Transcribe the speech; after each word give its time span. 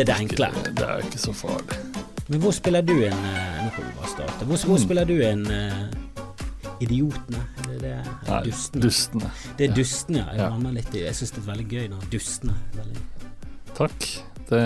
Det 0.00 0.08
er 0.08 0.14
det 0.14 0.20
enkle. 0.24 0.46
Det 0.72 0.84
er 0.88 1.02
ikke 1.04 1.18
så 1.20 1.32
farlig. 1.36 1.76
Men 2.30 2.40
hvor 2.40 2.54
spiller 2.56 2.80
du 2.86 2.92
inn 3.04 3.12
eh, 3.12 3.56
Nå 3.60 3.70
kan 3.74 3.84
vi 3.84 3.90
bare 3.98 4.08
starte. 4.08 4.46
Hvor, 4.48 4.56
hvor 4.64 4.78
Mm. 4.78 4.84
spiller 4.86 5.04
du 5.04 5.16
inn 5.20 5.42
eh, 5.50 5.82
Idiotene? 6.80 7.42
Det 7.66 7.80
det? 7.82 7.96
Nei, 8.28 8.38
Dustene? 8.46 8.80
dustene. 8.82 9.30
Det 9.58 9.66
er 9.66 9.68
Ja. 9.68 9.74
dustene, 9.76 10.16
ja. 10.24 10.32
Jeg, 10.32 10.38
Ja. 10.64 10.70
litt 10.70 10.92
jeg 10.94 11.12
syns 11.18 11.30
det 11.34 11.42
er 11.42 11.52
veldig 11.52 11.68
gøy 11.68 11.88
når 11.90 12.06
Dustene. 12.10 12.54
Veldig. 12.78 13.02
Takk. 13.74 13.98
Det, 14.48 14.62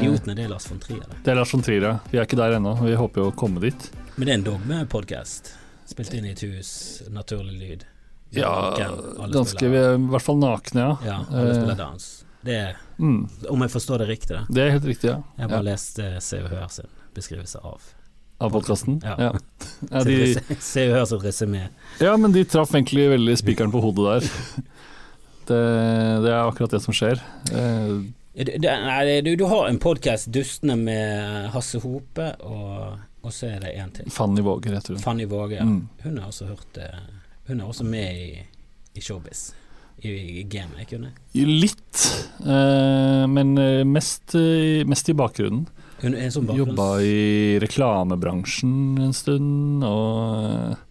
Idiotene, 0.00 0.34
det 0.36 0.44
er 0.46 0.48
Lars 0.48 0.66
von 0.70 0.78
Trier. 0.78 1.00
det. 1.04 1.22
det 1.24 1.30
er 1.32 1.34
Lars 1.34 1.52
von 1.52 1.62
Trier, 1.62 1.82
ja. 1.82 1.98
Vi 2.10 2.18
er 2.18 2.24
ikke 2.24 2.36
der 2.40 2.56
ennå. 2.56 2.74
Vi 2.82 2.94
håper 2.94 3.20
jo 3.20 3.30
å 3.30 3.34
komme 3.36 3.60
dit. 3.60 3.90
Men 4.16 4.26
det 4.26 4.32
er 4.32 4.38
en 4.38 4.44
dogmepodkast. 4.44 5.52
Spilt 5.86 6.14
inn 6.14 6.24
i 6.24 6.30
et 6.30 6.40
hus, 6.40 7.02
naturlig 7.10 7.58
lyd. 7.60 7.84
Ja, 8.32 8.72
ganske 9.28 9.60
Vi 9.68 9.76
er 9.76 9.94
i 9.94 9.98
hvert 10.08 10.22
fall 10.22 10.36
nakne, 10.36 10.80
ja. 10.80 10.96
Ja, 11.04 11.24
alle 11.30 11.50
Eh, 11.50 11.54
spiller 11.60 11.76
dans. 11.76 12.24
Det 12.44 12.74
Mm, 12.98 13.28
om 13.50 13.60
jeg 13.62 13.70
forstår 13.70 13.98
det 14.02 14.08
riktig, 14.08 14.34
da. 14.36 14.40
det 14.50 14.62
er 14.64 14.70
helt 14.74 14.84
riktig, 14.84 15.08
ja. 15.10 15.20
Jeg 15.36 15.44
har 15.44 15.48
bare 15.52 15.64
ja. 15.64 15.70
lest 15.72 15.98
eh, 16.02 16.18
Se 16.18 16.40
og 16.42 16.48
Hør 16.50 16.66
sin 16.70 16.86
beskrivelse 17.14 17.58
av 17.62 17.80
Av 18.40 18.50
podkasten. 18.54 19.00
Ja. 19.04 19.14
Ja. 19.18 19.32
Ja, 19.92 20.02
de, 20.04 20.34
Se 20.62 20.84
og 20.90 20.94
Hør 20.96 21.04
sitt 21.10 21.22
resymé. 21.26 21.64
ja, 22.02 22.16
men 22.16 22.32
de 22.34 22.44
traff 22.44 22.74
egentlig 22.74 23.08
veldig 23.10 23.36
spikeren 23.38 23.70
på 23.74 23.80
hodet 23.82 24.06
der. 24.22 24.30
Det, 25.48 25.58
det 26.24 26.30
er 26.32 26.42
akkurat 26.44 26.70
det 26.74 26.82
som 26.84 26.94
skjer. 26.94 27.22
Eh, 27.54 27.98
Det, 28.38 28.58
nei, 28.62 29.20
du, 29.26 29.32
du 29.36 29.44
har 29.50 29.66
en 29.68 29.78
podkast, 29.82 30.28
'Dustene', 30.30 30.76
med 30.78 31.48
Hasse 31.50 31.80
Hope, 31.82 32.28
og, 32.46 32.98
og 33.22 33.32
så 33.34 33.46
er 33.56 33.60
det 33.64 33.72
en 33.80 33.90
til. 33.90 34.10
Fanny 34.14 34.42
Våger 34.46 34.74
heter 34.76 34.94
hun. 34.94 35.02
Fanny 35.02 35.24
Våge. 35.26 35.56
Ja. 35.58 35.64
Mm. 35.64 35.88
Hun 36.04 36.18
har 36.18 36.26
også 36.30 36.46
hørt 36.46 36.78
eh, 36.78 37.00
Hun 37.48 37.60
er 37.60 37.64
også 37.66 37.84
med 37.84 38.14
i, 38.14 38.42
i 38.94 39.00
Showbiz. 39.00 39.48
I, 40.06 40.10
i 40.40 40.42
gamet, 40.46 40.86
kunne 40.90 41.08
jeg? 41.34 41.46
Litt, 41.48 42.02
eh, 42.46 43.24
men 43.26 43.56
eh, 43.58 43.82
mest, 43.88 44.34
eh, 44.38 44.84
mest 44.86 45.08
i 45.10 45.14
bakgrunnen. 45.18 45.64
Sånn 45.98 46.46
bakgrunns... 46.46 46.60
Jobba 46.60 46.84
i 47.02 47.58
reklamebransjen 47.64 48.76
en 49.02 49.14
stund, 49.16 49.82
og 49.82 50.44
eh, 50.44 50.84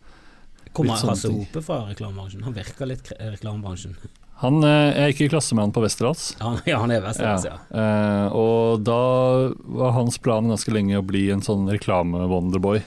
Kommer 0.75 0.99
Hasse. 0.99 1.31
Hope 1.33 1.61
fra 1.65 1.77
reklamebransjen? 1.87 2.43
Han 2.45 2.53
virker 2.57 2.89
litt 2.91 3.13
i 3.15 3.29
reklamebransjen. 3.31 3.95
han 4.43 4.59
er 4.67 5.07
ikke 5.09 5.25
i 5.25 5.31
klasse 5.31 5.55
med 5.57 5.63
han 5.65 5.71
på 5.73 5.81
Westerdals. 5.81 6.35
Ja, 6.67 6.77
han- 6.83 6.91
er 6.93 7.01
Westerdals, 7.01 7.47
ja. 7.47 7.55
Eh, 7.71 8.27
og 8.37 8.83
da 8.85 8.99
var 9.79 9.95
hans 9.95 10.19
plan 10.21 10.51
ganske 10.51 10.69
lenge 10.75 10.99
å 10.99 11.05
bli 11.07 11.29
en 11.33 11.41
sånn 11.41 11.65
reklame-wonderboy. 11.71 12.83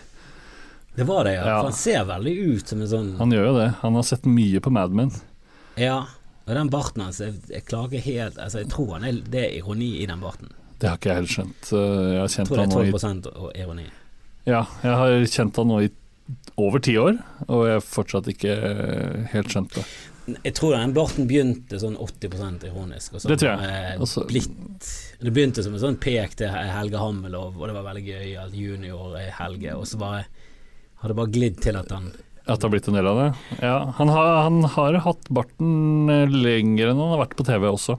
Det 0.95 1.09
var 1.09 1.25
det, 1.25 1.33
ja. 1.41 1.47
Ja. 1.49 1.57
For 1.63 1.71
han 1.73 1.81
ser 1.81 2.05
veldig 2.05 2.37
ut 2.53 2.69
som 2.69 2.81
en 2.85 2.89
sånn 2.93 3.11
Han 3.19 3.33
gjør 3.33 3.45
jo 3.49 3.57
det. 3.57 3.69
Han 3.81 3.95
har 3.97 4.03
sett 4.07 4.25
mye 4.29 4.61
på 4.61 4.71
Mad 4.75 4.93
Men. 4.95 5.11
Ja. 5.81 5.99
Og 6.49 6.57
den 6.57 6.71
barten 6.73 7.05
hans, 7.05 7.21
jeg, 7.23 7.37
jeg 7.51 7.63
klager 7.69 8.03
helt 8.03 8.39
Altså, 8.41 8.63
jeg 8.65 8.71
tror 8.73 8.97
han 8.97 9.05
er, 9.07 9.21
det 9.31 9.43
er 9.47 9.57
ironi 9.61 9.91
i 10.03 10.07
den 10.11 10.21
barten. 10.23 10.51
Det 10.81 10.89
har 10.89 10.97
ikke 10.99 11.11
jeg 11.13 11.21
helt 11.21 11.33
skjønt. 11.35 11.73
Eh, 11.77 11.81
Jeg 12.15 12.21
har 12.21 12.29
Jeg 12.33 12.47
tror 12.49 12.57
det 12.57 12.65
er 12.65 13.21
12 13.21 13.57
i, 13.57 13.63
ironi. 13.63 13.89
Ja, 14.49 14.63
jeg 14.83 14.95
har 15.03 15.27
kjent 15.29 15.61
han 15.61 15.69
nå 15.69 15.81
i 15.85 15.91
over 16.61 16.79
ti 16.83 16.95
år, 16.99 17.19
og 17.49 17.67
jeg 17.67 17.75
har 17.77 17.85
fortsatt 17.85 18.29
ikke 18.33 18.55
eh, 18.55 19.27
helt 19.35 19.53
skjønt 19.53 19.77
det. 19.77 19.85
Jeg 20.45 20.55
tror 20.55 20.77
den 20.77 20.93
barten 20.95 21.27
begynte 21.27 21.79
sånn 21.83 21.97
80 21.99 22.65
ironisk. 22.69 23.15
Og 23.17 23.23
så 23.23 23.29
Det 23.33 23.39
tror 23.43 23.51
jeg. 23.51 23.61
Også, 23.61 23.67
det 23.67 24.01
Altså- 24.01 24.27
blitt 24.29 24.91
Det 25.21 25.33
begynte 25.35 25.63
som 25.65 25.75
en 25.75 25.81
sånn 25.81 25.99
pek 26.01 26.37
til 26.37 26.49
Helge 26.49 26.99
Hammelov, 26.99 27.57
og 27.61 27.67
det 27.67 27.75
var 27.77 27.87
veldig 27.95 28.05
gøy 28.07 28.39
at 28.45 28.55
junior 28.57 29.17
er 29.19 29.31
Helge, 29.39 29.75
og 29.77 29.85
så 29.87 29.99
bare 29.99 30.25
har 31.03 31.09
det 31.09 31.17
bare 31.17 31.33
glidd 31.33 31.61
til 31.61 31.77
at 31.77 31.91
han 31.91 32.13
At 32.47 32.59
det 32.61 32.67
har 32.67 32.73
blitt 32.73 32.89
en 32.91 32.97
del 32.97 33.07
av 33.11 33.19
det? 33.21 33.29
Ja, 33.63 33.75
han 33.99 34.09
har, 34.11 34.29
han 34.47 34.63
har 34.77 34.97
hatt 35.05 35.29
barten 35.31 36.09
eh, 36.11 36.31
lenger 36.33 36.91
enn 36.91 36.99
han 37.03 37.13
har 37.15 37.21
vært 37.27 37.37
på 37.39 37.47
TV 37.47 37.69
også. 37.71 37.99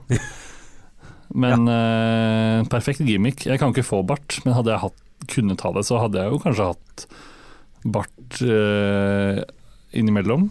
Men 1.42 1.64
eh, 1.70 2.64
perfekt 2.68 3.00
gimmick. 3.06 3.46
Jeg 3.48 3.60
kan 3.62 3.72
ikke 3.72 3.86
få 3.86 4.02
bart, 4.04 4.36
men 4.44 4.52
hadde 4.58 4.74
jeg 4.74 4.82
hatt, 4.82 4.98
kunnet 5.32 5.62
ha 5.64 5.70
det, 5.72 5.84
så 5.88 6.00
hadde 6.02 6.20
jeg 6.20 6.34
jo 6.34 6.40
kanskje 6.42 6.66
hatt 6.72 7.04
bart 7.94 8.40
uh, 8.44 9.38
innimellom. 9.96 10.48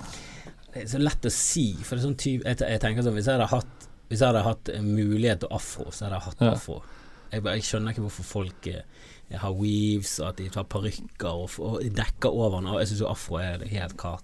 Det 0.71 0.81
er 0.85 0.87
så 0.89 1.01
lett 1.03 1.27
å 1.27 1.31
si, 1.35 1.67
for 1.83 1.95
det 1.95 2.01
er 2.01 2.07
sånn 2.07 2.17
typ 2.19 2.45
Jeg, 2.47 2.57
jeg 2.63 2.79
tenker 2.79 3.03
sånn 3.05 3.15
Hvis 3.17 3.27
jeg 3.27 3.35
hadde 3.35 3.47
hatt 3.51 3.85
Hvis 4.07 4.21
jeg 4.21 4.29
hadde 4.29 4.43
hatt 4.45 4.69
mulighet 4.85 5.41
til 5.43 5.51
afro, 5.57 5.85
så 5.91 6.05
hadde 6.07 6.17
jeg 6.17 6.25
hatt 6.29 6.43
Ja. 6.47 6.51
afro. 6.55 6.77
Jeg, 7.33 7.43
jeg 7.45 7.65
skjønner 7.67 7.91
ikke 7.93 8.05
hvorfor 8.07 8.27
folk 8.29 8.69
eh, 8.71 8.81
har 9.39 9.53
weaves, 9.55 10.19
og 10.19 10.27
at 10.29 10.37
de 10.37 10.49
tar 10.49 10.63
parykker 10.63 11.29
og, 11.31 11.49
og 11.59 11.79
dekker 11.95 12.29
over 12.33 12.59
den. 12.59 12.71
Jeg 12.79 12.87
syns 12.91 12.99
jo 13.01 13.07
afro 13.11 13.37
er 13.39 13.57
det 13.61 13.69
helt 13.69 13.95
klart 13.97 14.23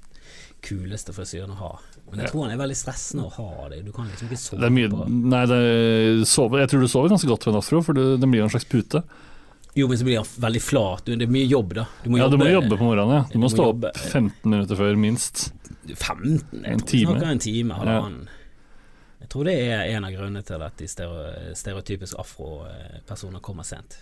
kuleste 0.61 1.13
frisyren 1.13 1.51
å 1.53 1.55
ha. 1.61 1.71
Men 2.11 2.19
jeg 2.23 2.31
tror 2.31 2.43
han 2.47 2.51
er 2.55 2.59
veldig 2.59 2.75
stressende 2.75 3.25
å 3.27 3.31
ha 3.35 3.67
det. 3.69 3.81
Du 3.85 3.91
kan 3.91 4.07
liksom 4.09 4.27
ikke 4.27 4.39
sove 4.41 4.59
Det 4.61 4.67
er 4.67 4.73
mye, 4.75 4.89
på 4.89 5.05
nei, 5.07 5.45
det, 5.51 6.27
sover, 6.27 6.59
jeg 6.63 6.69
tror 6.71 6.81
du 6.81 6.87
sover 6.91 7.09
ganske 7.13 7.27
godt 7.29 7.45
med 7.47 7.53
en 7.55 7.59
afro, 7.61 7.81
for 7.85 7.93
det, 7.93 8.05
den 8.23 8.31
blir 8.31 8.43
en 8.43 8.49
slags 8.51 8.65
pute. 8.67 9.03
Jo, 9.77 9.85
men 9.87 9.99
så 9.99 10.07
blir 10.07 10.17
han 10.17 10.25
veldig 10.41 10.61
flat. 10.63 11.03
Du, 11.05 11.11
Det 11.15 11.27
er 11.27 11.31
mye 11.35 11.45
jobb, 11.45 11.75
da. 11.77 11.83
Du 12.03 12.09
må 12.09 12.17
Ja, 12.17 12.25
jobbe, 12.25 12.37
du 12.39 12.43
må 12.43 12.49
jobbe 12.49 12.77
på 12.79 12.87
morgenen, 12.87 13.13
ja. 13.13 13.21
Du 13.27 13.33
Du 13.35 13.37
må 13.37 13.45
må 13.45 13.51
stå 13.53 13.67
jobbe- 13.69 13.91
opp 13.93 13.97
15 13.99 14.49
minutter 14.49 14.75
før, 14.79 14.95
minst. 14.97 15.43
15? 15.93 16.63
Jeg 16.63 16.71
En 16.73 16.79
tror 16.79 16.87
time. 16.89 17.11
snakker 17.13 17.31
en 17.35 17.39
time, 17.45 17.77
halvannen. 17.77 18.27
Jeg 19.21 19.29
tror 19.29 19.43
det 19.45 19.53
er 19.67 19.83
en 19.97 20.05
av 20.07 20.11
grunnene 20.15 20.43
til 20.47 20.61
at 20.63 20.77
de 20.81 20.85
stereo- 20.87 21.53
stereotypiske 21.53 22.17
afropersoner 22.17 23.39
kommer 23.43 23.63
sent. 23.67 23.99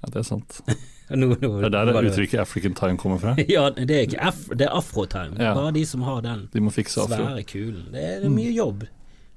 Ja, 0.00 0.08
det 0.12 0.16
er 0.22 0.26
sant. 0.28 0.60
no, 1.10 1.26
no, 1.34 1.34
Det 1.60 1.66
er 1.66 1.74
der 1.74 1.90
det- 1.92 2.12
uttrykket 2.12 2.40
'African 2.40 2.74
time' 2.74 2.96
kommer 2.96 3.18
fra. 3.20 3.34
Ja, 3.48 3.68
det 3.70 3.90
er 3.90 4.06
ikke 4.06 4.20
af 4.20 4.34
det 4.56 4.66
er 4.66 4.72
afrotime. 4.76 5.36
Ja. 5.38 5.54
Bare 5.54 5.72
de 5.72 5.84
som 5.86 6.02
har 6.02 6.20
den 6.22 6.48
De 6.52 6.60
svære 6.70 7.42
kulen. 7.44 7.86
Det 7.92 8.02
er, 8.02 8.20
det 8.20 8.26
er 8.26 8.36
mye 8.36 8.52
jobb. 8.54 8.84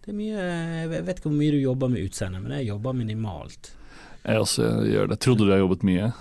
Det 0.06 0.12
er 0.12 0.18
mye 0.18 0.36
Jeg 0.36 1.06
vet 1.06 1.18
ikke 1.18 1.30
hvor 1.30 1.38
mye 1.40 1.52
du 1.52 1.58
jobber 1.64 1.88
med 1.90 2.04
utseendet, 2.06 2.42
men 2.44 2.52
jeg 2.60 2.68
jobber 2.68 2.94
minimalt. 2.94 3.72
Jeg 4.26 4.40
også 4.40 4.68
gjør 4.88 5.08
det. 5.10 5.20
Trodde 5.20 5.46
du 5.46 5.52
jeg 5.52 5.60
jobbet 5.60 5.84
mye? 5.84 6.14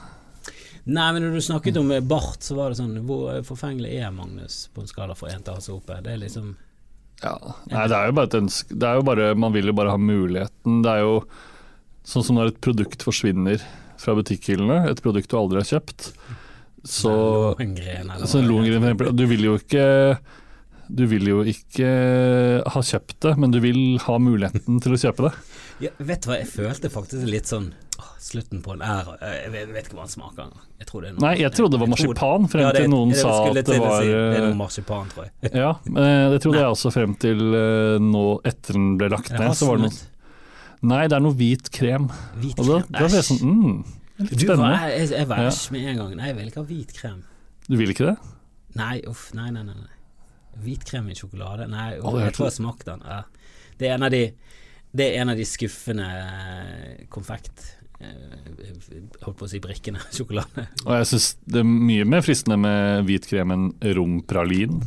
Nei, 0.84 1.12
men 1.14 1.22
når 1.22 1.34
du 1.36 1.40
snakket 1.40 1.76
om 1.78 1.92
bart, 2.08 2.42
så 2.42 2.56
var 2.58 2.72
det 2.72 2.78
sånn 2.80 2.96
Hvor 3.06 3.42
forfengelig 3.46 3.92
er 4.02 4.10
Magnus 4.10 4.68
på 4.74 4.82
en 4.82 4.88
skala 4.90 5.14
fra 5.14 5.28
én 5.30 5.44
til 5.44 5.54
Hasse 5.54 5.70
oppe? 5.70 6.00
Det 6.02 6.12
er 6.16 6.18
liksom 6.24 6.56
Ja. 7.22 7.36
Nei, 7.70 7.86
det 7.86 7.94
er 7.96 8.06
jo 8.08 8.12
bare 8.18 8.26
et 8.26 8.34
ønske 8.34 8.74
Det 8.74 8.88
er 8.88 8.94
jo 8.98 9.02
bare 9.06 9.34
Man 9.38 9.52
vil 9.54 9.66
jo 9.70 9.72
bare 9.78 9.90
ha 9.94 9.96
muligheten. 10.00 10.82
Det 10.82 10.90
er 10.90 11.04
jo 11.04 11.20
sånn 12.02 12.24
som 12.26 12.34
når 12.36 12.48
et 12.50 12.60
produkt 12.60 13.02
forsvinner 13.06 13.62
fra 14.02 14.16
butikkhyllene, 14.18 14.82
et 14.90 15.02
produkt 15.04 15.30
du 15.32 15.38
aldri 15.38 15.62
har 15.62 15.68
kjøpt, 15.70 16.12
så 16.82 17.12
Så 18.26 18.42
Lohengrin, 18.42 18.88
for. 18.98 19.12
Du 19.14 19.26
vil 19.30 19.44
jo 19.46 19.58
ikke 19.60 20.18
du 20.92 21.06
vil 21.08 21.24
jo 21.30 21.38
ikke 21.48 21.88
ha 22.68 22.80
kjøpt 22.84 23.16
det, 23.24 23.36
men 23.40 23.52
du 23.54 23.60
vil 23.64 23.96
ha 24.04 24.18
muligheten 24.20 24.80
til 24.82 24.96
å 24.96 25.00
kjøpe 25.06 25.28
det. 25.30 25.34
Ja, 25.82 25.90
vet 25.98 26.22
du 26.22 26.28
hva, 26.28 26.36
jeg 26.38 26.46
følte 26.46 26.90
faktisk 26.92 27.24
litt 27.26 27.48
sånn 27.50 27.72
åh, 27.98 28.10
Slutten 28.22 28.60
på 28.62 28.76
en 28.76 28.84
æra 28.86 29.16
Jeg 29.24 29.48
vet, 29.50 29.72
ikke 29.80 29.96
hva 29.96 30.04
den 30.04 30.12
smaker. 30.12 30.52
Jeg 30.78 30.86
tror 30.86 31.02
det 31.02 31.10
Nei, 31.16 31.32
jeg 31.40 31.50
trodde 31.56 31.74
det 31.74 31.80
var 31.82 31.90
marsipan, 31.90 32.46
frem 32.52 32.62
Ja, 32.62 32.68
det- 32.76 32.82
til 32.84 32.92
noen 32.92 33.10
det 33.10 33.18
sa 33.18 33.32
at 33.40 33.56
det 33.56 33.78
var 33.82 33.96
si. 33.96 34.12
Det 34.12 34.20
er 34.20 34.36
eh, 34.36 34.44
noe 34.44 34.58
marsipan, 34.60 35.10
tror 35.10 35.26
jeg. 35.26 35.50
Ja, 35.64 35.72
men 35.88 36.30
det 36.36 36.38
trodde 36.44 36.60
jeg 36.62 36.76
også 36.76 36.92
frem 36.94 37.16
til 37.24 37.42
eh, 37.58 37.96
nå 38.12 38.22
etter 38.46 38.78
den 38.78 38.86
ble 39.00 39.10
lagt 39.16 39.32
ned. 39.34 39.56
Så 39.58 39.72
var 39.72 39.80
det 39.80 39.88
noe? 39.88 39.98
Nei, 40.82 41.02
det 41.06 41.14
er 41.16 41.22
noe 41.22 41.36
hvit 41.38 41.68
krem. 41.74 42.08
Hvit 42.42 42.58
Og 42.58 42.66
da, 42.66 42.78
krem? 42.82 42.92
da 42.98 43.08
jeg 43.16 43.26
sånn 43.28 43.42
mm, 43.46 43.82
litt 44.22 44.30
Du 44.32 44.34
jeg, 44.34 44.46
spennende. 44.48 44.78
jeg, 44.90 45.10
jeg 45.14 45.28
var 45.30 45.42
Ja. 45.44 45.50
med 45.76 45.88
en 45.92 46.00
gang. 46.02 46.14
Nei, 46.18 46.26
jeg 46.32 46.36
vil 46.40 46.48
ikke 46.50 46.62
ha 46.62 46.68
hvit 46.72 46.94
krem. 46.96 47.20
Du 47.68 47.76
vil 47.78 47.92
ikke 47.94 48.08
det? 48.10 48.16
Nei, 48.74 48.96
uff, 49.06 49.28
nei, 49.38 49.50
nei, 49.54 49.62
nei. 49.62 49.74
nei. 49.78 49.98
Hvit 50.64 50.82
krem 50.88 51.06
i 51.08 51.14
sjokolade? 51.16 51.68
Nei, 51.70 51.92
uff, 52.00 52.18
jeg 52.20 52.34
tror 52.34 52.48
jeg 52.50 52.56
smakte 52.58 52.90
den. 52.90 53.04
Ja. 53.06 53.22
Det 53.78 53.88
er 53.88 53.94
en 53.94 54.02
av 54.08 54.10
de 54.12 54.24
Det 54.92 55.06
er 55.06 55.22
en 55.22 55.30
av 55.32 55.38
de 55.38 55.44
skuffende 55.48 56.04
eh, 56.04 57.06
konfekt... 57.08 57.62
eh, 58.02 58.10
Holdt 59.22 59.38
på 59.38 59.46
å 59.46 59.48
si 59.48 59.60
brikkene. 59.64 60.02
Sjokolade. 60.16 60.66
Og 60.84 60.92
jeg 60.98 61.06
syns 61.14 61.28
det 61.46 61.62
er 61.62 61.70
mye 61.70 62.04
mer 62.04 62.20
fristende 62.26 62.58
med 62.60 63.06
hvit 63.08 63.24
krem 63.30 63.54
enn 63.54 63.70
rompralin, 63.96 64.82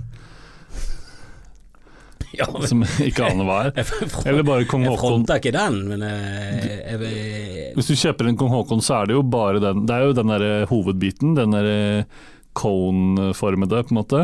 Ja, 2.38 2.48
men 2.52 2.68
som 2.68 2.84
ikke 3.10 3.26
aner 3.30 3.48
hva 3.48 3.58
er. 3.70 3.92
Eller 4.28 4.44
bare 4.48 4.68
kong 4.70 4.84
jeg 4.88 5.00
fronter 5.00 5.40
ikke 5.42 5.54
den, 5.56 5.82
men 5.90 6.06
jeg, 6.06 6.70
jeg, 6.86 7.02
jeg, 7.02 7.68
Hvis 7.78 7.92
du 7.92 7.96
kjøper 8.00 8.30
en 8.32 8.40
kong 8.40 8.54
Haakon, 8.56 8.82
så 8.86 9.02
er 9.02 9.10
det 9.12 9.18
jo 9.18 9.24
bare 9.24 9.62
den 9.64 9.86
Det 9.88 9.96
er 9.98 10.08
jo 10.10 10.16
den 10.18 10.32
derre 10.34 10.54
hovedbiten, 10.70 11.36
den 11.38 11.56
derre 11.56 12.06
cone-formede, 12.56 13.84
på 13.84 13.94
en 13.96 14.00
måte. 14.02 14.24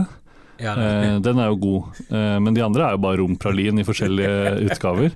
ja, 0.62 0.76
Eh, 0.78 1.20
den 1.20 1.40
er 1.40 1.48
jo 1.52 1.56
god. 1.56 1.84
Eh, 2.10 2.40
men 2.40 2.54
de 2.54 2.64
andre 2.64 2.86
er 2.86 2.92
jo 2.96 3.02
bare 3.04 3.18
rompralin 3.22 3.80
i 3.82 3.86
forskjellige 3.88 4.56
utgaver. 4.70 5.16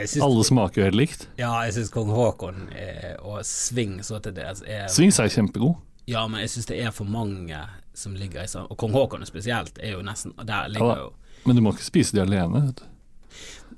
Synes, 0.00 0.22
Alle 0.24 0.44
smaker 0.44 0.80
jo 0.80 0.84
helt 0.88 0.96
likt. 0.96 1.26
ja, 1.36 1.50
jeg 1.66 1.74
syns 1.76 1.90
kong 1.92 2.08
Haakon 2.14 2.68
eh, 2.72 3.16
og 3.20 3.42
Sving 3.44 3.98
så 4.06 4.16
til 4.24 4.32
dels 4.38 4.62
er 4.64 4.86
Swings 4.88 5.18
er 5.20 5.28
kjempegod. 5.28 5.74
Ja, 6.08 6.22
men 6.26 6.40
jeg 6.40 6.48
syns 6.54 6.66
det 6.70 6.78
er 6.80 6.90
for 6.96 7.04
mange 7.04 7.58
som 7.94 8.14
ligger 8.16 8.42
i 8.46 8.48
sånn 8.48 8.64
Og 8.72 8.78
kong 8.80 8.94
Haakon 8.96 9.26
spesielt 9.28 9.76
er 9.78 9.92
jo 9.92 10.00
nesten 10.02 10.32
Der 10.48 10.70
ligger 10.72 11.02
jo 11.02 11.10
Men 11.44 11.56
du 11.56 11.62
må 11.64 11.72
ikke 11.74 11.86
spise 11.86 12.16
de 12.16 12.22
alene. 12.24 12.66
Vet 12.68 12.82
du. 12.82 12.86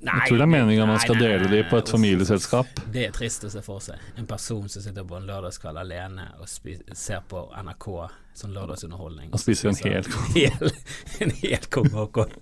Nei, 0.03 0.17
Jeg 0.19 0.33
tror 0.33 0.41
det 0.41 0.43
er 0.43 0.51
meningen 0.51 0.89
man 0.89 0.99
skal 0.99 1.15
nei, 1.15 1.27
dele 1.29 1.47
de 1.47 1.61
på 1.69 1.77
et 1.79 1.89
familieselskap. 1.93 2.81
Det 2.91 3.05
er 3.07 3.13
trist 3.15 3.45
å 3.47 3.51
se 3.53 3.61
for 3.63 3.79
seg. 3.83 4.01
En 4.19 4.27
person 4.27 4.65
som 4.67 4.83
sitter 4.83 5.05
på 5.07 5.15
en 5.15 5.29
lørdagskveld 5.29 5.79
alene 5.79 6.25
og 6.43 6.49
ser 6.51 7.23
på 7.31 7.45
NRK, 7.55 7.87
sånn 8.35 8.55
lørdagsunderholdning. 8.57 9.31
Og 9.31 9.39
spiser 9.39 9.71
en 9.71 9.79
hel 9.79 10.09
kong. 10.11 10.73
En 11.23 11.31
hel 11.39 11.69
kong 11.71 11.87
Haakon. 11.95 12.35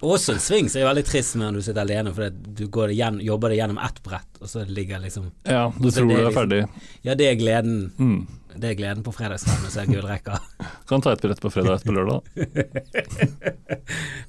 Også 0.00 0.36
en 0.36 0.40
sving 0.40 0.70
som 0.72 0.80
er 0.80 0.86
veldig 0.88 1.04
trist 1.04 1.34
når 1.36 1.58
du 1.58 1.64
sitter 1.64 1.82
alene, 1.82 2.12
for 2.16 2.30
du 2.30 2.62
går 2.72 2.92
det 2.92 3.00
gjennom, 3.00 3.24
jobber 3.26 3.52
det 3.52 3.58
gjennom 3.58 3.80
ett 3.84 3.98
brett, 4.06 4.38
og 4.40 4.48
så 4.48 4.62
ligger 4.64 5.02
liksom 5.02 5.26
Ja, 5.44 5.66
du 5.76 5.90
tror 5.90 6.08
det 6.08 6.14
du 6.14 6.22
er 6.22 6.30
er 6.30 6.36
ferdig. 6.38 6.60
Ja, 7.04 7.16
det 7.18 7.26
er 7.26 7.36
gleden. 7.42 7.82
Mm. 7.98 8.22
Det 8.56 8.68
er 8.72 8.78
gleden 8.78 9.04
på 9.06 9.12
fredagskvelden 9.14 9.68
å 9.68 9.74
se 9.74 9.82
gullrekka. 9.90 10.34
Kan 10.90 11.00
ta 11.04 11.08
et 11.14 11.22
brett 11.22 11.42
på 11.42 11.50
fredag 11.52 11.72
og 11.72 11.76
et 11.80 11.86
på 11.86 11.96
lørdag. 11.96 12.20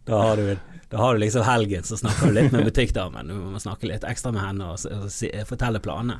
Da 0.08 0.16
har 0.18 0.36
du 0.40 0.46
da 0.92 0.98
har 1.00 1.16
du 1.16 1.22
liksom 1.22 1.46
helgen, 1.48 1.84
så 1.88 1.96
snakker 1.96 2.28
du 2.28 2.34
litt 2.36 2.52
med 2.52 2.66
butikkdamen. 2.68 3.30
Du 3.32 3.36
må 3.54 3.60
snakke 3.64 3.88
litt 3.88 4.04
ekstra 4.04 4.28
med 4.36 4.44
henne 4.44 4.66
og, 4.74 4.78
og, 4.92 5.06
og 5.08 5.46
fortelle 5.48 5.80
planene. 5.80 6.18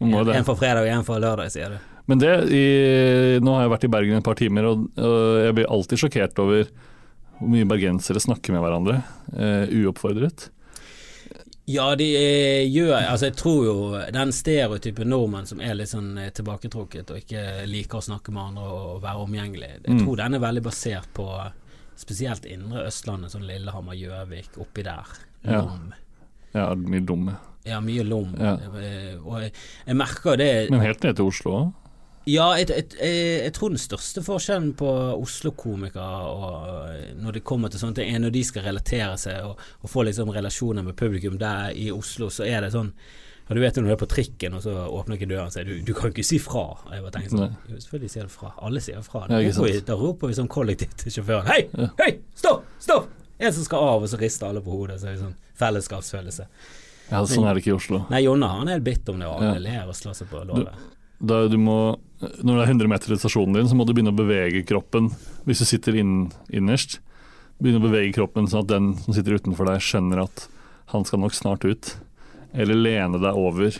En 0.00 0.46
for 0.46 0.56
fredag 0.56 0.86
og 0.86 0.88
en 0.88 1.04
for 1.04 1.20
lørdag, 1.20 1.50
sier 1.52 1.74
du. 1.74 1.78
Men 2.08 2.22
det, 2.22 2.30
i, 2.48 2.62
nå 3.44 3.52
har 3.52 3.66
jeg 3.66 3.72
vært 3.74 3.84
i 3.84 3.90
Bergen 3.92 4.22
et 4.22 4.24
par 4.24 4.38
timer, 4.40 4.64
og, 4.70 4.86
og 4.96 5.44
jeg 5.44 5.52
blir 5.58 5.68
alltid 5.76 6.00
sjokkert 6.00 6.40
over 6.40 6.64
hvor 7.40 7.48
mye 7.52 7.68
bergensere 7.68 8.20
snakker 8.24 8.56
med 8.56 8.64
hverandre, 8.64 9.02
uh, 9.36 9.68
uoppfordret. 9.68 10.48
Ja, 11.70 11.86
de 11.98 12.06
eh, 12.16 12.64
gjør 12.72 12.96
Altså, 12.98 13.28
jeg 13.28 13.36
tror 13.38 13.64
jo 13.66 13.74
den 14.14 14.32
stereotype 14.34 15.04
nordmenn 15.06 15.46
som 15.46 15.60
er 15.62 15.74
litt 15.78 15.90
sånn 15.92 16.12
eh, 16.18 16.30
tilbaketrukket 16.34 17.10
og 17.14 17.20
ikke 17.22 17.42
liker 17.70 18.00
å 18.00 18.06
snakke 18.06 18.32
med 18.34 18.42
andre 18.50 18.64
og 18.76 19.02
være 19.04 19.24
omgjengelig, 19.26 19.70
jeg 19.84 19.94
Mm. 19.94 20.04
tror 20.04 20.16
den 20.22 20.34
er 20.38 20.42
veldig 20.46 20.62
basert 20.66 21.08
på 21.14 21.26
spesielt 22.00 22.46
indre 22.48 22.86
Østlandet, 22.88 23.30
sånn 23.34 23.44
Lillehammer, 23.46 23.94
Gjøvik, 23.94 24.56
oppi 24.62 24.82
der. 24.86 25.04
Ja. 25.44 25.60
Lom. 25.60 25.92
Ja, 26.54 26.74
mye 26.74 27.00
dumme. 27.06 27.36
Ja, 27.68 27.78
mye 27.84 28.02
lom. 28.08 28.32
Ja. 28.40 28.54
Eh, 28.80 29.18
Og 29.20 29.40
jeg, 29.42 29.52
jeg 29.86 29.96
merker 29.96 30.36
det 30.40 30.70
Men 30.70 30.80
helt 30.80 31.02
ned 31.04 31.16
til 31.16 31.26
Oslo 31.28 31.52
òg. 31.58 31.72
Ja, 32.28 32.50
jeg, 32.58 32.68
jeg, 32.68 32.84
jeg, 33.00 33.20
jeg 33.46 33.52
tror 33.56 33.72
den 33.72 33.80
største 33.80 34.20
forskjellen 34.22 34.74
på 34.76 34.88
Oslo-komikere 35.16 36.18
og 36.28 37.16
når 37.22 37.38
det 37.38 37.42
kommer 37.48 37.72
til 37.72 37.80
sånt, 37.80 37.96
det 37.96 38.04
er 38.12 38.20
når 38.20 38.34
de 38.34 38.42
skal 38.44 38.66
relatere 38.68 39.16
seg 39.18 39.46
og, 39.48 39.60
og 39.80 39.88
få 39.90 40.04
liksom 40.04 40.28
relasjoner 40.34 40.84
med 40.84 40.96
publikum. 41.00 41.38
Der 41.40 41.72
i 41.72 41.88
Oslo 41.94 42.28
så 42.30 42.44
er 42.44 42.60
det 42.66 42.72
sånn 42.74 42.92
ja, 43.48 43.54
Du 43.56 43.60
vet 43.62 43.76
når 43.80 43.88
du 43.88 43.92
er 43.94 44.00
på 44.02 44.10
trikken, 44.12 44.54
og 44.54 44.62
så 44.62 44.74
åpner 44.86 45.16
ikke 45.16 45.30
døren, 45.32 45.48
og 45.48 45.54
sier 45.56 45.64
du, 45.66 45.72
du 45.82 45.94
kan 45.96 46.12
ikke 46.12 46.26
si 46.28 46.38
fra. 46.38 46.66
Og 46.84 46.92
Jeg 46.94 47.02
bare 47.06 47.14
tenker 47.16 47.32
sånn, 47.34 47.56
jo, 47.72 47.80
selvfølgelig 47.86 48.12
sier 48.12 48.28
du 48.28 48.34
fra. 48.36 48.52
Alle 48.68 48.84
sier 48.84 49.00
fra. 49.06 49.24
Da 49.32 49.40
roper, 49.40 49.64
vi, 49.66 49.80
da 49.88 49.96
roper 49.98 50.30
vi 50.30 50.36
sånn 50.38 50.52
kollektivt 50.52 51.00
til 51.02 51.16
sjåføren. 51.16 51.48
Hei! 51.50 51.64
Ja. 51.72 51.88
Hei! 52.04 52.12
Stopp! 52.38 52.68
Stopp! 52.84 53.08
En 53.40 53.56
som 53.56 53.64
skal 53.64 53.88
av, 53.94 54.04
og 54.04 54.12
så 54.12 54.20
rister 54.20 54.50
alle 54.52 54.60
på 54.62 54.76
hodet. 54.76 55.00
Så 55.00 55.08
er 55.08 55.16
det 55.16 55.24
sånn 55.24 55.34
fellesskapsfølelse. 55.58 56.46
Ja, 57.10 57.24
sånn 57.26 57.48
er 57.48 57.56
det 57.56 57.64
ikke 57.64 57.72
i 57.72 57.78
Oslo. 57.80 58.04
Nei, 58.12 58.20
Jonna 58.28 58.52
han 58.60 58.68
er 58.68 58.76
helt 58.76 58.86
bitt 58.86 59.08
om 59.10 59.18
det, 59.18 59.26
og 59.26 59.40
Ja. 59.42 59.54
alle 59.56 59.64
ler 59.64 59.88
og 59.88 59.96
slår 59.98 60.14
seg 60.20 60.28
på 60.30 60.44
låret. 60.46 60.76
Må, 61.20 61.98
når 62.40 62.56
det 62.56 62.62
er 62.64 62.70
100 62.72 62.88
meter 62.88 63.10
til 63.12 63.18
stasjonen 63.20 63.58
din, 63.58 63.68
så 63.68 63.76
må 63.76 63.84
du 63.84 63.92
begynne 63.92 64.12
å 64.14 64.16
bevege 64.16 64.62
kroppen 64.68 65.10
hvis 65.44 65.60
du 65.60 65.66
sitter 65.68 65.98
inn, 66.00 66.30
innerst. 66.52 66.98
Begynne 67.60 67.80
å 67.82 67.88
bevege 67.90 68.14
kroppen 68.16 68.48
sånn 68.48 68.62
at 68.64 68.70
den 68.72 68.86
som 69.04 69.12
sitter 69.16 69.36
utenfor 69.36 69.68
deg, 69.68 69.82
skjønner 69.84 70.22
at 70.24 70.46
han 70.94 71.04
skal 71.04 71.20
nok 71.20 71.36
snart 71.36 71.64
ut. 71.68 71.94
Eller 72.56 72.74
lene 72.74 73.20
deg 73.20 73.36
over 73.36 73.76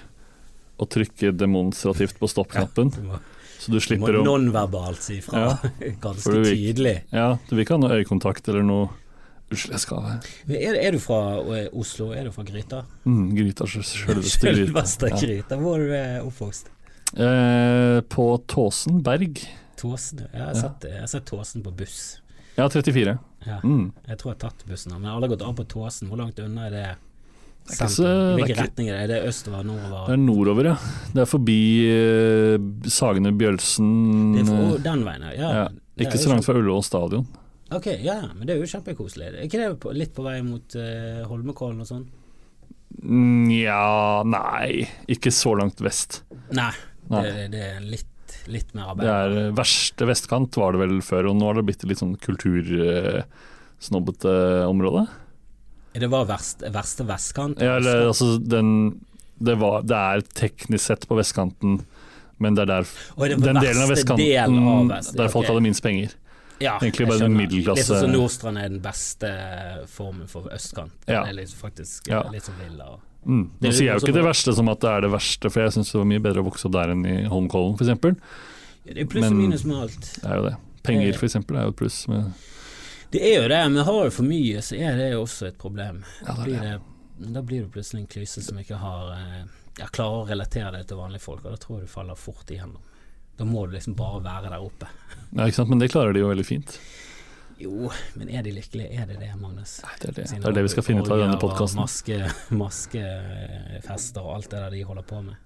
og 0.81 0.88
trykke 0.92 1.32
demonstrativt 1.37 2.19
på 2.20 2.28
stoppknappen, 2.31 2.92
Du 2.94 3.00
må, 3.08 3.19
så 3.60 3.72
du 3.72 3.81
slipper 3.84 4.16
å 4.20 4.25
nonverbalt 4.25 5.00
si 5.04 5.19
fra. 5.25 5.40
Ja, 5.42 5.70
Ganske 6.04 6.32
du 6.32 6.38
vil- 6.44 6.54
tydelig. 6.56 6.94
Ja, 7.12 7.34
du 7.48 7.54
vil 7.56 7.64
ikke 7.66 7.76
ha 7.76 7.82
noe 7.82 7.98
øyekontakt 8.00 8.48
eller 8.52 8.64
noe 8.64 8.88
Unnskyld, 9.50 9.72
jeg 9.75 9.82
skal 9.82 10.04
Er, 10.54 10.76
er 10.78 10.92
du 10.94 11.00
fra 11.02 11.16
eh, 11.56 11.64
Oslo? 11.75 12.12
Er 12.14 12.28
du 12.28 12.31
fra 12.31 12.44
Gryta? 12.46 12.84
mm, 13.02 13.32
Gryta, 13.34 13.66
selveste 13.66 14.06
Gryta. 14.06 14.31
Selveste 14.37 15.08
Ja. 15.10 15.19
Gryta. 15.25 15.58
Hvor 15.58 15.81
er 15.81 15.88
du 15.88 15.94
eh, 15.98 16.20
oppvokst? 16.28 16.70
Eh, 17.16 18.00
på 18.06 18.26
Tåsen 18.46 19.02
berg. 19.02 19.40
Tåsen? 19.80 20.26
Jeg 20.32 20.44
har 20.44 20.54
sett, 20.54 20.84
jeg 20.90 21.00
har 21.00 21.10
sett 21.10 21.26
Tåsen 21.26 21.62
på 21.64 21.72
buss. 21.74 22.20
Ja, 22.56 22.68
34. 22.68 23.18
Ja. 23.46 23.60
Mm. 23.64 23.92
Jeg 24.06 24.18
tror 24.20 24.32
jeg 24.32 24.36
har 24.36 24.42
tatt 24.50 24.66
bussen, 24.68 24.92
men 24.92 25.08
jeg 25.08 25.16
har 25.16 25.32
gått 25.32 25.42
av 25.46 25.54
på 25.56 25.64
Tåsen. 25.64 26.10
Hvor 26.10 26.20
langt 26.20 26.38
unna 26.42 26.66
er 26.68 26.70
det? 26.70 26.88
Det 27.70 27.80
er 27.80 27.86
så- 27.92 28.04
er 28.04 28.36
Hvilken 28.36 28.56
ikke- 28.56 28.62
retning 28.66 28.88
er 28.88 28.92
det? 28.96 29.00
Er 29.02 29.06
det 29.22 29.28
østover, 29.28 29.62
Det 30.06 30.12
er 30.12 30.16
nordover, 30.16 30.64
ja. 30.64 30.76
Det 31.14 31.22
er 31.22 31.26
forbi 31.26 31.60
eh, 31.88 32.58
Sagene 32.88 33.32
Bjølsen. 33.36 34.32
Det 34.34 34.40
er 34.42 34.44
for, 34.46 34.76
eh, 34.76 34.82
den 34.82 35.04
veien, 35.04 35.22
ja. 35.38 35.52
ja. 35.52 35.68
Ikke 35.98 36.18
så 36.18 36.28
langt 36.30 36.44
fra 36.44 36.54
Ullevål 36.54 36.82
stadion. 36.84 37.26
Ok, 37.72 37.86
ja, 37.86 38.14
ja, 38.22 38.28
men 38.34 38.46
det 38.46 38.56
er 38.56 38.60
jo 38.60 38.66
kjempekoselig. 38.66 39.26
Er 39.28 39.46
ikke 39.46 39.58
det 39.68 39.80
på, 39.80 39.92
litt 39.94 40.12
på 40.14 40.24
vei 40.24 40.40
mot 40.42 40.74
eh, 40.74 41.22
Holmenkollen 41.24 41.80
og 41.80 41.86
sånn? 41.86 42.06
Nja, 43.02 44.22
nei. 44.26 44.88
Ikke 45.08 45.30
så 45.30 45.56
langt 45.56 45.80
vest. 45.80 46.22
Nei, 46.52 46.72
Det, 47.10 47.48
det 47.50 47.60
er 47.66 47.80
litt, 47.82 48.06
litt 48.46 48.70
mer 48.78 48.94
Det 48.96 49.08
er 49.10 49.30
eh, 49.46 49.50
verste 49.56 50.06
vestkant 50.06 50.56
var 50.60 50.72
det 50.72 50.78
vel 50.84 51.00
før, 51.02 51.26
og 51.32 51.36
nå 51.40 51.44
har 51.50 51.54
det 51.58 51.66
blitt 51.66 51.82
litt 51.90 51.98
sånn 52.02 52.14
kultursnobbete 52.22 54.34
område. 54.70 55.02
Det 55.92 56.06
var 56.10 56.24
verst, 56.30 56.62
verste 56.70 57.04
vestkant. 57.08 57.58
Ja, 57.60 57.76
eller 57.80 58.06
altså 58.12 58.36
den 58.38 59.00
det, 59.40 59.54
var, 59.58 59.82
det 59.88 59.96
er 59.96 60.20
teknisk 60.36 60.84
sett 60.84 61.06
på 61.08 61.16
vestkanten, 61.16 61.78
men 62.38 62.54
det 62.56 62.62
er 62.66 62.70
der 62.74 62.84
Oi, 63.16 63.28
det 63.32 63.38
den 63.40 63.56
delen 63.58 63.82
av 63.82 63.88
vestkanten 63.90 64.26
del 64.26 64.58
av 64.60 64.88
vest- 64.92 65.16
der 65.16 65.28
folk 65.32 65.44
okay. 65.46 65.54
hadde 65.54 65.64
minst 65.64 65.82
penger. 65.84 66.10
Ja, 66.60 66.74
Egentlig 66.76 67.06
bare 67.08 67.18
den 67.24 67.36
middelklasse- 67.38 67.80
Litt 67.80 67.88
sånn 67.88 68.04
som 68.04 68.12
Nordstrand 68.12 68.58
er 68.60 68.68
den 68.68 68.82
beste 68.84 69.28
formen 69.88 70.28
for 70.28 70.42
østkant. 70.52 70.92
Den 71.06 71.14
Ja. 71.16 71.22
er 71.24 71.32
litt, 71.32 71.48
faktisk 71.56 72.08
Ja. 72.08 72.22
litt 72.30 72.44
sånn 72.44 72.58
villa. 72.60 72.84
og- 72.84 73.00
Mm. 73.26 73.50
Nå 73.61 73.70
sier 73.72 73.90
jeg 73.90 73.99
jo 74.00 74.06
ikke 74.06 74.17
det 74.17 74.25
verste 74.25 74.55
som 74.56 74.69
at 74.72 74.81
det 74.81 74.90
er 74.90 75.00
det 75.05 75.11
verste, 75.12 75.50
for 75.52 75.61
jeg 75.62 75.75
syns 75.76 75.90
det 75.93 75.99
var 76.00 76.06
mye 76.08 76.22
bedre 76.25 76.40
å 76.40 76.46
vokse 76.46 76.67
opp 76.70 76.72
der 76.78 76.93
enn 76.94 77.02
i 77.05 77.17
Holmenkollen 77.28 77.75
f.eks. 77.76 77.90
Ja, 77.90 78.94
Det 78.94 79.02
er 79.05 79.11
pluss 79.12 79.26
og 79.28 79.37
minus 79.37 79.64
med 79.69 79.76
alt. 79.84 80.08
Det 80.22 80.31
er 80.31 80.37
jo 80.40 80.46
det. 80.49 80.55
Penger 80.82 81.11
Eh. 81.11 81.19
f.eks. 81.20 81.37
er 81.37 81.62
jo 81.67 81.69
et 81.75 81.76
pluss. 81.76 81.99
Det 83.11 83.20
er 83.26 83.43
jo 83.43 83.49
det, 83.50 83.61
men 83.75 83.84
har 83.84 84.05
du 84.06 84.11
for 84.14 84.25
mye, 84.25 84.62
så 84.64 84.76
er 84.78 84.96
det 84.96 85.11
jo 85.12 85.22
også 85.26 85.49
et 85.50 85.58
problem. 85.58 86.05
ja, 86.25 86.32
det 86.32 86.40
er 86.40 86.44
Blir 86.44 86.61
det. 86.64 86.76
det, 87.20 87.32
da 87.34 87.43
blir 87.43 87.62
du 87.67 87.69
plutselig 87.75 88.00
en 88.05 88.06
klyse 88.06 88.43
som 88.46 88.58
ikke 88.62 88.78
har 88.81 89.11
eh, 89.17 89.43
ja, 89.82 89.87
klarer 89.93 90.23
å 90.23 90.28
relatere 90.31 90.70
deg 90.78 90.87
til 90.88 90.96
vanlige 91.02 91.20
folk, 91.26 91.44
og 91.44 91.50
da 91.52 91.61
tror 91.61 91.81
jeg 91.81 91.88
du 91.88 91.93
faller 91.93 92.14
fort 92.16 92.49
igjennom. 92.55 92.81
Da 93.37 93.44
må 93.49 93.66
du 93.66 93.73
liksom 93.76 93.94
bare 93.96 94.23
være 94.25 94.50
der 94.52 94.61
oppe. 94.64 94.88
Ja, 95.34 95.44
ikke 95.46 95.56
sant? 95.61 95.69
Men 95.73 95.78
det 95.82 95.90
klarer 95.93 96.12
de 96.16 96.20
jo 96.25 96.28
veldig 96.32 96.44
fint. 96.49 96.78
Jo, 97.60 97.90
men 98.16 98.30
er 98.32 98.44
de 98.46 98.54
lykkelige? 98.56 98.88
Er 98.96 99.04
det 99.10 99.18
det, 99.20 99.30
Magnus? 99.36 99.76
Nei, 99.84 99.92
det, 100.00 100.08
er 100.08 100.16
det. 100.16 100.24
Siden 100.30 100.44
det 100.44 100.48
er 100.48 100.56
det 100.56 100.64
vi 100.64 100.72
skal 100.72 100.86
finne 100.86 101.04
ut 101.04 101.12
av 101.12 101.20
denne 101.20 101.36
podkasten. 101.40 101.82
Maske, 101.82 102.18
maskefester 102.56 104.24
og 104.24 104.38
alt 104.38 104.48
det 104.54 104.62
der 104.62 104.76
de 104.78 104.82
holder 104.88 105.06
på 105.10 105.20
med. 105.26 105.36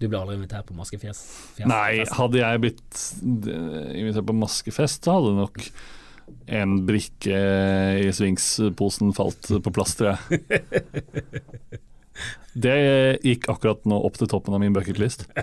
Du 0.00 0.08
ble 0.08 0.18
aldri 0.18 0.38
invitert 0.38 0.66
på 0.66 0.74
maskefjes? 0.74 1.20
Nei, 1.68 2.02
hadde 2.16 2.40
jeg 2.40 2.62
blitt 2.62 3.00
eh, 3.20 3.90
invitert 4.00 4.26
på 4.30 4.36
maskefest, 4.40 5.04
så 5.04 5.18
hadde 5.18 5.34
nok 5.36 5.60
en 6.50 6.78
brikke 6.88 7.38
i 8.00 8.10
svingsposen 8.14 9.12
falt 9.14 9.50
på 9.62 9.74
plass, 9.74 9.94
tror 9.98 10.14
jeg. 10.14 11.80
Det 12.60 12.74
gikk 13.22 13.46
akkurat 13.52 13.84
nå 13.86 13.96
opp 14.08 14.16
til 14.18 14.26
toppen 14.30 14.56
av 14.56 14.62
min 14.62 14.74
bucketlist. 14.74 15.26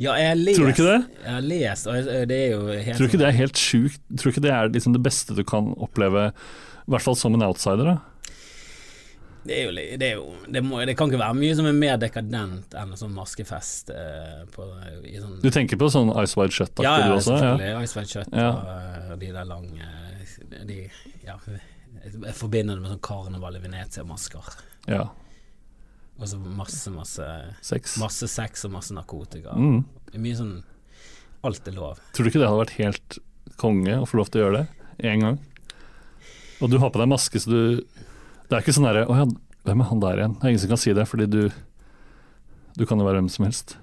Ja, 0.00 0.14
jeg 0.16 0.28
har 0.30 0.38
lest 0.38 0.56
Tror 0.56 0.68
du 0.68 0.72
ikke 0.72 0.86
det? 0.86 1.00
Jeg 1.22 1.32
har 1.34 1.42
lest, 1.44 1.86
og 1.86 2.06
det 2.30 2.36
er 2.36 2.54
jo 2.54 2.60
helt 2.72 2.96
Tror 2.96 3.04
du 3.04 3.10
ikke 3.10 3.20
det 3.20 3.26
er 3.28 3.36
helt 3.36 3.60
sjukt? 3.60 4.00
Tror 4.16 4.24
du 4.24 4.32
ikke 4.32 4.44
det 4.46 4.52
er 4.56 4.70
liksom 4.72 4.94
det 4.96 5.02
beste 5.04 5.36
du 5.36 5.42
kan 5.46 5.68
oppleve, 5.84 6.30
i 6.32 6.94
hvert 6.94 7.04
fall 7.04 7.18
som 7.18 7.36
en 7.36 7.44
outsider? 7.44 7.90
da? 7.92 7.98
Det 9.44 9.58
jo, 9.64 9.70
det, 9.74 10.08
jo 10.14 10.24
det, 10.54 10.62
må, 10.62 10.80
det 10.86 10.94
kan 10.98 11.10
ikke 11.10 11.18
være 11.18 11.34
mye 11.34 11.54
som 11.58 11.66
er 11.66 11.74
mer 11.74 11.96
dekadent 11.98 12.76
enn 12.78 12.92
en 12.94 12.98
sånn 13.00 13.14
maskefest 13.16 13.90
eh, 13.90 14.44
på, 14.54 14.68
i 15.02 15.16
sånn 15.18 15.40
Du 15.42 15.50
tenker 15.54 15.80
på 15.80 15.88
sånn 15.90 16.12
Ice 16.22 16.38
Wide 16.38 16.54
Shut-aktig 16.54 16.86
Ja, 16.86 16.92
ja, 17.02 17.08
du 17.10 17.16
også? 17.16 17.34
Ja. 17.34 17.40
selvfølgelig. 17.42 17.88
Ice 17.88 17.98
Wide 17.98 18.12
Shut 18.12 18.36
Ja. 18.38 18.48
og 18.52 18.70
eh, 18.76 19.16
de 19.24 19.32
der 19.34 19.48
lange 19.50 19.90
de, 20.68 20.78
ja, 21.26 21.36
Jeg 22.02 22.34
forbinder 22.38 22.76
det 22.78 22.82
med 22.84 22.92
sånn 22.94 23.02
karneval 23.04 23.56
i 23.58 23.62
Venezia-masker. 23.64 24.54
ja. 24.90 25.08
Og 26.20 26.28
så 26.28 26.36
masse, 26.38 26.90
masse 26.92 27.24
Sex. 27.64 27.94
Masse 27.98 28.26
sex 28.28 28.66
og 28.68 28.70
masse 28.74 28.94
narkotika. 28.94 29.54
Mm. 29.56 29.78
Det 30.12 30.20
Mye 30.22 30.36
sånn 30.38 30.52
Alt 31.42 31.66
er 31.66 31.74
lov. 31.74 31.98
Tror 32.14 32.26
du 32.26 32.30
ikke 32.30 32.38
det 32.42 32.46
hadde 32.50 32.60
vært 32.60 32.74
helt 32.76 33.16
konge 33.58 33.96
å 33.98 34.04
få 34.06 34.20
lov 34.20 34.28
til 34.30 34.42
å 34.42 34.44
gjøre 34.44 34.60
det 34.60 35.08
én 35.08 35.24
gang? 35.24 35.38
Og 36.62 36.70
du 36.70 36.76
har 36.78 36.92
på 36.94 37.00
deg 37.00 37.10
maske, 37.10 37.40
så 37.42 37.50
du 37.50 37.62
Det 37.80 38.52
er 38.54 38.60
ikke 38.60 38.74
sånn 38.76 38.86
derre 38.86 39.06
Å 39.10 39.16
ja, 39.22 39.26
hvem 39.66 39.82
er 39.82 39.88
han 39.88 40.04
der 40.04 40.20
igjen? 40.20 40.36
Det 40.36 40.44
er 40.46 40.52
ingen 40.52 40.62
som 40.62 40.70
kan 40.74 40.82
si 40.84 40.94
det, 40.94 41.08
fordi 41.10 41.26
du 41.32 41.40
Du 42.78 42.84
kan 42.86 43.00
jo 43.00 43.08
være 43.08 43.18
hvem 43.22 43.32
som 43.32 43.48
helst. 43.48 43.74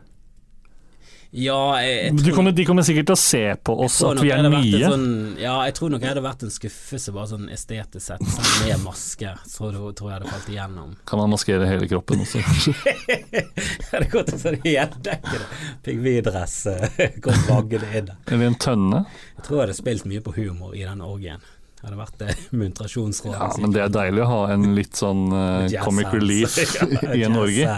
Ja, 1.29 1.77
jeg, 1.77 2.13
jeg 2.17 2.33
kommer, 2.33 2.53
de 2.57 2.63
kommer 2.65 2.81
sikkert 2.85 3.11
til 3.11 3.13
å 3.13 3.21
se 3.21 3.41
på 3.61 3.73
oss 3.85 3.99
at 4.01 4.17
vi 4.17 4.31
er 4.33 4.41
nye. 4.49 4.79
Sånn, 4.81 5.35
ja, 5.37 5.59
jeg 5.67 5.75
tror 5.77 5.91
nok 5.93 6.01
jeg 6.01 6.09
hadde 6.09 6.23
vært 6.25 6.45
en 6.47 6.53
skuffelse, 6.53 7.13
bare 7.13 7.29
sånn 7.29 7.43
estetisk 7.53 8.01
sett. 8.01 8.23
Selv 8.33 8.63
med 8.65 8.81
maske, 8.81 9.33
så 9.45 9.69
tror 9.69 9.93
tror 9.93 10.09
jeg 10.09 10.15
hadde 10.15 10.31
falt 10.31 10.49
igjennom. 10.49 10.95
Kan 11.11 11.21
man 11.21 11.29
maskere 11.35 11.67
hele 11.69 11.89
kroppen 11.91 12.23
også, 12.25 12.41
kanskje? 12.47 12.73
det 13.29 13.91
hadde 13.91 14.07
gått 14.15 14.33
i 14.33 14.39
sånn 14.41 14.57
heldekkende 14.63 15.45
pingvindress, 15.85 16.55
eh, 16.73 17.05
gått 17.21 17.45
vaggende 17.45 17.91
inn. 18.01 18.09
Eller 18.25 18.49
en 18.49 18.57
tønne? 18.65 19.03
Jeg 19.37 19.45
tror 19.45 19.59
jeg 19.59 19.67
hadde 19.67 19.77
spilt 19.83 20.09
mye 20.09 20.25
på 20.25 20.33
humor 20.39 20.73
i 20.73 20.81
den 20.87 21.05
orgien. 21.05 21.45
Det 21.79 21.85
hadde 21.85 21.99
vært 22.01 22.17
det 22.19 22.33
muntrasjonsrådet. 22.57 23.37
Ja, 23.37 23.51
men 23.61 23.77
det 23.77 23.85
er 23.85 23.93
deilig 23.93 24.25
å 24.25 24.31
ha 24.33 24.41
en 24.55 24.65
litt 24.75 24.97
sånn 24.97 25.29
uh, 25.29 25.77
comic 25.85 26.09
relief 26.17 26.57
i 27.15 27.21
en 27.29 27.37
orgie. 27.37 27.69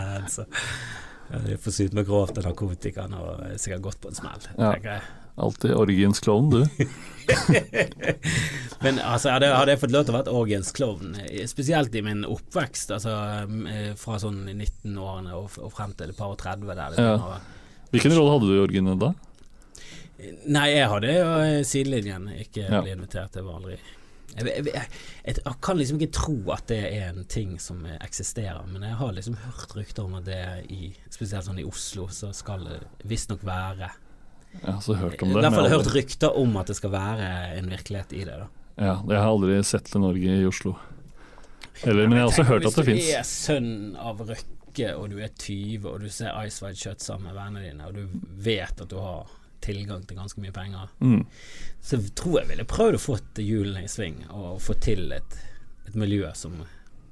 De 1.47 1.57
får 1.63 1.71
sykt 1.77 1.93
med 1.97 2.05
grovt 2.07 2.38
av 2.38 2.43
narkotikaen 2.50 3.13
og 3.17 3.27
er 3.47 3.57
sikkert 3.61 3.81
gått 3.89 4.00
på 4.03 4.07
en 4.11 4.15
smell. 4.17 4.41
Ja. 4.57 4.71
tenker 4.73 4.91
jeg. 4.97 5.01
Alltid 5.41 5.71
Orgiens 5.79 6.19
klovn, 6.19 6.50
du. 6.51 6.65
Men 8.83 9.00
altså, 9.00 9.29
hadde, 9.31 9.47
hadde 9.55 9.71
jeg 9.75 9.79
fått 9.83 9.93
lov 9.93 10.05
til 10.07 10.13
å 10.13 10.17
være 10.17 10.33
Orgiens 10.35 10.71
klovn, 10.75 11.13
eh, 11.23 11.45
spesielt 11.50 11.93
i 11.95 12.01
min 12.05 12.25
oppvekst, 12.27 12.91
altså 12.97 13.13
eh, 13.71 13.91
fra 14.00 14.17
sånn 14.21 14.41
19-årene 14.51 15.31
og, 15.38 15.55
og 15.61 15.71
frem 15.75 15.93
til 15.97 16.11
et 16.11 16.17
par 16.19 16.33
og 16.33 16.39
30 16.41 16.67
der 16.73 16.95
liksom, 16.95 17.27
Ja. 17.31 17.39
Hvilken 17.91 18.13
rolle 18.15 18.31
hadde 18.35 18.47
du 18.47 18.53
i 18.55 18.61
Orgiene 18.63 18.93
da? 19.00 19.09
Nei, 20.53 20.67
jeg 20.75 20.88
hadde 20.91 21.09
jo 21.15 21.31
eh, 21.47 21.61
sidelinjen, 21.67 22.27
ikke 22.43 22.67
Ja. 22.67 22.81
ble 22.83 22.91
invitert. 22.97 23.31
Det 23.35 23.43
var 23.45 23.53
aldri 23.61 23.77
jeg, 24.38 24.45
jeg, 24.47 24.65
jeg, 24.71 24.85
jeg, 25.25 25.35
jeg 25.43 25.55
kan 25.63 25.79
liksom 25.79 26.00
ikke 26.00 26.13
tro 26.15 26.35
at 26.55 26.69
det 26.71 26.79
er 26.88 27.09
en 27.09 27.25
ting 27.29 27.57
som 27.61 27.83
eksisterer, 27.97 28.61
men 28.69 28.85
jeg 28.88 28.97
har 29.01 29.11
liksom 29.17 29.35
hørt 29.43 29.75
rykter 29.75 30.05
om 30.07 30.15
at 30.21 30.29
det 30.29 30.39
i 30.71 30.93
Spesielt 31.11 31.45
sånn 31.45 31.59
i 31.61 31.67
Oslo, 31.67 32.07
så 32.13 32.31
skal 32.35 32.63
det 32.69 32.79
visstnok 33.07 33.43
være 33.45 33.89
Jeg 34.53 34.63
har 34.65 34.79
også 34.79 34.95
hørt 35.00 35.21
om 35.21 35.33
det. 35.33 35.41
I 35.41 35.43
hvert 35.43 35.57
fall 35.57 35.67
men 35.67 35.75
hørt 35.75 35.91
rykter 35.95 36.39
om 36.39 36.55
at 36.61 36.71
det 36.71 36.77
skal 36.79 36.93
være 36.95 37.27
en 37.59 37.69
virkelighet 37.71 38.15
i 38.15 38.23
det. 38.29 38.39
da 38.39 38.47
Ja, 38.81 38.95
jeg 38.95 39.19
har 39.19 39.27
aldri 39.27 39.59
sett 39.67 39.91
til 39.91 40.03
Norge 40.03 40.39
i 40.39 40.47
Oslo. 40.47 40.77
Eller, 41.83 42.07
men 42.07 42.17
jeg 42.17 42.23
har 42.23 42.31
også 42.31 42.47
hørt 42.47 42.65
at 42.65 42.79
det 42.79 42.88
fins. 42.88 43.03
Hvis 43.03 43.11
du 43.11 43.19
er 43.19 43.27
sønn 43.27 43.71
av 44.00 44.23
Røkke, 44.31 44.89
og 44.95 45.11
du 45.11 45.19
er 45.19 45.31
20, 45.33 45.88
og 45.89 46.01
du 46.03 46.09
ser 46.13 46.35
Ice 46.45 46.63
White 46.63 46.79
Shut 46.79 47.03
sammen 47.03 47.29
med 47.29 47.38
vennene 47.38 47.63
dine, 47.67 47.88
og 47.89 47.97
du 47.97 48.35
vet 48.43 48.83
at 48.83 48.89
du 48.91 49.00
har 49.01 49.29
tilgang 49.61 50.03
til 50.07 50.17
ganske 50.17 50.41
mye 50.41 50.51
penger, 50.55 50.89
Mm. 50.99 51.25
så 51.81 51.97
tror 52.15 52.39
jeg 52.41 52.47
ville 52.49 52.65
prøvd 52.65 52.97
å 52.97 53.01
få 53.05 53.17
hjulene 53.37 53.83
i 53.83 53.87
sving, 53.91 54.23
og 54.29 54.59
få 54.61 54.73
til 54.81 55.11
et, 55.13 55.37
et 55.87 55.95
miljø 55.95 56.31
som, 56.35 56.55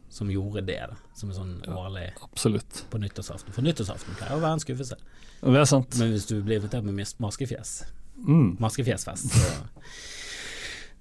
som 0.09 0.29
gjorde 0.33 0.65
det, 0.65 0.79
da. 0.89 0.95
Som 1.15 1.29
en 1.29 1.35
sånn 1.35 1.55
årlig 1.75 2.09
Absolutt. 2.23 2.83
på 2.89 2.97
nyttårsaften. 3.01 3.53
For 3.53 3.61
nyttårsaften 3.65 4.15
pleier 4.17 4.37
å 4.37 4.41
være 4.41 4.53
en 4.57 4.63
skuffelse. 4.65 4.97
Det 5.41 5.55
er 5.61 5.65
sant. 5.69 5.97
Men 5.99 6.11
hvis 6.13 6.25
du 6.27 6.41
blir 6.41 6.59
invitert 6.59 6.83
med 6.83 6.97
maskefjes, 7.19 7.83
Mm. 8.19 8.57
maskefjesfest, 8.59 9.31
så, 9.31 9.51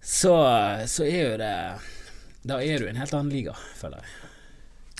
så, 0.00 0.34
så 0.86 1.02
er 1.04 1.22
jo 1.32 1.36
det 1.40 1.54
Da 2.46 2.60
er 2.62 2.78
du 2.78 2.86
i 2.86 2.90
en 2.92 3.00
helt 3.00 3.14
annen 3.16 3.32
liga, 3.34 3.54
føler 3.80 3.98
jeg. 3.98 4.28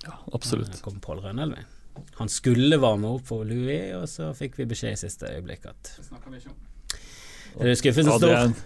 Ja, 0.08 0.16
absolutt. 0.34 0.80
Kommer 0.82 1.00
Pål 1.04 1.20
Rønnelv 1.22 1.58
inn. 1.60 1.68
Han 2.18 2.28
skulle 2.32 2.78
varme 2.80 3.10
opp 3.16 3.26
for 3.28 3.44
Louis, 3.48 3.92
og 3.98 4.06
så 4.10 4.30
fikk 4.36 4.58
vi 4.60 4.66
beskjed 4.70 4.96
i 4.96 5.00
siste 5.00 5.30
øyeblikk 5.30 5.66
at 5.70 5.92
Det 5.96 6.06
snakker 6.06 6.30
vi 6.34 6.42
ikke 6.42 6.50
om. 6.54 6.58
Er 7.58 7.70
det 7.70 7.78
skuffelsen 7.80 8.12
så 8.12 8.18
stort? 8.18 8.38
stor? 8.38 8.64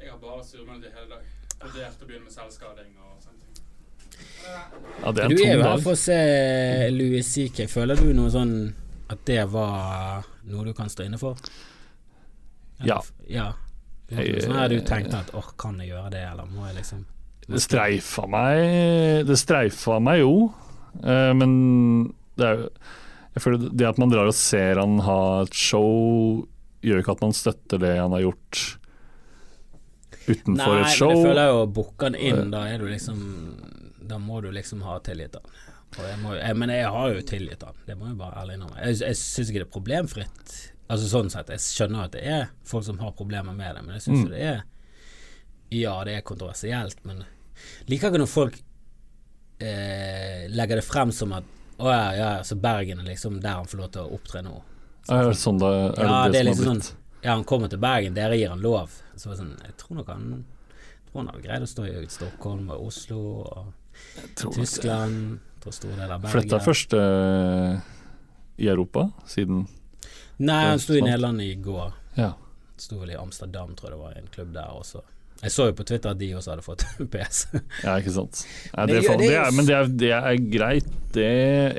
Jeg 0.00 0.10
har 0.10 0.18
bare 0.22 0.44
surmulet 0.44 0.82
det 0.82 0.92
hele 0.96 1.08
dag. 1.14 1.24
Vurdert 1.60 2.02
å 2.02 2.06
begynne 2.08 2.24
med 2.24 2.34
selvskading 2.34 2.92
og 2.98 3.16
sånne 3.24 3.40
ting. 3.44 3.64
ja, 5.04 5.12
det 5.12 5.24
er 5.24 5.28
Du 5.28 5.42
er 5.44 5.54
jo 5.54 5.64
her 5.66 5.82
for 5.84 5.92
å 5.92 6.00
se 6.00 6.20
Louis 6.94 7.32
CK. 7.34 7.66
Føler 7.70 8.00
du 8.00 8.12
noe 8.16 8.32
sånn 8.32 8.54
at 9.10 9.24
det 9.26 9.42
var 9.52 10.24
noe 10.48 10.64
du 10.64 10.72
kan 10.76 10.88
stå 10.90 11.04
inne 11.06 11.18
for? 11.20 11.38
Ja. 12.86 13.00
ja. 13.28 13.50
Sånn 14.10 14.56
her 14.56 14.70
du 14.72 14.80
tenkte 14.86 15.20
at 15.20 15.34
åh, 15.36 15.52
kan 15.60 15.78
jeg 15.82 15.92
gjøre 15.92 16.10
det, 16.14 16.24
eller 16.32 16.48
må 16.50 16.64
jeg 16.70 16.80
liksom 16.80 17.04
Det 17.46 17.60
streifa 17.62 18.24
meg 18.30 19.26
Det 19.28 19.36
streifa 19.38 19.98
meg 20.02 20.22
jo, 20.24 20.32
eh, 21.04 21.30
men 21.36 21.52
det 22.40 22.48
er 22.50 22.58
jo 22.64 22.68
Jeg 23.36 23.42
føler 23.44 23.68
det 23.78 23.86
at 23.86 23.98
man 24.02 24.10
drar 24.10 24.26
og 24.26 24.34
ser 24.34 24.80
han 24.80 24.96
ha 25.06 25.18
et 25.44 25.54
show, 25.54 26.40
gjør 26.82 27.02
ikke 27.04 27.12
at 27.14 27.20
man 27.22 27.34
støtter 27.36 27.78
det 27.78 27.92
han 28.00 28.10
har 28.16 28.24
gjort 28.24 28.62
utenfor 30.26 30.54
Nei, 30.56 30.80
et 30.80 30.86
men 30.88 30.96
show. 30.96 31.12
jeg 31.14 31.26
føler 31.28 31.50
jo 31.52 31.60
booker 31.78 32.10
han 32.10 32.16
inn, 32.18 32.50
da 32.52 32.64
er 32.70 32.82
du 32.82 32.88
liksom 32.90 33.20
Da 34.10 34.18
må 34.18 34.40
du 34.42 34.50
liksom 34.50 34.82
ha 34.82 34.96
han. 34.98 35.52
Jeg 36.00 36.18
må, 36.22 36.34
jeg, 36.38 36.56
men 36.58 36.70
jeg 36.70 36.86
har 36.90 37.14
jo 37.14 37.22
tilgitt 37.26 37.62
han, 37.66 37.78
det 37.86 37.96
må 37.98 38.06
jeg 38.10 38.18
bare 38.18 38.42
ærlig 38.42 38.56
innrømme. 38.58 38.78
Jeg, 38.84 38.98
jeg 39.02 39.16
syns 39.18 39.48
ikke 39.50 39.60
det 39.62 39.66
er 39.68 39.72
problemfritt. 39.74 40.52
Altså 40.90 41.06
sånn 41.10 41.30
sett, 41.30 41.48
Jeg 41.50 41.62
skjønner 41.62 42.04
at 42.08 42.12
det 42.14 42.22
er 42.26 42.44
folk 42.66 42.84
som 42.86 42.98
har 43.02 43.14
problemer 43.18 43.54
med 43.54 43.74
det, 43.78 43.82
men 43.86 43.94
jeg 43.98 44.04
syns 44.08 44.24
Mm. 44.24 44.30
det 44.34 44.42
er 44.42 44.60
Ja, 45.70 45.94
det 46.06 46.16
er 46.18 46.26
kontroversielt, 46.26 46.98
men 47.06 47.22
liker 47.86 48.10
ikke 48.10 48.18
når 48.22 48.30
folk 48.30 48.56
eh, 49.60 50.46
legger 50.50 50.80
det 50.80 50.86
frem 50.86 51.12
som 51.14 51.32
at 51.36 51.44
å 51.80 51.90
ja, 51.90 52.06
ja, 52.16 52.30
så 52.44 52.56
Bergen 52.60 53.02
er 53.02 53.08
liksom 53.08 53.40
der 53.40 53.58
han 53.58 53.68
får 53.68 53.82
lov 53.82 53.92
til 53.94 54.06
å 54.06 54.16
opptre 54.18 54.42
nå. 54.44 54.56
Så, 55.06 55.16
er 55.16 55.28
det 55.30 55.36
sånn 55.40 55.60
det, 55.60 55.68
er 55.70 56.04
Ja, 56.04 56.16
det, 56.24 56.32
det 56.32 56.40
er 56.42 56.48
liksom 56.50 56.68
sånn? 56.70 56.82
Ja, 57.20 57.34
han 57.34 57.44
kommer 57.48 57.70
til 57.72 57.80
Bergen, 57.82 58.16
dere 58.16 58.36
gir 58.38 58.52
han 58.52 58.62
lov. 58.64 58.92
Så 59.16 59.32
det 59.32 59.40
sånn 59.40 59.54
Jeg 59.64 59.76
tror 59.80 60.00
nok 60.00 60.10
han 60.12 60.26
jeg 60.40 61.12
tror 61.12 61.24
han 61.24 61.30
hadde 61.32 61.42
greid 61.42 61.64
å 61.64 61.66
stå 61.66 61.84
i 61.90 62.02
Stockholm 62.06 62.68
og 62.70 62.84
Oslo 62.86 63.20
og 63.42 63.70
Tyskland. 64.38 65.40
Tror 65.60 65.74
store 65.74 65.96
deler 65.96 66.12
av 66.14 66.20
Bergen. 66.22 66.34
Flytta 66.36 66.52
Bergen. 66.52 66.66
først 66.68 66.94
uh, 66.94 67.80
i 68.62 68.68
Europa, 68.70 69.08
siden 69.26 69.64
Nei, 70.38 70.60
han 70.70 70.78
sto 70.80 70.94
i. 70.94 71.02
Nederland 71.02 71.42
i 71.42 71.50
går. 71.58 71.96
Ja. 72.14 72.30
Sto 72.78 73.00
vel 73.02 73.10
i 73.10 73.18
Amsterdam, 73.18 73.74
tror 73.74 73.90
jeg 73.90 73.96
det 73.96 74.02
var, 74.04 74.14
i 74.14 74.22
en 74.22 74.30
klubb 74.36 74.54
der 74.54 74.70
også. 74.72 75.02
Jeg 75.40 75.52
så 75.54 75.66
jo 75.70 75.74
på 75.78 75.84
Twitter 75.88 76.10
at 76.12 76.18
de 76.20 76.26
også 76.36 76.52
hadde 76.52 76.64
fått 76.66 76.82
PS. 77.12 77.46
Ja, 77.84 77.94
ikke 77.96 78.12
sant. 78.12 78.42
Ja, 78.74 78.84
det, 78.86 78.98
det- 79.00 79.18
det 79.22 79.30
er 79.32 79.44
det 79.48 79.54
men 79.56 79.68
det 79.68 79.76
er, 79.76 79.92
det 80.02 80.10
er 80.16 80.40
greit. 80.52 80.90
Det 81.14 81.28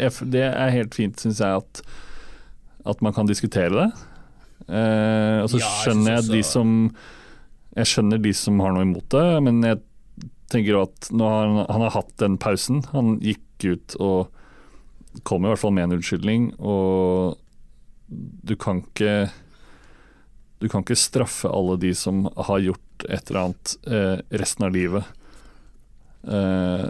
er, 0.01 0.21
det 0.33 0.45
er 0.49 0.73
helt 0.75 0.95
fint, 0.97 1.19
syns 1.21 1.39
jeg, 1.43 1.61
at, 1.61 1.81
at 2.89 3.03
man 3.05 3.13
kan 3.13 3.29
diskutere 3.29 3.69
det. 3.75 3.89
Eh, 4.71 5.37
og 5.43 5.49
så 5.53 5.59
Ja, 5.61 5.69
skjønner 5.83 6.15
jeg 6.17 6.23
jeg 6.23 6.31
de 6.37 6.41
som 6.47 6.73
Jeg 7.75 7.87
skjønner 7.89 8.19
de 8.21 8.31
som 8.35 8.59
har 8.61 8.73
noe 8.75 8.83
imot 8.85 9.07
det, 9.13 9.25
men 9.45 9.61
jeg 9.65 9.79
tenker 10.51 10.81
at 10.81 11.07
han, 11.13 11.61
han 11.69 11.85
har 11.85 11.93
hatt 11.95 12.11
den 12.19 12.35
pausen. 12.41 12.81
Han 12.91 13.15
gikk 13.23 13.67
ut 13.69 13.95
og 14.03 15.21
kom 15.27 15.45
i 15.45 15.51
hvert 15.51 15.59
fall 15.61 15.73
med 15.75 15.85
en 15.89 15.97
unnskyldning, 15.97 16.49
og 16.59 17.37
du 18.09 18.53
kan 18.59 18.81
ikke 18.83 19.29
Du 20.61 20.67
kan 20.69 20.83
ikke 20.83 20.97
straffe 20.99 21.49
alle 21.51 21.77
de 21.81 21.93
som 21.97 22.25
har 22.35 22.59
gjort 22.63 22.83
et 23.09 23.31
eller 23.31 23.41
annet 23.45 23.73
eh, 23.87 24.19
resten 24.41 24.67
av 24.67 24.75
livet. 24.75 25.17
Eh, 26.27 26.87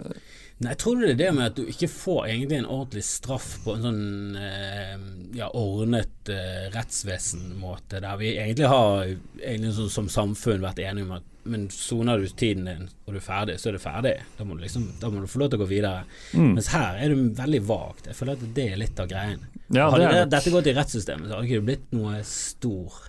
Nei, 0.62 0.76
tror 0.78 1.00
du 1.00 1.08
det 1.08 1.14
er 1.14 1.18
det 1.18 1.30
med 1.34 1.48
at 1.48 1.56
du 1.58 1.66
ikke 1.66 1.88
får 1.90 2.28
egentlig 2.28 2.60
en 2.60 2.68
ordentlig 2.70 3.02
straff 3.02 3.48
på 3.64 3.74
en 3.74 3.86
sånn 3.86 4.36
eh, 4.38 4.94
ja, 5.34 5.48
ordnet 5.58 6.30
eh, 6.30 6.68
rettsvesen-måte, 6.74 7.98
der 8.04 8.20
vi 8.20 8.36
egentlig 8.36 8.70
har 8.70 9.08
egentlig 9.08 9.72
sånn, 9.78 9.90
som 9.90 10.10
samfunn 10.12 10.62
vært 10.62 10.82
enige 10.84 11.08
om 11.08 11.16
at 11.18 11.28
men 11.42 11.64
soner 11.74 12.22
du 12.22 12.28
tiden 12.28 12.68
din 12.68 12.84
og 13.02 13.16
du 13.16 13.18
er 13.18 13.24
ferdig, 13.24 13.56
så 13.58 13.72
er 13.72 13.74
du 13.74 13.82
ferdig. 13.82 14.12
Da 14.38 14.44
må 14.46 14.54
du, 14.54 14.62
liksom, 14.62 14.84
da 15.00 15.08
må 15.10 15.24
du 15.24 15.30
få 15.30 15.40
lov 15.42 15.50
til 15.50 15.58
å 15.58 15.64
gå 15.64 15.72
videre. 15.72 16.04
mm. 16.30 16.52
Mens 16.54 16.68
her 16.70 17.00
er 17.02 17.10
du 17.10 17.24
veldig 17.34 17.62
vagt. 17.66 18.06
Jeg 18.06 18.14
føler 18.14 18.38
at 18.38 18.52
det 18.54 18.66
er 18.70 18.78
litt 18.78 19.02
av 19.02 19.08
greien. 19.10 19.42
Ja, 19.72 19.88
hadde 19.88 20.04
det 20.04 20.06
er 20.06 20.20
det, 20.20 20.28
dette 20.36 20.52
gått 20.54 20.70
i 20.70 20.76
rettssystemet, 20.76 21.26
så 21.26 21.34
hadde 21.34 21.48
det 21.48 21.50
ikke 21.50 21.66
blitt 21.66 21.90
noe 21.96 22.20
stor 22.28 23.00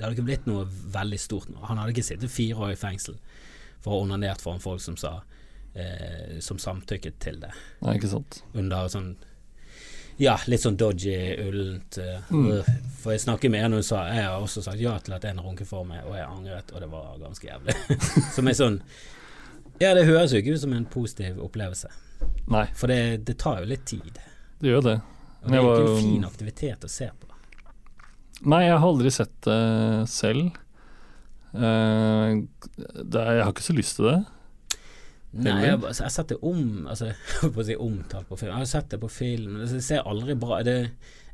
Det 0.00 0.06
hadde 0.06 0.16
ikke 0.16 0.24
blitt 0.30 0.46
noe 0.48 0.64
veldig 0.94 1.18
stort 1.20 1.50
nå. 1.52 1.60
Han 1.68 1.76
hadde 1.76 1.92
ikke 1.92 2.06
sittet 2.06 2.32
fire 2.32 2.56
år 2.56 2.70
i 2.72 2.78
fengsel 2.80 3.18
for 3.84 3.92
å 3.92 3.98
ha 3.98 4.04
onanert 4.06 4.40
foran 4.40 4.60
folk 4.64 4.80
som 4.80 4.96
sa 4.96 5.18
eh, 5.74 6.38
Som 6.40 6.56
samtykket 6.58 7.18
til 7.20 7.36
det. 7.42 7.50
Nei, 7.84 7.98
ikke 7.98 8.08
sant. 8.14 8.40
Under 8.56 8.88
sånn 8.88 9.10
Ja, 10.20 10.34
litt 10.52 10.60
sånn 10.64 10.76
dodgy, 10.80 11.14
ullent 11.46 11.98
eh, 12.00 12.18
Mm. 12.32 12.48
øh. 12.50 12.66
For 13.02 13.12
jeg 13.12 13.20
snakker 13.26 13.52
med 13.52 13.64
en 13.64 13.72
og 13.76 13.80
hun 13.80 13.86
sa 13.86 14.02
Jeg 14.08 14.24
har 14.24 14.40
også 14.40 14.62
sagt 14.64 14.80
ja 14.80 14.96
til 14.98 15.14
at 15.16 15.24
en 15.24 15.40
runket 15.40 15.68
for 15.68 15.84
meg, 15.84 16.02
og 16.08 16.16
jeg 16.16 16.26
angret, 16.28 16.72
og 16.74 16.80
det 16.80 16.90
var 16.92 17.14
ganske 17.22 17.48
jævlig. 17.48 17.76
som 18.36 18.48
er 18.48 18.58
sånn 18.58 18.80
Ja, 19.80 19.94
det 19.96 20.04
høres 20.08 20.32
jo 20.34 20.40
ikke 20.42 20.56
ut 20.56 20.60
som 20.60 20.72
en 20.76 20.84
positiv 20.92 21.38
opplevelse. 21.40 21.88
Nei, 22.52 22.66
For 22.76 22.88
det, 22.92 23.24
det 23.24 23.38
tar 23.40 23.60
jo 23.62 23.68
litt 23.70 23.86
tid. 23.88 24.18
det 24.60 24.68
gjør 24.74 24.82
det. 24.84 24.98
Og 25.42 25.48
det 25.50 25.56
er 25.56 25.64
ikke 25.70 25.86
en 25.94 26.02
fin 26.04 26.24
aktivitet 26.28 26.84
å 26.84 26.88
se 26.92 27.08
på. 27.20 27.29
Nei, 28.40 28.64
jeg 28.66 28.76
har 28.78 28.88
aldri 28.88 29.12
sett 29.12 29.34
det 29.44 29.60
selv. 30.10 30.52
Uh, 31.50 32.46
det 32.78 33.18
er, 33.20 33.40
jeg 33.40 33.44
har 33.44 33.50
ikke 33.52 33.66
så 33.66 33.76
lyst 33.76 33.98
til 33.98 34.08
det. 34.08 34.18
Nei, 35.30 35.60
jeg, 35.62 35.76
har 35.78 35.92
jeg 35.94 36.10
setter 36.10 36.40
om 36.42 36.88
Altså, 36.90 37.12
jeg 37.42 37.52
på 37.54 37.62
å 37.62 37.66
si 37.68 37.76
omtalt 37.78 38.30
på 38.30 38.38
film. 38.40 38.50
Jeg 38.50 38.64
har 38.64 38.70
sett 38.72 38.88
det 38.94 39.00
på 39.02 39.10
film. 39.12 39.60
Det 39.62 39.82
ser 39.84 40.08
aldri 40.08 40.34
bra 40.38 40.62
det, 40.66 40.78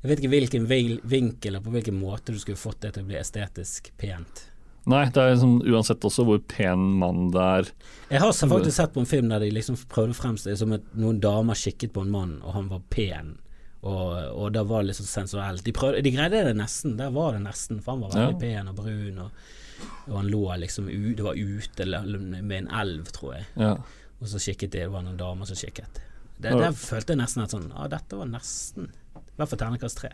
Jeg 0.02 0.10
vet 0.10 0.20
ikke 0.20 0.34
hvilken 0.34 0.68
vinkel 0.68 1.54
eller 1.54 1.64
på 1.64 1.72
hvilken 1.72 1.96
måte 2.00 2.34
du 2.34 2.42
skulle 2.42 2.60
fått 2.60 2.82
det 2.84 2.96
til 2.96 3.06
å 3.06 3.10
bli 3.10 3.18
estetisk 3.20 3.92
pent. 4.00 4.46
Nei, 4.86 5.08
det 5.10 5.18
er 5.18 5.32
liksom, 5.32 5.56
uansett 5.66 6.04
også 6.06 6.22
hvor 6.28 6.38
pen 6.46 6.82
mann 7.00 7.32
det 7.34 7.42
er. 7.42 7.70
Jeg 8.12 8.22
har 8.22 8.36
faktisk 8.36 8.76
sett 8.76 8.92
på 8.94 9.02
en 9.02 9.08
film 9.10 9.32
der 9.32 9.42
de 9.42 9.48
liksom 9.50 9.78
prøvde 9.90 10.14
å 10.14 10.18
fremstille 10.18 10.54
det 10.54 10.60
som 10.60 10.76
at 10.76 10.92
noen 10.94 11.18
damer 11.22 11.58
kikket 11.58 11.90
på 11.96 12.04
en 12.04 12.12
mann, 12.12 12.36
og 12.44 12.54
han 12.54 12.68
var 12.70 12.84
pen. 12.92 13.32
Og, 13.86 14.12
og 14.42 14.48
da 14.54 14.62
var 14.66 14.82
det 14.82 14.90
liksom 14.90 15.06
sensuelt. 15.06 15.62
De, 15.66 15.72
prøvde, 15.76 16.00
de 16.02 16.10
greide 16.14 16.40
det 16.48 16.54
nesten. 16.58 16.96
Der 16.98 17.12
var 17.14 17.36
det 17.36 17.42
nesten, 17.44 17.78
for 17.84 17.94
han 17.94 18.02
var 18.06 18.14
veldig 18.16 18.34
Ja. 18.34 18.40
pen 18.62 18.70
og 18.72 18.78
brun. 18.80 19.18
Og, 19.26 19.30
og 20.08 20.16
han 20.16 20.30
lå 20.32 20.42
liksom 20.62 20.88
Det 20.88 21.22
var 21.26 21.36
ute 21.38 21.86
med 22.42 22.56
en 22.62 22.70
elv, 22.80 23.04
tror 23.14 23.34
jeg. 23.36 23.46
Ja. 23.60 23.74
Og 24.20 24.30
så 24.32 24.40
kikket 24.40 24.72
de, 24.72 24.78
det 24.86 24.90
var 24.90 25.04
noen 25.04 25.18
damer 25.20 25.46
som 25.46 25.56
kikket. 25.60 26.00
Det, 26.40 26.50
Ja. 26.52 26.56
Der 26.66 26.72
følte 26.76 27.12
jeg 27.14 27.20
nesten 27.22 27.42
at 27.44 27.50
sånn 27.54 27.70
Ja, 27.72 27.86
dette 27.88 28.16
var 28.18 28.26
nesten 28.28 28.88
I 28.90 29.36
hvert 29.38 29.48
fall 29.52 29.58
terningkast 29.62 29.96
tre. 30.02 30.10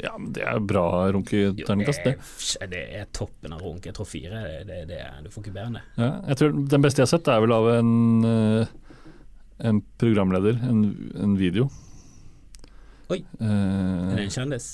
ja, 0.00 0.12
men 0.18 0.32
det 0.32 0.42
er 0.48 0.60
bra 0.60 0.84
runketerningkast, 1.12 2.04
det. 2.04 2.14
er- 2.60 2.66
det 2.72 2.82
er 3.00 3.06
toppen 3.12 3.52
av 3.52 3.60
runk. 3.60 3.84
Jeg 3.84 3.94
tror 3.94 4.06
fire 4.08 4.30
det, 4.30 4.66
det, 4.66 4.78
det, 4.88 5.00
Du 5.24 5.30
får 5.30 5.44
ikke 5.44 5.52
bedre 5.56 5.66
enn 5.66 5.76
det. 5.80 5.82
Ja, 5.98 6.10
jeg 6.28 6.36
tror 6.40 6.68
Den 6.68 6.82
beste 6.82 7.00
jeg 7.02 7.08
har 7.08 7.12
sett, 7.18 7.28
er 7.28 7.40
vel 7.40 7.52
av 7.52 7.68
en, 7.74 8.24
eh, 8.24 8.66
en 9.68 9.82
programleder, 9.98 10.60
en, 10.68 10.84
en 11.20 11.36
video. 11.36 11.68
Oi. 13.12 13.20
Eh, 13.40 13.48
Er 13.48 14.16
det 14.16 14.26
en 14.28 14.36
kjendis? 14.38 14.70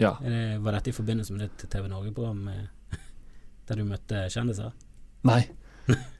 ja. 0.00 0.14
Er 0.24 0.32
det, 0.32 0.44
var 0.64 0.78
dette 0.78 0.92
i 0.92 0.96
forbindelse 0.96 1.34
med 1.36 1.48
ditt 1.48 1.66
TV 1.70 1.88
Norge-program 1.90 2.46
der 3.68 3.80
du 3.80 3.84
møtte 3.88 4.28
kjendiser? 4.32 4.72
Nei. 5.28 5.42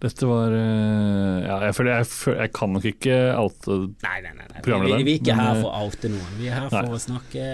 Dette 0.01 0.27
var 0.29 0.55
eh, 0.55 1.37
Ja, 1.45 1.59
jeg 1.67 1.77
føler 1.77 2.01
jeg, 2.01 2.09
jeg 2.41 2.53
kan 2.57 2.73
nok 2.75 2.87
ikke 2.91 3.17
eh, 3.33 3.67
Nei, 4.03 4.17
nei, 4.25 4.33
nei. 4.39 4.47
nei. 4.55 4.63
Vi, 4.65 4.79
vi 4.81 4.95
er 4.95 5.11
ikke 5.19 5.37
men, 5.37 5.43
her 5.45 5.53
eh, 5.53 5.61
for 5.61 5.69
å 5.71 5.83
oute 5.87 6.11
noen. 6.13 6.33
Vi 6.39 6.49
er 6.49 6.57
her 6.57 6.73
for 6.73 6.89
nei. 6.89 6.97
å 6.97 7.03
snakke 7.05 7.45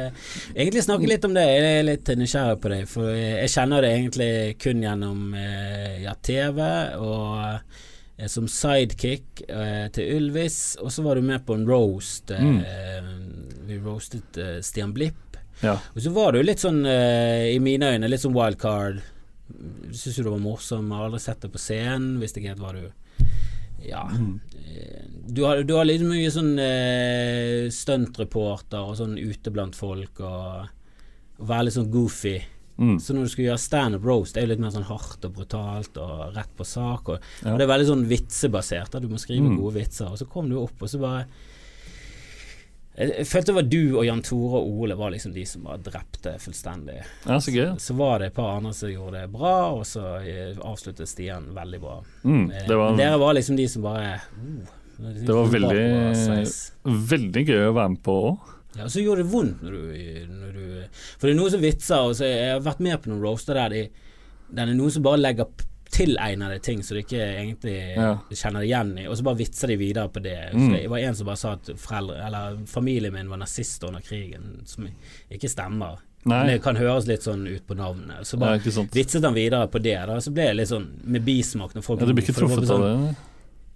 Egentlig 0.54 0.85
snakke 0.87 1.11
litt 1.11 1.26
om 1.28 1.35
det. 1.37 1.44
Jeg 1.50 1.75
er 1.80 1.88
litt 1.90 2.12
nysgjerrig 2.20 2.61
på 2.62 2.73
deg, 2.73 2.87
for 2.90 3.11
jeg 3.12 3.52
kjenner 3.52 3.85
det 3.85 3.92
egentlig 3.99 4.30
kun 4.62 4.87
gjennom 4.87 5.37
ja, 5.37 6.14
TV 6.26 6.62
og 7.02 7.85
som 8.32 8.46
sidekick 8.49 9.42
eh, 9.49 9.88
til 9.92 10.08
Ylvis, 10.16 10.76
og 10.80 10.88
så 10.94 11.02
var 11.04 11.18
du 11.18 11.23
med 11.26 11.44
på 11.44 11.54
en 11.58 11.66
roast. 11.68 12.30
Eh, 12.32 13.11
Vi 13.68 13.76
roastet 13.82 14.38
eh, 14.40 14.61
Stian 14.64 14.94
Blipp. 14.96 15.37
Ja. 15.62 15.75
Og 15.94 16.00
så 16.04 16.11
var 16.12 16.32
du 16.32 16.40
litt 16.44 16.61
sånn, 16.64 16.82
eh, 16.88 17.50
i 17.54 17.58
mine 17.61 17.92
øyne, 17.94 18.08
litt 18.08 18.23
sånn 18.25 18.35
wildcard. 18.37 19.02
Syns 19.92 20.16
du 20.16 20.23
det 20.25 20.32
var 20.32 20.40
morsom, 20.42 20.88
har 20.96 21.06
aldri 21.11 21.20
sett 21.23 21.44
deg 21.44 21.52
på 21.54 21.61
scenen, 21.61 22.16
visste 22.20 22.40
ikke 22.40 22.54
helt 22.54 22.64
hva 22.64 22.73
du 22.76 22.88
Ja. 23.87 24.02
eh, 24.11 25.04
Du 25.28 25.44
har, 25.44 25.62
du 25.62 25.75
har 25.76 25.85
litt 25.85 26.02
mye 26.06 26.30
sånn 26.32 26.54
eh, 26.62 27.68
stuntreporter 27.75 28.78
og 28.80 28.96
sånn 28.99 29.16
ute 29.18 29.50
blant 29.52 29.76
folk, 29.76 30.20
og, 30.20 30.68
og 31.38 31.49
være 31.50 31.64
litt 31.68 31.76
sånn 31.76 31.90
goofy. 31.92 32.37
Mm. 32.78 32.99
Så 33.00 33.14
når 33.14 33.23
du 33.25 33.28
skulle 33.33 33.49
gjøre 33.49 33.59
standup 33.62 34.04
roast, 34.04 34.35
det 34.35 34.42
er 34.42 34.47
jo 34.47 34.52
litt 34.54 34.61
mer 34.61 34.71
sånn 34.75 34.85
hardt 34.85 35.25
og 35.25 35.33
brutalt 35.35 35.97
og 35.97 36.35
rett 36.37 36.50
på 36.59 36.64
sak. 36.66 37.09
Og, 37.09 37.18
Ja. 37.42 37.52
og 37.52 37.59
det 37.59 37.64
er 37.68 37.73
veldig 37.73 37.87
sånn 37.88 38.06
vitsebasert. 38.06 38.95
at 38.95 39.02
Du 39.02 39.09
må 39.09 39.18
skrive 39.18 39.49
Mm. 39.49 39.56
gode 39.61 39.75
vitser. 39.80 40.11
Og 40.11 40.18
så 40.18 40.28
kom 40.28 40.49
du 40.50 40.59
opp, 40.61 40.83
og 40.83 40.88
så 40.88 41.00
bare 41.00 41.26
jeg, 42.97 43.26
følte 43.28 43.50
det 43.50 43.54
var 43.59 43.66
du 43.68 43.83
og 43.99 44.04
Jan 44.06 44.23
Tore 44.25 44.56
og 44.62 44.68
Ole 44.80 44.95
var 44.97 45.11
liksom 45.12 45.35
de 45.35 45.45
som 45.45 45.62
bare 45.66 45.83
drepte 45.85 46.33
fullstendig. 46.40 47.02
ja, 47.26 47.37
så 47.37 47.52
gøy. 47.52 47.75
Så 47.80 47.95
var 47.99 48.18
det 48.23 48.26
et 48.30 48.35
par 48.35 48.56
andre 48.56 48.73
som 48.73 48.88
gjorde 48.88 49.21
det 49.21 49.33
bra, 49.33 49.73
og 49.76 49.83
så 49.85 50.04
eh, 50.25 50.54
avsluttet 50.64 51.06
Stian 51.11 51.50
veldig 51.56 51.80
bra. 51.83 51.99
Mm. 52.25 52.50
Eh, 52.52 52.66
Det, 52.66 52.76
var, 52.76 52.97
Dere 52.97 53.18
var 53.21 53.35
liksom 53.35 53.56
de 53.56 53.66
som 53.68 53.83
bare 53.83 54.14
uh, 54.16 55.12
Det 55.12 55.28
var 55.28 55.47
veldig- 55.52 56.62
veldig 56.85 57.47
gøy 57.47 57.64
å 57.68 57.75
være 57.76 57.88
med 57.90 58.02
på 58.02 58.16
òg. 58.30 58.52
Ja, 58.78 58.88
så 58.92 59.00
gjorde 59.04 59.23
det 59.25 59.30
vondt 59.33 59.62
når 59.64 59.73
du, 59.73 60.26
når 60.40 60.52
du 60.52 60.64
For 61.18 61.26
det 61.28 61.33
er 61.35 61.38
noen 61.40 61.54
som 61.54 61.64
vitser, 61.64 62.02
og 62.11 62.16
så 62.18 62.28
jeg 62.28 62.50
har 62.54 62.61
vært 62.66 62.83
med 62.85 63.00
på 63.02 63.11
noen 63.12 63.23
roaster 63.25 63.54
der 63.59 63.73
de, 63.73 63.85
det 64.52 64.62
er 64.66 64.75
noen 64.76 64.92
som 64.95 65.02
bare 65.06 65.23
legger 65.23 65.49
tilegnede 65.97 66.59
ting 66.66 66.83
så 66.83 66.97
du 66.97 67.00
ikke 67.00 67.21
egentlig 67.23 67.76
Ja. 67.97 68.18
kjenner 68.30 68.61
det 68.61 68.66
igjen 68.68 68.99
i, 68.99 69.06
og 69.06 69.16
så 69.16 69.23
bare 69.25 69.38
vitser 69.38 69.71
de 69.71 69.76
videre 69.80 70.09
på 70.12 70.21
det. 70.23 70.50
Mm. 70.52 70.73
det 70.73 70.88
var 70.90 70.99
en 70.99 71.14
som 71.14 71.26
bare 71.30 71.40
sa 71.40 71.52
at 71.56 71.71
foreldre, 71.78 72.18
eller 72.26 72.59
familien 72.66 73.14
min 73.14 73.30
var 73.30 73.38
nazister 73.38 73.88
under 73.88 74.00
krigen, 74.04 74.62
som 74.66 74.88
ikke 75.30 75.49
stemmer. 75.49 76.02
Nei, 76.26 76.40
Men 76.42 76.47
det 76.50 76.62
kan 76.64 76.75
høres 76.76 77.06
litt 77.06 77.23
sånn 77.23 77.47
ut 77.47 77.62
på 77.68 77.76
navnet. 77.78 78.26
Så 78.26 78.37
bare 78.37 78.59
vitset 78.59 79.23
han 79.23 79.35
videre 79.37 79.68
på 79.71 79.78
det, 79.78 79.95
da, 80.11 80.18
så 80.21 80.33
ble 80.35 80.49
det 80.50 80.56
litt 80.59 80.68
sånn 80.73 80.88
med 81.04 81.23
bismak 81.25 81.73
når 81.76 81.85
folk 81.87 82.00
Ja, 82.02 82.06
du 82.11 82.14
blir 82.18 82.26
ikke 82.26 82.35
truffet 82.40 82.66
sånn, 82.66 82.83
av 82.83 83.04
det? 83.06 83.14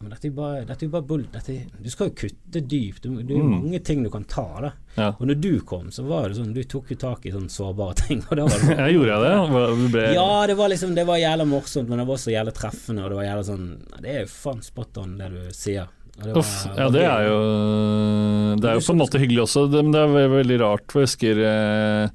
Men 0.00 0.14
dette 0.14 0.28
er 0.30 0.32
bare, 0.32 0.60
dette 0.64 0.86
er 0.86 0.92
bare 0.94 1.04
bull. 1.04 1.24
Dette, 1.28 1.54
du 1.84 1.88
skal 1.92 2.08
jo 2.08 2.14
kutte 2.22 2.60
dypt. 2.64 3.02
Du- 3.04 3.22
Det 3.22 3.36
er 3.36 3.42
Mm. 3.42 3.50
mange 3.60 3.80
ting 3.84 4.02
du 4.02 4.08
kan 4.08 4.24
ta, 4.24 4.46
da. 4.60 4.70
Ja. 4.96 5.08
Og 5.20 5.26
når 5.28 5.40
du 5.40 5.60
kom, 5.60 5.90
så 5.90 6.02
var 6.08 6.28
det 6.28 6.36
sånn 6.38 6.54
Du 6.54 6.62
tok 6.64 6.88
jo 6.90 6.96
tak 6.96 7.26
i 7.26 7.30
sånne 7.30 7.50
sårbare 7.52 7.94
ting. 8.08 8.22
Og 8.30 8.36
da 8.36 8.42
var 8.44 8.48
det 8.48 8.60
sånn, 8.60 8.78
Jeg 8.88 8.94
gjorde 8.96 9.18
det? 9.20 9.92
Ble, 9.92 10.14
ja, 10.14 10.46
det 10.46 10.56
var 10.56 10.68
liksom 10.70 10.94
Det 10.94 11.04
var 11.06 11.16
jævla 11.20 11.44
morsomt, 11.46 11.88
men 11.88 11.98
det 11.98 12.06
var 12.06 12.16
også 12.16 12.32
jævla 12.32 12.52
treffende, 12.56 13.04
og 13.04 13.10
det 13.10 13.16
var 13.20 13.24
jævla 13.28 13.44
sånn 13.44 13.66
Det 14.00 14.08
er 14.14 14.20
jo 14.20 14.26
faen 14.26 14.62
spot 14.64 14.98
on, 14.98 15.18
det 15.18 15.30
du 15.30 15.50
sier. 15.52 15.86
Det 16.20 16.36
Uff, 16.36 16.66
ja, 16.76 16.88
det 16.90 17.02
er 17.04 17.28
jo 17.28 18.56
Det 18.56 18.68
er 18.70 18.74
jo 18.80 18.86
på 18.88 18.92
en 18.96 18.98
måte 19.04 19.20
hyggelig 19.20 19.44
også, 19.44 19.70
det, 19.70 19.84
men 19.84 19.92
det 19.92 20.00
er 20.00 20.28
veldig 20.32 20.58
rart. 20.60 20.86
For 20.88 21.00
jeg 21.04 21.08
husker 21.12 21.44
eh, 21.44 22.08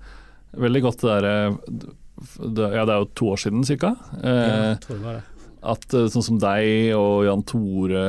veldig 0.57 0.81
godt 0.81 1.01
det 1.05 1.13
derre 1.13 1.35
det, 2.55 2.67
Ja, 2.73 2.85
det 2.85 2.93
er 2.95 2.99
jo 3.03 3.09
to 3.13 3.25
år 3.33 3.37
siden 3.45 3.63
cirka. 3.63 3.93
Ja, 4.23 4.25
Eh, 4.25 4.69
jeg 4.73 4.81
tror 4.81 4.95
det 4.97 5.03
var 5.05 5.13
det. 5.13 5.23
At 5.65 5.97
eh, 5.97 6.07
sånn 6.13 6.29
som 6.29 6.39
deg 6.41 6.93
og 6.97 7.25
Jan 7.27 7.43
Tore 7.47 8.05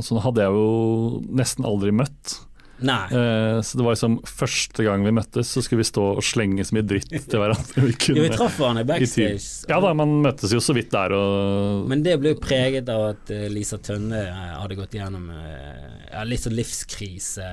sånn 0.00 0.22
hadde 0.24 0.46
jeg 0.46 0.54
jo 0.56 1.18
nesten 1.36 1.66
aldri 1.68 1.92
møtt. 1.92 2.38
Nei. 2.80 3.12
Eh, 3.12 3.58
så 3.60 3.76
det 3.76 3.84
var 3.84 3.92
liksom 3.92 4.14
første 4.24 4.84
gang 4.86 5.02
vi 5.04 5.12
møttes, 5.12 5.50
så 5.52 5.60
skulle 5.60 5.82
vi 5.82 5.88
stå 5.90 6.04
og 6.14 6.24
slenge 6.24 6.64
så 6.64 6.76
mye 6.78 6.86
dritt 6.88 7.10
til 7.12 7.42
hverandre 7.42 7.84
vi 7.84 7.92
Ja, 8.16 8.22
vi 8.24 8.30
traff 8.32 8.56
hverandre 8.56 8.86
I 8.86 8.88
backstage. 8.88 9.66
Ja 9.68 9.82
da, 9.84 9.90
man 9.96 10.14
møttes 10.24 10.54
jo 10.56 10.62
så 10.64 10.72
vidt 10.76 10.88
der 10.94 11.12
og 11.12 11.90
Men 11.92 12.04
det 12.06 12.16
ble 12.22 12.32
jo 12.32 12.40
preget 12.40 12.88
av 12.92 13.10
at 13.10 13.32
eh, 13.36 13.50
Lisa 13.52 13.76
Tønne 13.84 14.22
hadde 14.32 14.78
gått 14.80 14.96
gjennom 14.96 15.28
ja, 15.30 16.24
litt 16.24 16.46
sånn 16.46 16.56
livskrise 16.56 17.50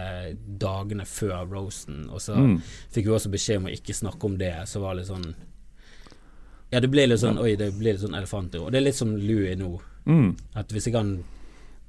dagene 0.48 1.04
før 1.08 1.44
Rosen, 1.52 2.06
og 2.08 2.24
så 2.24 2.38
mm, 2.40 2.56
fikk 2.96 3.10
vi 3.10 3.18
også 3.20 3.34
beskjed 3.34 3.62
om 3.62 3.68
å 3.68 3.76
ikke 3.76 3.98
snakke 4.00 4.32
om 4.32 4.40
det, 4.40 4.56
så 4.72 4.80
var 4.84 4.96
det 4.96 5.04
litt 5.04 5.12
sånn 5.12 5.28
Ja, 6.72 6.80
det 6.84 6.90
blir 6.92 7.08
litt 7.08 7.22
sånn 7.22 7.38
Oi, 7.40 7.56
det 7.56 7.72
blir 7.78 7.94
litt 7.94 8.02
sånn 8.04 8.16
elefanter. 8.18 8.60
Og 8.66 8.72
det 8.74 8.82
er 8.82 8.86
litt 8.90 8.96
som 8.98 9.14
Louie 9.16 9.56
nå. 9.56 9.80
mm, 10.06 10.36
At 10.60 10.72
hvis 10.76 10.88
jeg 10.90 10.94
kan 10.98 11.14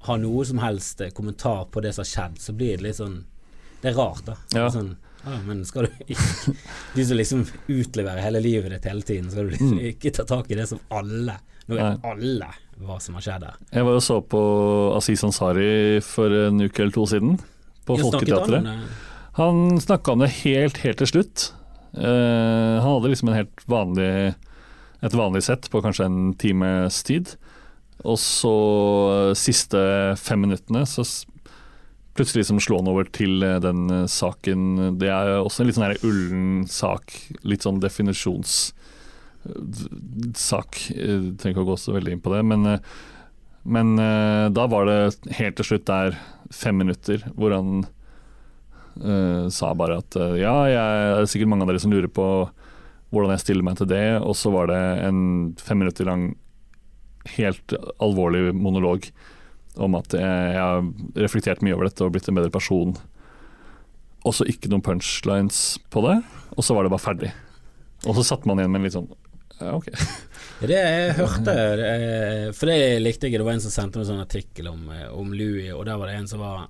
ha 0.07 0.17
noe 0.17 0.45
som 0.47 0.59
helst 0.63 1.01
eh, 1.03 1.11
kommentar 1.11 1.65
på 1.73 1.81
det 1.83 1.91
som 1.97 2.05
har 2.05 2.11
skjedd, 2.13 2.39
så 2.39 2.53
blir 2.55 2.77
det 2.79 2.85
litt 2.87 2.97
sånn 3.01 3.25
Det 3.83 3.91
er 3.91 3.97
rart, 3.99 4.25
da. 4.27 4.37
Ja. 4.55 4.69
Sånn, 4.71 4.93
ja, 5.25 5.35
men 5.47 5.65
skal 5.67 5.89
du 5.89 6.05
ikke 6.07 6.55
De 6.97 7.05
som 7.05 7.17
liksom 7.19 7.43
utleverer 7.69 8.23
hele 8.23 8.41
livet 8.41 8.71
ditt 8.77 8.87
hele 8.87 9.03
tiden, 9.03 9.31
skal 9.31 9.49
du 9.51 9.57
liksom 9.57 9.75
Mm. 9.79 9.85
ikke 9.93 10.13
ta 10.15 10.25
tak 10.25 10.51
i 10.51 10.55
det 10.55 10.69
som 10.71 10.79
alle 10.91 11.35
Nå 11.69 11.75
vet 11.75 11.85
Nei. 11.99 12.11
alle 12.13 12.47
hva 12.79 13.01
som 13.03 13.15
har 13.19 13.23
skjedd 13.27 13.43
her. 13.45 13.57
Jeg 13.75 13.85
var 13.85 13.97
og 13.99 14.03
så 14.07 14.21
på 14.23 14.41
Aziz 14.97 15.25
Ansari 15.27 15.99
for 16.07 16.31
en 16.47 16.61
uke 16.63 16.81
eller 16.85 16.95
to 16.95 17.03
siden, 17.11 17.35
på 17.85 17.97
Folketeatret. 17.99 18.63
det. 18.63 18.75
Han 19.35 19.81
snakka 19.83 20.13
om 20.15 20.21
det 20.23 20.29
helt, 20.45 20.79
helt 20.85 20.99
til 21.03 21.11
slutt. 21.11 21.49
Uh, 21.93 22.79
han 22.79 22.87
hadde 22.87 23.11
liksom 23.11 23.29
en 23.33 23.35
helt 23.41 23.65
vanlig 23.67 24.35
et 25.05 25.15
vanlig 25.15 25.45
sett 25.47 25.69
på 25.71 25.83
kanskje 25.85 26.09
en 26.09 26.33
times 26.39 27.03
tid. 27.07 27.37
Og 28.07 28.19
så 28.23 28.55
eh, 29.11 29.35
siste 29.39 29.81
fem 30.21 30.41
minuttene 30.47 30.85
så 30.87 31.03
plutselig 32.19 32.45
liksom 32.45 32.61
slå 32.63 32.81
han 32.81 32.91
over 32.91 33.05
til 33.15 33.43
eh, 33.47 33.59
den 33.63 33.89
eh, 33.95 34.07
saken 34.11 34.99
Det 34.99 35.11
er 35.11 35.35
også 35.39 35.63
en 35.63 35.71
litt 35.71 35.79
sånn 35.79 36.07
ullen 36.07 36.67
sak. 36.71 37.15
Litt 37.43 37.67
sånn 37.67 37.83
definisjonssak. 37.83 38.73
Jeg 40.95 41.21
trenger 41.39 41.55
ikke 41.55 41.67
å 41.67 41.71
gå 41.73 41.79
så 41.81 41.95
veldig 41.97 42.13
inn 42.17 42.25
på 42.25 42.35
det, 42.35 42.43
men, 42.47 42.61
men 43.65 43.87
da 44.53 44.65
var 44.69 44.83
det 44.89 44.99
helt 45.39 45.57
til 45.57 45.67
slutt 45.71 45.87
der 45.89 46.19
fem 46.53 46.77
minutter 46.83 47.23
hvor 47.39 47.55
han 47.55 47.87
uh, 49.01 49.47
sa 49.53 49.71
bare 49.79 50.01
at 50.03 50.19
ja, 50.37 50.57
jeg, 50.69 51.15
det 51.15 51.23
er 51.23 51.31
sikkert 51.33 51.51
mange 51.53 51.65
av 51.65 51.71
dere 51.71 51.83
som 51.85 51.95
lurer 51.95 52.11
på 52.13 52.27
hvordan 53.13 53.33
jeg 53.35 53.45
stiller 53.45 53.65
meg 53.65 53.79
til 53.81 53.89
det, 53.91 54.05
og 54.21 54.37
så 54.37 54.53
var 54.53 54.69
det 54.71 54.83
en 55.07 55.21
fem 55.61 55.81
minutter 55.81 56.09
lang 56.09 56.31
helt 57.37 57.75
alvorlig 58.03 58.53
monolog 58.57 59.09
om 59.79 59.95
at 59.99 60.15
jeg, 60.17 60.57
har 60.59 60.83
reflektert 61.19 61.63
mye 61.65 61.77
over 61.77 61.89
dette 61.89 62.05
og 62.05 62.13
blitt 62.15 62.29
en 62.31 62.39
bedre 62.39 62.53
person. 62.53 62.97
Og 64.27 64.35
så 64.35 64.47
ikke 64.51 64.71
noen 64.73 64.85
punchlines 64.85 65.79
på 65.93 66.03
det, 66.05 66.19
og 66.57 66.67
så 66.67 66.75
var 66.75 66.85
det 66.85 66.93
bare 66.93 67.05
ferdig. 67.05 67.33
Og 68.07 68.19
så 68.19 68.27
satt 68.27 68.47
man 68.49 68.61
igjen 68.61 68.75
med 68.75 68.83
en 68.83 68.89
litt 68.89 68.99
sånn 68.99 69.11
ja, 69.59 69.73
ok. 69.75 69.89
Det 70.71 70.75
jeg 70.77 71.15
hørte, 71.19 71.53
det, 71.81 71.89
for 72.55 72.71
det 72.71 72.99
likte 73.03 73.27
jeg, 73.27 73.41
det 73.41 73.47
var 73.47 73.57
en 73.57 73.63
som 73.63 73.73
sendte 73.75 73.99
meg 73.99 74.05
en 74.05 74.11
sånn 74.13 74.23
artikkel 74.23 74.69
om, 74.71 74.85
eh, 74.95 75.09
om 75.11 75.33
Louis, 75.35 75.73
og 75.75 75.83
der 75.89 75.99
var 75.99 76.11
det 76.11 76.19
en 76.19 76.29
som 76.31 76.43
var 76.45 76.69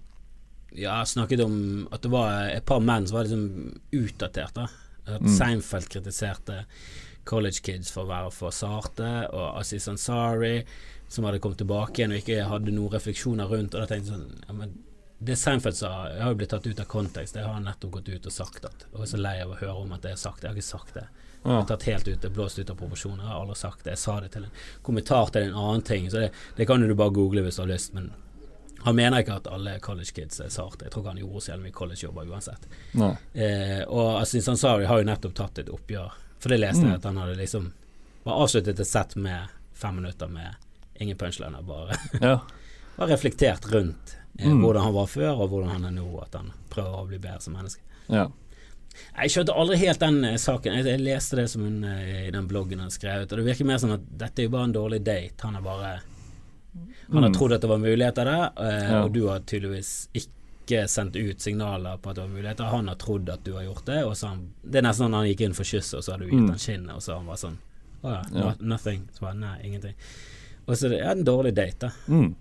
Ja, 0.76 0.98
snakket 1.08 1.40
om 1.44 1.58
at 1.92 2.04
det 2.04 2.10
var 2.12 2.48
et 2.52 2.64
par 2.68 2.80
menn 2.84 3.06
som 3.08 3.18
var 3.18 3.28
liksom 3.28 3.80
utdatert. 3.96 4.56
da 4.56 4.68
At 5.16 5.20
Mm. 5.22 5.34
Seinfeld 5.38 5.88
kritiserte 5.88 6.64
college 7.24 7.60
kids 7.62 7.90
for 7.90 8.04
å 8.04 8.08
være 8.08 8.30
for 8.32 8.50
sarte, 8.50 9.28
og 9.32 9.58
Aziz 9.60 9.88
Ansari 9.88 10.64
som 11.08 11.24
hadde 11.24 11.40
kommet 11.40 11.58
tilbake 11.58 11.96
igjen 12.02 12.12
og 12.12 12.20
ikke 12.22 12.44
hadde 12.48 12.72
noen 12.72 12.92
refleksjoner 12.92 13.48
rundt. 13.48 13.74
Og 13.74 13.80
da 13.80 13.86
tenkte 13.86 14.10
jeg 14.12 14.18
sånn 14.18 14.44
ja, 14.46 14.52
men 14.54 14.78
Det 15.20 15.34
Seinfeld 15.34 15.74
sa, 15.74 15.88
jeg 16.12 16.22
har 16.22 16.30
jo 16.30 16.36
blitt 16.38 16.50
tatt 16.52 16.66
ut 16.66 16.78
av 16.80 16.86
kontekst. 16.86 17.34
Jeg 17.34 17.42
har 17.44 17.58
nettopp 17.60 17.90
gått 17.90 18.08
ut 18.08 18.26
og 18.26 18.32
sagt 18.32 18.64
at 18.64 18.84
Jeg 18.92 19.00
er 19.02 19.06
så 19.10 19.18
lei 19.18 19.40
av 19.42 19.50
å 19.50 19.56
høre 19.58 19.80
om 19.82 19.92
at 19.92 20.02
jeg 20.06 20.12
har 20.14 20.20
sagt 20.20 20.40
det. 20.40 20.46
Jeg 20.46 20.50
har 20.52 20.60
ikke 20.60 20.68
sagt 20.68 20.94
det. 20.94 21.06
Jeg 21.42 21.52
har 21.56 21.64
tatt 21.66 21.82
helt 21.88 22.08
ut, 22.08 22.20
det 22.20 22.30
blåst 22.36 22.58
ut 22.60 22.70
av 22.70 22.76
proporsjoner. 22.76 23.24
Jeg 23.24 23.32
har 23.32 23.40
aldri 23.40 23.56
sagt 23.56 23.82
det. 23.84 23.90
Jeg 23.96 23.98
sa 23.98 24.20
det 24.20 24.30
til 24.30 24.44
en 24.44 24.50
kommentar 24.86 25.32
til 25.34 25.42
en 25.48 25.54
annen 25.58 25.82
ting. 25.82 26.06
Så 26.10 26.20
det, 26.22 26.30
det 26.56 26.66
kan 26.70 26.80
jo 26.80 26.86
du 26.86 26.94
bare 26.94 27.10
google 27.10 27.42
hvis 27.42 27.56
du 27.58 27.62
har 27.62 27.72
lyst. 27.72 27.94
Men 27.94 28.12
han 28.84 28.96
mener 28.96 29.18
ikke 29.22 29.36
at 29.40 29.46
alle 29.50 29.78
college 29.80 30.12
kids 30.14 30.40
er 30.40 30.48
sarte. 30.54 30.84
Jeg 30.86 30.92
tror 30.92 31.02
ikke 31.02 31.14
han 31.14 31.22
gjorde 31.24 31.40
så 31.44 31.56
mye 31.58 31.72
collegejobber 31.74 32.28
uansett. 32.30 32.68
Eh, 33.34 33.82
og 33.88 34.20
Aziz 34.22 34.48
Ansari 34.48 34.86
har 34.86 34.98
jo 35.02 35.08
nettopp 35.08 35.34
tatt 35.34 35.58
et 35.58 35.68
oppgjør. 35.72 36.12
For 36.38 36.48
det 36.54 36.60
leste 36.60 36.82
jeg 36.84 36.90
Mm. 36.92 36.96
at 36.96 37.04
han 37.04 37.16
hadde 37.16 37.36
liksom 37.36 37.72
var 38.24 38.42
avsluttet 38.44 38.78
et 38.80 38.86
sett 38.86 39.16
med 39.16 39.48
fem 39.74 39.94
minutter 39.96 40.28
med 40.28 40.54
ingen 41.00 41.16
punchliner. 41.16 41.62
Bare, 41.66 41.96
Ja. 42.20 42.40
bare 42.98 43.08
reflektert 43.10 43.66
rundt 43.72 44.16
eh, 44.38 44.46
Mm. 44.46 44.60
hvordan 44.62 44.82
han 44.82 44.94
var 44.94 45.06
før, 45.06 45.40
og 45.40 45.48
hvordan 45.50 45.70
han 45.70 45.84
er 45.84 45.90
nå. 46.00 46.22
At 46.22 46.34
han 46.34 46.52
prøver 46.70 46.98
å 47.02 47.06
bli 47.08 47.18
bedre 47.18 47.40
som 47.40 47.54
menneske. 47.54 47.80
ja. 48.08 48.28
Jeg 49.14 49.30
skjønte 49.30 49.54
aldri 49.54 49.76
helt 49.78 50.00
den 50.00 50.24
eh, 50.24 50.36
saken. 50.36 50.74
Jeg, 50.74 50.84
jeg 50.84 51.00
leste 51.00 51.36
det 51.36 51.48
som 51.50 51.62
hun 51.62 51.84
eh, 51.84 52.26
i 52.26 52.30
den 52.34 52.48
bloggen 52.48 52.80
han 52.80 52.90
skrev, 52.90 53.22
og 53.22 53.28
det 53.28 53.44
virker 53.46 53.64
mer 53.64 53.78
som 53.78 53.92
at 53.94 54.00
dette 54.18 54.40
er 54.42 54.48
jo 54.48 54.50
bare 54.50 54.64
en 54.64 54.72
dårlig 54.74 55.04
date. 55.04 55.42
Han 55.44 55.54
er 55.54 55.60
bare 55.62 56.00
Han 57.12 57.22
har 57.22 57.30
Mm. 57.30 57.36
trodd 57.38 57.52
at 57.54 57.60
det 57.62 57.68
var 57.70 57.78
muligheter 57.78 58.24
der, 58.24 58.50
eh, 58.56 58.90
Ja. 58.90 59.02
og 59.04 59.12
du 59.12 59.26
har 59.28 59.40
tydeligvis 59.40 60.08
ikke 60.14 60.84
sendt 60.88 61.16
ut 61.16 61.40
signaler 61.40 61.96
på 61.98 62.10
at 62.10 62.16
det 62.16 62.22
var 62.24 62.28
muligheter. 62.36 62.64
Han 62.70 62.88
har 62.88 62.96
trodd 62.96 63.28
at 63.32 63.42
du 63.44 63.54
har 63.54 63.62
gjort 63.64 63.84
det, 63.86 64.04
og 64.04 64.12
så 64.14 64.28
han, 64.28 64.50
det 64.68 64.76
er 64.76 64.82
nesten 64.88 65.06
sånn 65.08 65.14
han 65.14 65.26
gikk 65.26 65.40
inn 65.40 65.54
for 65.54 65.64
kysset, 65.64 65.94
og 65.98 66.02
så 66.04 66.12
hadde 66.12 66.26
du 66.26 66.30
gitt 66.30 66.44
Mm. 66.44 66.48
han 66.50 66.58
kinnet, 66.58 66.94
og 66.94 67.00
så 67.02 67.16
han 67.16 67.26
var 67.26 67.36
sånn 67.36 67.56
Å 68.04 68.10
ja, 68.12 68.22
Ja. 68.38 68.54
nothing. 68.60 69.08
Så 69.12 69.20
bare 69.22 69.34
nei, 69.34 69.58
ingenting. 69.64 69.94
Og 70.68 70.76
så 70.76 70.88
det 70.88 71.00
er 71.00 71.10
en 71.10 71.24
dårlig 71.24 71.52
date, 71.54 71.78
da. 71.80 71.90
Mm. 72.08 72.34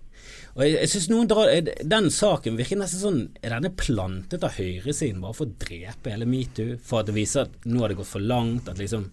Og 0.56 0.62
jeg, 0.62 0.72
jeg 0.80 0.88
synes 0.88 1.08
noen 1.08 1.26
drar 1.28 1.88
Den 1.88 2.04
saken 2.10 2.56
virker 2.56 2.76
nesten 2.76 3.00
sånn 3.00 3.28
Er 3.42 3.50
denne 3.50 3.70
plantet 3.74 4.44
av 4.44 4.52
høyresiden 4.52 5.20
bare 5.20 5.32
for 5.34 5.46
å 5.46 5.52
drepe 5.58 6.10
hele 6.10 6.26
metoo? 6.26 6.78
For 6.80 7.00
at 7.00 7.06
det 7.06 7.14
viser 7.14 7.40
at 7.42 7.50
nå 7.64 7.80
har 7.80 7.88
det 7.88 7.96
gått 7.96 8.06
for 8.06 8.20
langt? 8.20 8.68
At 8.68 8.76
liksom 8.78 9.10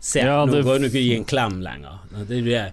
Se, 0.00 0.20
Ja, 0.20 0.44
nå 0.46 0.62
går 0.64 0.80
det 0.80 0.92
ikke 0.92 1.00
å 1.02 1.08
gi 1.08 1.16
en 1.16 1.24
klem 1.24 1.60
lenger. 1.62 1.98
Det, 2.26 2.44
det, 2.44 2.72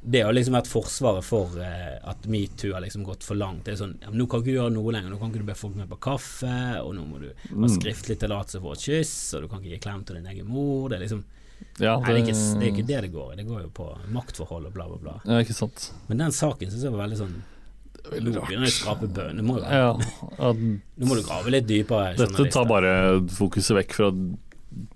det 0.00 0.20
har 0.22 0.32
liksom 0.32 0.54
vært 0.54 0.68
forsvaret 0.70 1.24
for 1.26 1.56
eh, 1.60 1.96
at 2.08 2.26
metoo 2.30 2.72
har 2.72 2.80
liksom 2.84 3.02
gått 3.04 3.24
for 3.26 3.34
langt. 3.34 3.64
Det 3.66 3.72
er 3.74 3.80
sånn 3.80 3.96
ja, 4.00 4.08
men 4.12 4.18
Nå 4.22 4.26
kan 4.30 4.40
ikke 4.40 4.52
du 4.52 4.58
gjøre 4.60 4.72
noe 4.76 4.92
lenger. 4.94 5.10
Nå 5.10 5.18
kan 5.18 5.32
ikke 5.32 5.42
du 5.42 5.48
be 5.48 5.56
folk 5.58 5.74
med 5.76 5.88
på 5.90 5.98
kaffe, 6.06 6.52
og 6.84 6.94
nå 6.94 7.02
må 7.08 7.18
du 7.20 7.26
ha 7.32 7.34
Mm. 7.58 7.66
skriftlig 7.74 8.18
tillatelse 8.22 8.60
for 8.62 8.72
et 8.78 8.84
kyss, 8.86 9.34
og 9.34 9.42
du 9.42 9.48
kan 9.48 9.58
ikke 9.60 9.74
gi 9.74 9.80
klem 9.82 10.04
til 10.06 10.16
din 10.20 10.26
egen 10.30 10.46
mor. 10.46 10.88
Det 10.88 10.96
er 11.00 11.04
liksom 11.06 11.24
Ja, 11.82 11.96
Nei, 11.98 12.12
det 12.12 12.14
er 12.14 12.22
ikke 12.22 12.38
det 12.60 12.62
er 12.68 12.72
ikke 12.72 12.86
det 12.86 13.00
det 13.02 13.12
går 13.12 13.32
i. 13.32 13.36
Det 13.36 13.46
går 13.48 13.62
jo 13.64 13.68
på 13.74 13.86
maktforhold 14.14 14.66
og 14.66 14.72
bla, 14.74 14.86
bla, 14.86 14.98
bla. 15.02 15.14
Ja, 15.26 15.40
ikke 15.42 15.54
sant. 15.58 15.90
Men 16.06 16.18
den 16.22 16.30
saken 16.30 16.70
syns 16.70 16.84
jeg 16.86 16.92
var 16.94 17.06
veldig 17.08 17.18
sånn 17.18 17.38
Nå 18.08 18.30
begynner 18.40 18.64
jeg 18.64 18.70
å 18.70 18.76
skrape 18.78 19.08
bønner. 19.12 19.42
Nå 19.42 21.04
må 21.06 21.16
du 21.18 21.22
grave 21.26 21.50
litt 21.52 21.66
dypere. 21.68 22.14
dette 22.16 22.46
tar 22.54 22.64
bare 22.70 22.92
fokuset 23.34 23.74
vekk 23.82 23.92
fra 23.98 24.10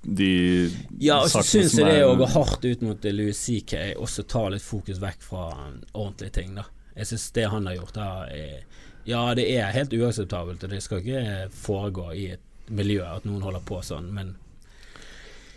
de 0.03 0.71
Ja, 1.01 1.23
og 1.23 1.31
så 1.33 1.43
syns 1.47 1.75
jeg 1.79 1.89
det 1.89 2.05
å 2.05 2.17
gå 2.19 2.29
hardt 2.35 2.65
ut 2.67 2.85
mot 2.85 3.07
Louis 3.15 3.39
CK 3.39 3.97
også 3.97 4.27
tar 4.29 4.51
litt 4.53 4.65
fokus 4.65 5.01
vekk 5.03 5.25
fra 5.25 5.49
ordentlige 5.93 6.37
ting, 6.41 6.55
da. 6.59 6.67
Jeg 6.97 7.09
syns 7.09 7.31
det 7.37 7.49
han 7.49 7.69
har 7.71 7.79
gjort 7.79 7.97
der, 7.97 8.33
er 8.37 8.89
Ja, 9.09 9.23
det 9.35 9.49
er 9.51 9.73
helt 9.75 9.95
uakseptabelt, 9.97 10.63
og 10.63 10.71
det 10.71 10.83
skal 10.85 11.01
ikke 11.01 11.49
foregå 11.57 12.13
i 12.15 12.27
et 12.37 12.71
miljø 12.71 13.03
at 13.09 13.25
noen 13.27 13.43
holder 13.43 13.65
på 13.67 13.81
sånn, 13.85 14.13
men 14.15 14.37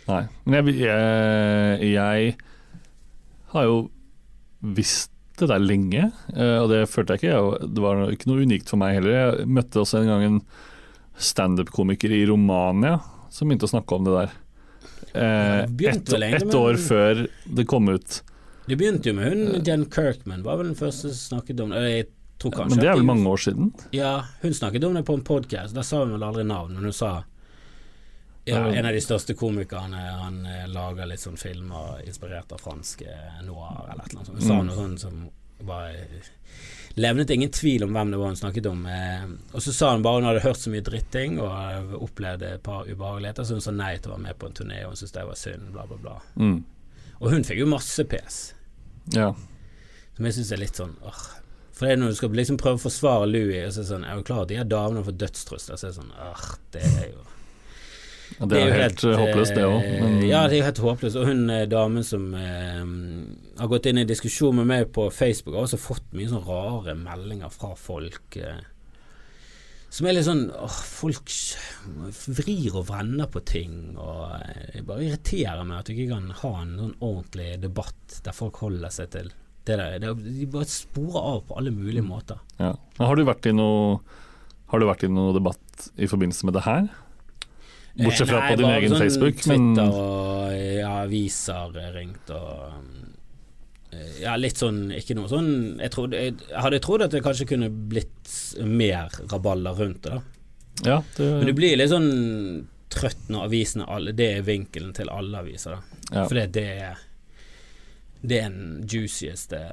Nei. 0.06 0.22
Men 0.46 0.68
jeg, 0.70 0.86
jeg, 0.86 1.90
jeg 1.90 2.36
har 3.50 3.64
jo 3.66 3.78
visst 4.76 5.10
det 5.36 5.48
der 5.50 5.60
lenge, 5.60 6.04
eh, 6.32 6.58
og 6.62 6.70
det 6.70 6.86
følte 6.88 7.16
jeg 7.16 7.26
ikke. 7.26 7.66
Det 7.74 7.82
var 7.82 8.04
ikke 8.14 8.30
noe 8.30 8.46
unikt 8.46 8.70
for 8.70 8.80
meg 8.80 8.94
heller. 8.96 9.16
Jeg 9.18 9.48
møtte 9.50 9.82
også 9.82 10.00
en 10.00 10.12
gang 10.12 10.24
en 10.24 10.38
standup-komiker 11.18 12.14
i 12.14 12.22
Romania 12.30 13.00
som 13.36 13.48
begynte 13.50 13.68
å 13.68 13.72
snakke 13.74 13.98
om 13.98 14.06
det 14.08 14.16
der. 14.16 14.34
Eh, 15.16 15.62
ett 15.92 16.12
et 16.12 16.54
år 16.56 16.76
før 16.80 17.26
det 17.56 17.64
kom 17.68 17.88
ut. 17.92 18.22
det 18.66 18.76
begynte 18.80 19.10
jo 19.10 19.14
med 19.16 19.30
hun 19.32 19.64
Jen 19.64 19.84
Kirkman, 19.92 20.42
var 20.44 20.56
vel 20.60 20.72
den 20.72 20.78
første 20.78 21.12
som 21.12 21.38
snakket 21.40 21.60
om 21.64 21.70
det. 21.76 21.82
Jeg 21.92 22.06
tror 22.42 22.52
kanskje 22.52 22.74
Men 22.76 22.82
det 22.84 22.88
er 22.90 22.98
vel 22.98 23.06
mange 23.08 23.28
år 23.30 23.40
siden? 23.40 23.70
Ja, 23.96 24.14
hun 24.42 24.52
snakket 24.56 24.84
om 24.84 24.94
det 24.98 25.04
på 25.08 25.14
en 25.16 25.24
podkast. 25.24 25.76
Da 25.76 25.84
sa 25.86 26.02
hun 26.04 26.12
vel 26.16 26.24
aldri 26.26 26.44
navn, 26.44 26.74
men 26.76 26.84
hun 26.90 26.92
sa 26.96 27.14
ja, 28.46 28.60
en 28.68 28.86
av 28.86 28.92
de 28.94 29.00
største 29.02 29.34
komikerne 29.34 29.98
Han 30.20 30.44
eh, 30.46 30.66
lager 30.70 31.08
litt 31.10 31.18
sånn 31.24 31.36
filmer 31.40 32.02
inspirert 32.06 32.52
av 32.54 32.60
fransk 32.62 33.02
eh, 33.02 33.40
noir 33.46 33.88
eller 33.90 34.04
et 34.04 34.12
eller 34.12 34.20
annet 34.20 34.28
sånt. 34.28 34.38
Hun 34.38 34.48
sa 34.48 34.54
Mm. 34.60 34.66
noe 34.68 34.76
sånt 34.76 35.00
som 35.00 35.24
var 35.66 35.88
Levnet 36.96 37.30
ingen 37.30 37.50
tvil 37.52 37.84
om 37.84 37.92
hvem 37.92 38.10
det 38.10 38.18
var 38.20 38.30
hun 38.32 38.38
snakket 38.40 38.66
om. 38.70 38.86
Eh, 38.88 39.24
og 39.52 39.62
så 39.62 39.72
sa 39.76 39.90
hun 39.92 40.04
bare 40.04 40.20
hun 40.20 40.28
hadde 40.30 40.44
hørt 40.46 40.60
så 40.62 40.72
mye 40.72 40.84
dritting 40.84 41.36
og 41.44 41.96
opplevd 42.06 42.46
et 42.48 42.62
par 42.64 42.88
ubehageligheter, 42.88 43.44
så 43.44 43.58
hun 43.58 43.64
sa 43.64 43.74
nei 43.76 43.90
til 43.98 44.14
å 44.14 44.14
være 44.14 44.24
med 44.24 44.38
på 44.40 44.48
en 44.48 44.56
turné, 44.56 44.78
og 44.84 44.94
hun 44.94 45.00
syntes 45.02 45.12
det 45.18 45.26
var 45.28 45.40
synd, 45.40 45.66
bla, 45.74 45.84
bla, 45.90 45.98
bla. 46.00 46.16
Mm. 46.40 46.56
Og 47.18 47.34
hun 47.34 47.44
fikk 47.44 47.60
jo 47.60 47.68
masse 47.68 48.06
pes. 48.08 48.38
Ja. 49.12 49.28
Som 50.16 50.28
jeg 50.28 50.38
syns 50.38 50.54
er 50.56 50.62
litt 50.64 50.80
sånn 50.80 50.96
åh. 51.04 51.24
For 51.76 51.84
det 51.84 51.92
er 51.92 52.00
når 52.00 52.14
du 52.14 52.16
skal 52.16 52.38
liksom 52.40 52.56
prøve 52.56 52.80
å 52.80 52.86
forsvare 52.86 53.28
Louis, 53.28 53.60
og 53.66 53.74
så 53.74 53.82
er 53.82 53.84
det 53.84 53.90
sånn 53.92 54.08
er 54.08 54.16
du 54.16 54.24
klar 54.24 54.46
at 54.46 54.52
de 54.54 54.56
her 54.62 54.68
damene 54.68 55.04
får 55.04 55.18
dødstrusler, 55.20 55.76
så 55.76 55.90
er 55.90 55.92
det 55.92 55.98
sånn 55.98 56.14
åh, 56.16 56.46
det 56.72 56.86
er 56.88 57.10
jo 57.10 57.26
Ja, 58.40 58.46
Det 58.50 58.58
er 58.58 58.66
jo 58.66 58.72
helt, 58.74 59.00
helt 59.00 59.18
håpløst, 59.22 59.54
det 59.56 59.64
òg. 59.64 59.82
eh, 59.86 60.28
Ja, 60.28 60.40
det 60.48 60.56
er 60.56 60.60
jo 60.60 60.66
helt 60.68 60.80
håpløst. 60.84 61.16
Og 61.20 61.26
hun 61.30 61.50
eh, 61.50 61.66
damen 61.70 62.04
som 62.04 62.24
eh, 62.34 62.80
har 63.60 63.68
gått 63.70 63.86
inn 63.86 63.98
i 64.02 64.04
diskusjon 64.08 64.56
med 64.60 64.66
meg 64.66 64.88
på 64.92 65.08
Facebook, 65.14 65.54
har 65.56 65.66
også 65.68 65.78
fått 65.80 66.08
mye 66.16 66.28
sånn 66.32 66.44
rare 66.46 66.94
meldinger 66.98 67.52
fra 67.54 67.74
folk. 67.78 68.36
Eh, 68.36 68.64
som 69.96 70.06
er 70.10 70.16
litt 70.18 70.26
sånn 70.26 70.48
åh, 70.52 70.78
Folk 70.84 71.30
vrir 72.36 72.74
og 72.76 72.86
vrenner 72.90 73.28
på 73.32 73.40
ting, 73.46 73.76
og 73.96 74.34
eh, 74.40 74.74
det 74.74 74.84
bare 74.88 75.06
irriterer 75.06 75.62
meg 75.64 75.78
at 75.80 75.88
du 75.88 75.94
ikke 75.94 76.10
kan 76.12 76.26
ha 76.42 76.52
en 76.64 76.74
sånn 76.82 76.94
ordentlig 77.00 77.50
debatt 77.62 78.18
der 78.26 78.36
folk 78.36 78.58
holder 78.64 78.92
seg 78.92 79.10
til 79.14 79.30
det 79.66 79.78
der. 79.80 79.96
Det, 80.02 80.12
de 80.26 80.46
bare 80.50 80.68
sporer 80.70 81.22
av 81.32 81.40
på 81.48 81.56
alle 81.58 81.72
mulige 81.74 82.04
måter. 82.06 82.38
Ja. 82.60 82.74
Har 83.00 83.16
du 83.18 83.24
vært 83.26 83.48
i 83.50 83.54
noe 83.56 84.00
Har 84.70 84.82
du 84.82 84.86
vært 84.88 85.04
i 85.06 85.08
noe 85.10 85.32
debatt 85.34 85.88
i 85.96 86.06
forbindelse 86.10 86.46
med 86.48 86.54
det 86.58 86.64
her? 86.66 86.86
Bortsett 87.96 88.28
fra 88.28 88.38
Eh, 88.38 88.42
nei, 88.42 88.50
på 88.52 88.60
din 88.60 88.70
egen 88.76 88.90
sånn 88.92 89.00
Facebook, 89.02 89.38
Twitter 89.40 89.88
og 89.88 90.52
ja, 90.76 90.90
aviser 91.06 91.76
ringt 91.94 92.30
og 92.36 92.74
eh, 93.92 94.18
Ja, 94.20 94.34
litt 94.36 94.60
sånn 94.60 94.90
Ikke 94.92 95.16
noe 95.16 95.30
sånn 95.32 95.48
Jeg, 95.80 95.90
trodde, 95.94 96.20
jeg, 96.20 96.34
jeg 96.50 96.60
hadde 96.66 96.80
trodd 96.84 97.06
at 97.06 97.14
det 97.16 97.22
kanskje 97.24 97.46
kunne 97.54 97.70
blitt 97.70 98.32
mer 98.68 99.08
rabalder 99.32 99.78
rundt 99.80 100.02
det, 100.04 100.18
da. 100.18 100.20
ja, 100.90 100.98
Men 101.18 101.46
du 101.48 101.54
blir 101.56 101.76
litt 101.80 101.92
sånn 101.94 102.10
trøtt 102.92 103.28
når 103.32 103.48
avisene 103.48 103.88
alle 103.88 104.12
Det 104.16 104.28
er 104.38 104.44
vinkelen 104.46 104.92
til 104.96 105.08
alle 105.12 105.40
aviser, 105.40 105.78
da. 105.78 106.00
ja. 106.20 106.26
For 106.28 106.34
det, 106.38 106.46
det 106.58 106.66
er 106.90 107.00
Det 108.20 108.38
er 108.42 108.50
den 108.52 108.86
juicieste 108.88 109.64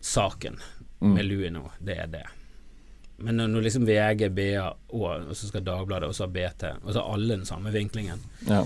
saken 0.00 0.56
med 0.58 0.74
Mm. 0.98 1.28
Louis 1.28 1.50
nå. 1.54 1.60
Det 1.78 1.94
er 2.02 2.08
det. 2.10 2.24
Men 3.18 3.40
når 3.40 3.48
når 3.50 3.64
liksom 3.66 3.86
VG, 3.88 4.28
BA 4.34 4.64
og, 4.64 5.06
og 5.10 5.34
så 5.34 5.48
skal 5.48 5.64
Dagbladet, 5.66 6.08
og 6.08 6.14
så 6.14 6.26
har 6.26 6.34
BT, 6.34 6.68
og 6.84 6.92
så 6.92 7.00
har 7.00 7.14
alle 7.16 7.34
den 7.34 7.48
samme 7.48 7.72
vinklingen 7.74 8.20
ja. 8.46 8.62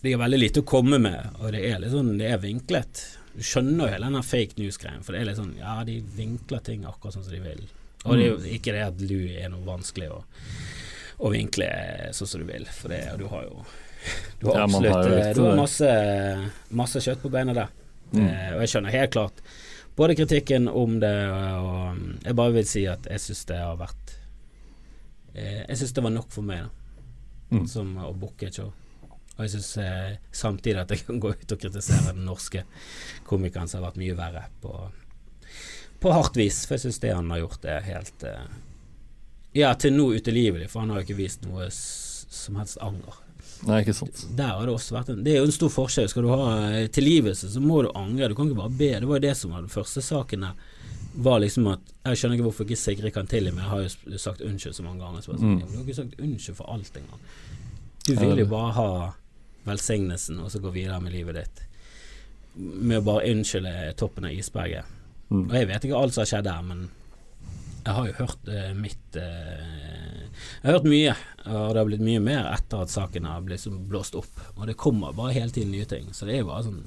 De 0.00 0.12
har 0.12 0.20
veldig 0.22 0.38
lite 0.38 0.62
å 0.62 0.68
komme 0.68 1.00
med, 1.02 1.34
og 1.40 1.50
det 1.52 1.64
er 1.66 1.80
litt 1.82 1.90
sånn, 1.90 2.12
det 2.20 2.28
er 2.30 2.38
vinklet. 2.38 3.00
Du 3.34 3.42
skjønner 3.42 3.80
jo 3.82 3.88
hele 3.90 4.06
denne 4.06 4.20
fake 4.22 4.54
news-greien, 4.60 5.02
for 5.02 5.14
det 5.14 5.20
er 5.20 5.26
litt 5.26 5.40
sånn, 5.40 5.56
ja, 5.58 5.72
de 5.84 5.96
vinkler 6.14 6.62
ting 6.64 6.84
akkurat 6.86 7.16
sånn 7.16 7.26
som 7.26 7.34
de 7.34 7.40
vil. 7.42 7.64
Og 8.04 8.12
det 8.14 8.22
er 8.22 8.30
jo 8.30 8.52
ikke 8.54 8.76
det 8.76 8.84
at 8.84 9.00
du 9.02 9.16
er 9.26 9.50
noe 9.50 9.66
vanskelig 9.66 10.12
å, 10.14 10.20
å 11.18 11.32
vinkle 11.34 11.66
sånn 12.14 12.30
som 12.30 12.44
du 12.44 12.46
vil, 12.46 12.68
for 12.78 12.94
det, 12.94 13.02
du 13.18 13.26
har 13.32 13.48
jo 13.48 13.66
du 14.38 14.46
har 14.46 14.60
Ja, 14.60 14.68
har 14.70 15.34
du 15.34 15.42
har 15.42 15.58
masse, 15.58 15.90
masse 16.70 17.02
kjøtt 17.02 17.24
på 17.24 17.32
beina 17.34 17.56
der. 17.56 17.74
Mm. 18.12 18.22
Eh, 18.22 18.52
og 18.54 18.62
jeg 18.62 18.72
skjønner 18.72 18.94
helt 18.94 19.12
klart 19.18 19.42
både 19.98 20.14
kritikken 20.18 20.68
om 20.70 20.96
det, 21.02 21.12
og 21.28 21.92
um, 21.92 22.02
jeg 22.24 22.36
bare 22.38 22.54
vil 22.54 22.66
si 22.70 22.84
at 22.90 23.06
jeg 23.10 23.20
syns 23.26 23.44
det 23.50 23.58
har 23.58 23.78
vært 23.80 24.12
eh, 25.34 25.64
Jeg 25.68 25.78
syns 25.80 25.94
det 25.96 26.04
var 26.06 26.14
nok 26.14 26.30
for 26.34 26.46
meg, 26.46 26.66
da 26.68 26.74
Mm. 27.48 27.62
som 27.64 27.94
å 28.04 28.10
booke 28.12 28.44
et 28.44 28.58
show. 28.58 28.66
Og 29.38 29.38
jeg 29.40 29.54
syns 29.54 29.70
eh, 29.80 30.16
samtidig 30.36 30.82
at 30.82 30.90
jeg 30.92 31.06
kan 31.06 31.16
gå 31.22 31.30
ut 31.32 31.52
og 31.54 31.60
kritisere 31.62 32.10
den 32.12 32.26
norske 32.26 32.60
komikeren 33.24 33.70
som 33.70 33.80
har 33.80 33.86
vært 33.86 34.00
mye 34.02 34.16
verre 34.18 34.42
på, 34.60 34.72
på 36.02 36.12
hardt 36.12 36.36
vis, 36.36 36.58
for 36.66 36.76
jeg 36.76 36.82
syns 36.82 37.00
det 37.00 37.14
han 37.16 37.30
har 37.32 37.40
gjort, 37.40 37.64
er 37.64 37.86
helt 37.88 38.26
eh, 38.28 38.50
Ja, 39.56 39.70
til 39.80 39.96
nå 39.96 40.10
utilgivelig, 40.18 40.68
for 40.68 40.84
han 40.84 40.92
har 40.92 41.00
jo 41.00 41.06
ikke 41.08 41.22
vist 41.22 41.46
noe 41.48 41.70
som 41.72 42.60
helst 42.60 42.76
anger. 42.84 43.16
Nei, 43.66 43.80
ikke 43.82 43.94
sant. 43.98 44.20
Der 44.38 44.52
har 44.54 44.66
det 44.66 44.74
også 44.74 44.94
vært 44.94 45.08
en 45.10 45.24
Det 45.24 45.32
er 45.34 45.38
jo 45.40 45.48
en 45.48 45.52
stor 45.52 45.68
forskjell. 45.74 46.08
Skal 46.08 46.22
du 46.22 46.28
ha 46.30 46.44
eh, 46.70 46.86
tilgivelse, 46.94 47.48
så 47.50 47.60
må 47.60 47.82
du 47.82 47.88
angre. 47.98 48.28
Du 48.30 48.34
kan 48.38 48.46
ikke 48.46 48.60
bare 48.60 48.70
be. 48.78 48.90
Det 49.00 49.08
var 49.08 49.18
jo 49.18 49.24
det 49.26 49.36
som 49.36 49.50
var 49.50 49.64
den 49.64 49.72
første 49.72 50.02
saken 50.04 50.40
der. 50.46 50.54
Var 51.18 51.40
liksom 51.42 51.66
at 51.72 51.80
Jeg 52.06 52.16
skjønner 52.20 52.36
ikke 52.38 52.46
hvorfor 52.46 52.64
ikke 52.68 52.76
Sigrid 52.78 53.12
kan 53.16 53.26
tilgi 53.26 53.50
meg. 53.50 53.64
Jeg 53.64 53.70
har 53.72 53.80
jo 54.14 54.18
sagt 54.22 54.40
unnskyld 54.46 54.74
så 54.78 54.84
mange 54.86 55.02
ganger. 55.02 55.20
Så 55.24 55.32
sånn, 55.34 55.56
Mm. 55.56 55.60
du 55.72 55.76
har 55.78 55.84
ikke 55.84 55.96
sagt 55.98 56.20
unnskyld 56.20 56.56
for 56.56 56.70
alt 56.70 56.96
engang. 56.96 57.20
Du 58.06 58.14
vil 58.14 58.38
jo 58.38 58.46
bare 58.46 58.72
ha 58.72 58.88
velsignelsen 59.66 60.38
og 60.40 60.50
så 60.50 60.60
gå 60.62 60.70
videre 60.72 61.00
med 61.02 61.12
livet 61.12 61.34
ditt. 61.34 61.64
Med 62.56 63.00
å 63.02 63.04
bare 63.04 63.26
unnskylde 63.32 63.74
toppen 63.96 64.24
av 64.24 64.32
isberget. 64.32 64.84
Mm. 65.30 65.50
Og 65.50 65.54
jeg 65.58 65.66
vet 65.68 65.84
ikke 65.84 65.98
alt 65.98 66.14
som 66.14 66.22
har 66.22 66.30
skjedd 66.30 66.44
der, 66.48 66.62
men 66.62 66.88
jeg 67.88 67.96
har 67.96 68.08
jo 68.08 68.16
hørt 68.18 68.48
eh, 68.52 68.72
mitt 68.76 69.16
eh, 69.16 70.26
Jeg 70.28 70.66
har 70.66 70.76
hørt 70.76 70.88
mye, 70.90 71.14
og 71.46 71.70
det 71.72 71.80
har 71.80 71.88
blitt 71.88 72.04
mye 72.04 72.20
mer 72.20 72.48
etter 72.52 72.84
at 72.84 72.92
saken 72.92 73.28
har 73.28 73.44
blitt 73.46 73.64
blåst 73.88 74.18
opp. 74.18 74.42
Og 74.58 74.66
det 74.68 74.76
kommer 74.80 75.16
bare 75.16 75.32
hele 75.38 75.54
tiden 75.54 75.72
nye 75.72 75.88
ting, 75.88 76.10
så 76.12 76.28
det 76.28 76.36
er 76.36 76.42
jo 76.42 76.50
bare 76.50 76.66
sånn 76.66 76.82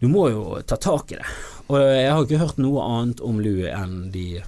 Du 0.00 0.06
må 0.12 0.28
jo 0.32 0.44
ta 0.64 0.78
tak 0.80 1.12
i 1.12 1.18
det. 1.20 1.26
Og 1.68 1.82
jeg 1.82 2.08
har 2.12 2.22
ikke 2.24 2.40
hørt 2.40 2.62
noe 2.62 2.84
annet 2.84 3.20
om 3.24 3.42
Lou 3.42 3.66
enn 3.68 3.98
de 4.14 4.40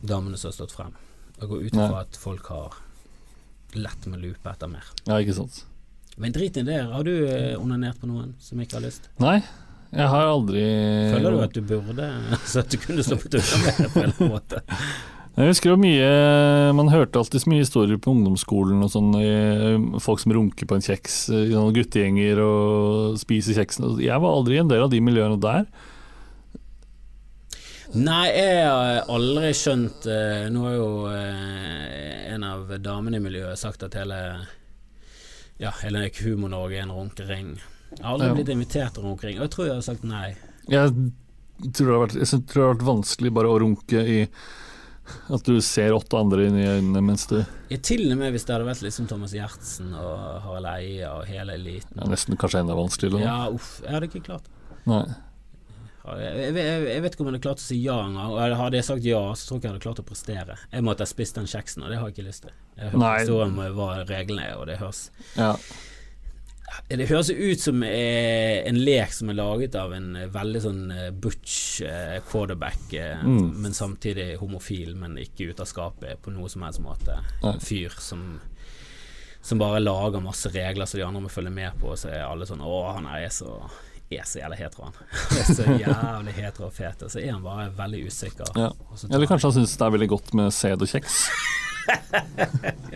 damene 0.00 0.38
som 0.38 0.50
har 0.50 0.58
stått 0.60 0.76
frem. 0.76 0.94
Jeg 1.40 1.50
går 1.50 1.64
ut 1.64 1.72
ifra 1.72 1.88
fra 1.88 2.04
at 2.04 2.20
folk 2.20 2.52
har 2.52 2.78
lett 3.80 4.06
med 4.10 4.22
lupe 4.22 4.50
etter 4.50 4.70
mer. 4.70 4.86
Ja, 5.08 5.18
ikke 5.18 5.36
sant. 5.40 5.64
Men 6.20 6.34
drit 6.36 6.58
i 6.60 6.64
det. 6.66 6.82
Har 6.92 7.06
du 7.06 7.14
eh, 7.24 7.54
onanert 7.58 7.98
på 8.00 8.10
noen 8.10 8.34
som 8.42 8.60
ikke 8.60 8.78
har 8.78 8.84
lyst? 8.84 9.08
Nei, 9.22 9.38
jeg 9.90 10.10
har 10.12 10.28
aldri 10.30 10.64
Føler 11.14 11.34
du 11.34 11.40
at 11.44 11.54
du 11.56 11.62
burde, 11.66 12.10
så 12.50 12.62
at 12.62 12.70
du 12.70 12.78
kunne 12.82 13.06
sluppet 13.06 13.40
unna 13.40 13.62
med 13.64 13.80
det 13.80 13.88
på 13.94 14.04
en 14.04 14.30
måte? 14.30 14.62
Jeg 15.38 15.52
husker 15.52 15.70
jo 15.70 15.78
mye 15.80 16.08
Man 16.76 16.90
hørte 16.92 17.20
alltid 17.20 17.44
så 17.44 17.50
mye 17.52 17.62
historier 17.62 18.00
på 18.02 18.12
ungdomsskolen 18.12 18.82
og 18.84 18.90
sånn. 18.92 19.14
Folk 20.02 20.20
som 20.20 20.34
runker 20.36 20.68
på 20.68 20.76
en 20.76 20.84
kjeks, 20.84 21.22
i 21.32 21.54
guttegjenger 21.54 22.42
og 22.44 23.16
spiser 23.22 23.56
kjeksen. 23.56 23.94
Jeg 24.02 24.20
var 24.20 24.36
aldri 24.36 24.58
en 24.60 24.70
del 24.70 24.84
av 24.84 24.92
de 24.92 25.00
miljøene 25.04 25.38
der. 25.40 25.64
Nei, 27.90 28.28
jeg 28.30 28.66
har 28.70 29.08
aldri 29.10 29.48
skjønt 29.56 30.04
eh, 30.06 30.44
Nå 30.54 30.60
har 30.62 30.74
jo 30.76 30.90
eh, 31.10 32.28
en 32.30 32.44
av 32.46 32.68
damene 32.78 33.18
i 33.18 33.24
miljøet 33.24 33.58
sagt 33.58 33.82
at 33.82 33.96
hele 33.98 34.18
Ja, 35.58 35.72
hele 35.82 36.04
Humor-Norge 36.20 36.78
er 36.78 36.84
en 36.84 36.94
runkering. 36.94 37.56
Jeg 37.90 38.04
har 38.04 38.12
aldri 38.14 38.30
blitt 38.38 38.52
invitert 38.54 38.98
rundt 38.98 39.12
omkring, 39.16 39.38
og 39.40 39.46
jeg 39.48 39.52
tror 39.54 39.66
jeg 39.68 39.74
har 39.80 39.86
sagt 39.86 40.04
nei. 40.06 40.28
Jeg 40.70 40.92
tror 41.74 41.86
det 41.86 41.94
har 41.94 42.02
vært, 42.06 42.18
jeg 42.20 42.28
tror 42.30 42.42
det 42.54 42.66
har 42.66 42.74
vært 42.74 42.88
vanskelig 42.90 43.32
bare 43.36 43.50
å 43.52 43.58
runke 43.60 44.02
i 44.06 44.18
at 45.34 45.42
du 45.48 45.56
ser 45.64 45.90
åtte 45.96 46.14
andre 46.20 46.44
inn 46.46 46.54
i 46.60 46.66
øynene 46.70 47.00
mens 47.02 47.24
du 47.26 47.40
Ja, 47.70 47.78
til 47.82 48.04
og 48.12 48.18
med 48.20 48.30
hvis 48.30 48.44
det 48.46 48.54
hadde 48.54 48.68
vært 48.68 48.84
liksom 48.84 49.08
Thomas 49.10 49.32
Giertsen 49.34 49.88
og 49.98 50.20
Harald 50.44 50.68
Eia 50.70 51.08
og 51.18 51.24
hele 51.26 51.56
eliten. 51.58 51.98
ja, 51.98 52.06
Nesten 52.12 52.38
kanskje 52.38 52.62
enda 52.62 52.76
vanskeligere. 52.78 53.24
Ja, 53.26 53.48
uff. 53.50 53.80
Jeg 53.82 53.96
hadde 53.96 54.06
ikke 54.10 54.22
klart. 54.28 54.46
Nei. 54.86 55.02
Jeg, 56.10 56.30
jeg, 56.38 56.54
jeg, 56.56 56.84
jeg 56.88 57.02
vet 57.04 57.14
ikke 57.14 57.22
om 57.24 57.28
jeg 57.28 57.34
hadde 57.34 57.44
klart 57.44 57.60
å 57.60 57.66
si 57.66 57.76
ja 57.82 57.96
engang. 58.06 58.36
Hadde 58.62 58.78
jeg 58.78 58.86
sagt 58.86 59.04
ja, 59.04 59.20
så 59.34 59.48
tror 59.48 59.56
jeg 59.56 59.60
ikke 59.60 59.68
jeg 59.68 59.74
hadde 59.74 59.84
klart 59.84 60.00
å 60.02 60.06
prestere. 60.08 60.56
Jeg 60.72 60.86
måtte 60.86 61.04
ha 61.04 61.10
spist 61.10 61.36
den 61.42 61.50
kjeksen, 61.50 61.84
og 61.84 61.90
det 61.92 61.98
har 62.00 62.08
jeg 62.08 62.16
ikke 62.16 62.28
lyst 62.30 62.46
til. 62.46 62.54
Jeg 62.78 62.94
har 62.94 63.18
hørt 63.18 63.34
om 63.50 63.60
hva 63.76 63.90
reglene 64.08 64.46
er, 64.46 64.56
og 64.62 64.70
det 64.70 64.78
høres 64.80 65.08
Ja. 65.36 65.52
Det 66.88 67.06
høres 67.10 67.30
ut 67.30 67.60
som 67.62 67.82
eh, 67.82 68.60
en 68.68 68.78
lek 68.78 69.12
som 69.14 69.30
er 69.32 69.36
laget 69.38 69.74
av 69.78 69.92
en 69.96 70.12
eh, 70.16 70.28
veldig 70.30 70.60
sånn 70.62 70.82
eh, 70.94 71.10
butch 71.10 71.82
quarterback, 72.30 72.86
Mm. 73.22 73.50
men 73.62 73.74
samtidig 73.74 74.36
homofil, 74.40 74.94
men 74.96 75.16
ikke 75.18 75.50
ute 75.50 75.62
av 75.64 75.68
skapet 75.70 76.20
på 76.22 76.30
noe 76.34 76.48
som 76.48 76.62
helst 76.66 76.80
måte. 76.84 77.18
En 77.42 77.60
fyr 77.60 77.90
som 77.98 78.40
som 79.42 79.56
bare 79.58 79.78
lager 79.80 80.20
masse 80.20 80.50
regler 80.52 80.84
så 80.84 80.98
de 80.98 81.02
andre 81.06 81.22
må 81.24 81.30
følge 81.32 81.50
med 81.54 81.72
på, 81.80 81.88
og 81.94 81.98
så 81.98 82.10
er 82.12 82.26
alle 82.26 82.44
sånn 82.44 82.60
Å, 82.60 82.92
han 82.98 83.06
er 83.08 83.28
så 83.32 83.54
er 84.10 84.24
så 84.26 84.40
jævlig 84.42 84.58
hetero, 84.58 84.84
han. 84.90 84.94
Han 85.30 85.38
er 85.38 85.54
så 85.54 85.62
jævlig 85.80 86.32
hetero 86.34 86.66
og 86.66 86.74
fet. 86.76 87.02
Og 87.06 87.10
så 87.12 87.20
er 87.22 87.30
han 87.32 87.44
bare 87.44 87.68
veldig 87.78 88.00
usikker. 88.10 88.50
Ja. 88.58 88.72
Eller 89.08 89.26
kanskje 89.30 89.46
han 89.48 89.54
syns 89.60 89.76
det 89.78 89.86
er 89.86 89.94
veldig 89.94 90.08
godt 90.10 90.34
med 90.34 90.50
sæd 90.52 90.82
og 90.82 90.90
kjeks. 90.90 91.20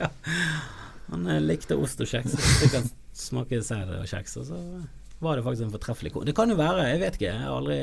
Han 1.11 1.27
eh, 1.31 1.41
likte 1.45 1.77
ost 1.79 2.01
og 2.03 2.09
kjeks. 2.11 2.35
Smake 3.15 3.57
dessert 3.61 3.89
og 3.95 4.07
kjeks, 4.11 4.37
og 4.41 4.47
så 4.49 4.61
var 5.23 5.37
det 5.39 5.45
faktisk 5.47 5.65
en 5.69 5.73
fortreffelig 5.75 6.11
kone. 6.13 6.27
Det 6.27 6.35
kan 6.37 6.51
jo 6.51 6.57
være, 6.59 6.89
jeg 6.91 7.01
vet 7.01 7.15
ikke. 7.19 7.31
Jeg 7.31 7.41
har 7.45 7.55
aldri 7.57 7.79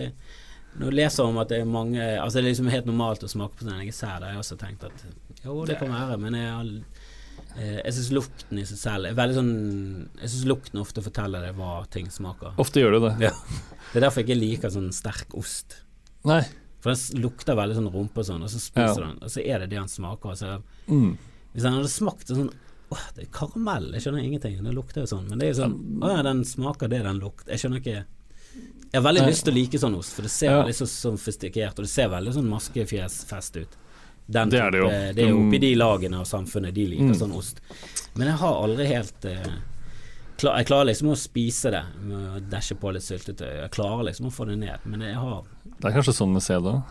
Når 0.78 0.88
jeg 0.92 0.98
leser 1.02 1.24
om 1.28 1.38
at 1.42 1.50
det 1.52 1.62
er 1.62 1.66
mange 1.68 2.00
Altså 2.22 2.38
det 2.38 2.44
er 2.46 2.50
liksom 2.52 2.68
helt 2.72 2.86
normalt 2.88 3.24
å 3.24 3.30
smake 3.32 3.58
på 3.60 3.66
sånn 3.68 3.80
dessert, 3.86 4.22
har 4.24 4.32
jeg 4.36 4.40
også 4.44 4.58
tenkt 4.60 4.84
at 4.88 5.06
jo, 5.44 5.66
det 5.66 5.80
kan 5.80 5.90
være, 5.90 6.18
men 6.22 6.36
jeg 6.38 6.52
har 6.54 6.70
eh, 7.58 7.80
jeg 7.82 7.94
syns 7.98 8.12
lukten 8.14 8.60
i 8.62 8.66
seg 8.70 8.78
selv 8.78 9.10
er 9.10 9.16
veldig 9.18 9.36
sånn 9.40 9.52
Jeg 10.22 10.30
syns 10.36 10.46
lukten 10.52 10.80
ofte 10.84 11.02
forteller 11.04 11.48
deg 11.48 11.56
hva 11.58 11.72
ting 11.92 12.08
smaker. 12.14 12.54
Ofte 12.62 12.80
gjør 12.84 13.00
det 13.00 13.02
det. 13.08 13.14
Ja. 13.32 13.32
Det 13.92 14.00
er 14.00 14.06
derfor 14.06 14.22
jeg 14.22 14.30
ikke 14.30 14.40
liker 14.44 14.72
sånn 14.76 14.92
sterk 14.96 15.34
ost. 15.36 15.80
Nei. 16.30 16.44
For 16.84 16.94
den 16.94 17.22
lukter 17.26 17.58
veldig 17.58 17.76
sånn 17.80 17.90
rumpe 17.94 18.22
og 18.22 18.26
sånn, 18.30 18.44
og 18.46 18.50
så 18.54 18.60
spiser 18.62 18.88
Ja. 18.88 18.94
du 18.96 19.02
den, 19.10 19.18
og 19.24 19.30
så 19.34 19.42
er 19.44 19.60
det 19.60 19.70
det 19.74 19.78
han 19.82 19.88
smaker. 19.92 20.36
Så 20.38 20.62
Mm. 20.88 21.18
hvis 21.54 21.64
han 21.64 21.74
hadde 21.74 21.90
smakt 21.92 22.28
sånn 22.32 22.54
Åh, 22.92 23.04
det 23.16 23.24
er 23.24 23.30
karamell, 23.32 23.92
jeg 23.94 24.02
skjønner 24.04 24.24
ingenting. 24.26 24.58
Det 24.64 24.74
lukter 24.76 25.02
jo 25.06 25.08
sånn. 25.08 25.30
Men 25.30 25.40
det 25.40 25.48
er 25.48 25.54
jo 25.54 25.60
sånn 25.64 25.76
Å 26.04 26.10
ja, 26.18 26.22
den 26.28 26.42
smaker 26.44 26.90
det 26.92 27.04
den 27.04 27.20
lukter. 27.22 27.48
Jeg 27.54 27.60
skjønner 27.64 27.80
ikke 27.80 28.04
Jeg 28.92 29.00
har 29.00 29.06
veldig 29.06 29.22
Nei. 29.24 29.30
lyst 29.32 29.46
til 29.46 29.54
å 29.54 29.56
like 29.56 29.80
sånn 29.80 29.96
ost, 29.96 30.14
for 30.14 30.22
det 30.24 30.32
ser 30.32 30.50
Ja. 30.52 30.64
veldig 30.64 30.76
så 30.76 30.88
sofistikert 30.88 31.80
og 31.80 31.86
det 31.86 31.90
ser 31.90 32.10
veldig 32.10 32.34
sånn 32.36 32.50
maskefjesfest 32.52 33.56
ut. 33.62 33.78
Den 34.30 34.50
Det 34.50 34.60
er 34.60 34.72
det 34.72 34.78
jo. 34.82 34.88
type- 34.90 35.16
Det 35.16 35.24
er 35.24 35.32
Mm. 35.32 35.48
oppi 35.50 35.60
de 35.60 35.76
lagene 35.76 36.14
av 36.20 36.26
samfunnet 36.26 36.74
de 36.74 36.88
liker 36.88 37.04
Mm. 37.14 37.16
sånn 37.16 37.34
ost. 37.36 37.62
Men 38.16 38.28
jeg 38.28 38.38
har 38.38 38.54
aldri 38.54 38.86
helt 38.88 39.26
eh, 39.26 39.48
klar, 40.38 40.58
Jeg 40.58 40.66
klarer 40.68 40.86
liksom 40.88 41.08
å 41.10 41.16
spise 41.16 41.72
det 41.72 41.84
med 42.04 42.18
å 42.18 42.50
dæsje 42.50 42.76
på 42.78 42.92
litt 42.92 43.04
syltetøy. 43.04 43.62
Jeg 43.62 43.72
klarer 43.72 44.04
liksom 44.06 44.26
å 44.26 44.32
få 44.34 44.46
det 44.48 44.58
ned, 44.58 44.80
men 44.86 45.00
jeg 45.02 45.16
har 45.16 45.44
Det 45.80 45.86
er 45.86 46.02
kanskje 46.02 46.14
sånn 46.14 46.34
med 46.34 46.42
sæd 46.42 46.64
òg. 46.64 46.84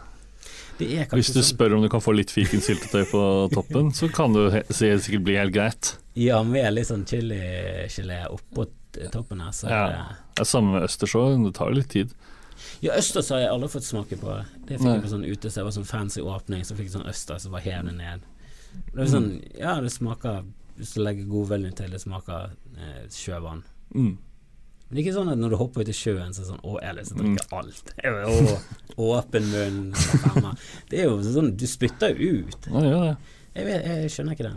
Er 0.81 1.07
Hvis 1.13 1.33
du 1.35 1.41
sånn 1.41 1.49
spør 1.57 1.77
om 1.77 1.83
du 1.83 1.89
kan 1.93 2.01
få 2.01 2.15
litt 2.17 2.31
fikensyltetøy 2.33 3.05
på 3.11 3.23
toppen, 3.55 3.93
så 3.97 4.09
kan 4.13 4.33
du 4.33 4.45
sikkert 4.73 5.25
bli 5.27 5.37
helt 5.37 5.53
greit. 5.55 5.95
Ja, 6.19 6.43
med 6.43 6.73
litt 6.75 6.89
sånn 6.89 7.05
chiligelé 7.09 8.23
oppå 8.31 8.67
toppen 9.13 9.41
her, 9.41 9.53
så 9.55 9.69
er 9.69 9.71
Ja. 9.71 10.07
det 10.35 10.41
er 10.41 10.45
samme 10.45 10.73
med 10.73 10.83
østers 10.89 11.15
òg, 11.15 11.45
det 11.45 11.55
tar 11.55 11.69
jo 11.71 11.75
litt 11.81 11.89
tid. 11.91 12.15
Ja, 12.83 12.93
østers 12.97 13.29
har 13.31 13.39
jeg 13.41 13.49
aldri 13.51 13.69
fått 13.69 13.85
smake 13.87 14.17
på. 14.21 14.45
Det 14.67 14.79
fikk 14.79 14.85
Nei. 14.85 14.95
jeg 14.95 15.03
på 15.05 15.13
sånn 15.15 15.25
utested, 15.29 15.61
det 15.61 15.65
var 15.65 15.77
sånn 15.77 15.87
fancy 15.87 16.21
åpning, 16.21 16.65
så 16.65 16.75
fikk 16.77 16.89
jeg 16.91 16.97
sånn 17.01 17.09
østers 17.09 17.47
og 17.47 17.53
bare 17.53 17.63
hev 17.63 17.85
det 17.87 17.95
ned. 17.97 18.21
Det 18.93 18.97
var 18.97 19.07
sånn, 19.07 19.31
ja, 19.59 19.81
det 19.81 19.91
smaker 19.91 20.45
Hvis 20.81 20.95
du 20.95 21.01
legger 21.03 21.27
godviljen 21.29 21.75
til, 21.77 21.91
det 21.91 22.01
smaker 22.01 22.53
eh, 22.79 23.03
sjøvann. 23.13 23.63
Mm. 23.95 24.17
Men 24.91 24.97
det 24.97 25.03
er 25.03 25.05
ikke 25.05 25.19
sånn 25.21 25.29
at 25.31 25.39
når 25.39 25.53
du 25.53 25.57
hopper 25.61 25.85
ut 25.85 25.91
i 25.93 25.95
sjøen, 25.95 26.33
så 26.35 26.41
er 26.41 26.43
det 26.43 26.49
sånn 26.49 26.65
Å, 26.67 26.73
jeg 26.83 26.89
har 26.91 26.97
lyst 26.97 27.13
til 27.13 27.21
å 27.21 27.27
drikke 27.29 27.61
alt. 27.61 27.93
Å, 28.99 29.05
åpen 29.07 29.45
munn. 29.53 29.85
Det 30.91 30.99
er 30.99 31.07
jo 31.07 31.21
sånn 31.23 31.53
Du 31.55 31.63
spytter 31.71 32.19
jo 32.19 32.41
ut. 32.43 32.67
Ja, 32.67 32.83
ja, 32.83 32.99
ja. 33.13 33.39
Jeg, 33.55 33.69
vet, 33.69 33.87
jeg 33.87 34.11
skjønner 34.11 34.35
ikke 34.35 34.49
det. 34.49 34.57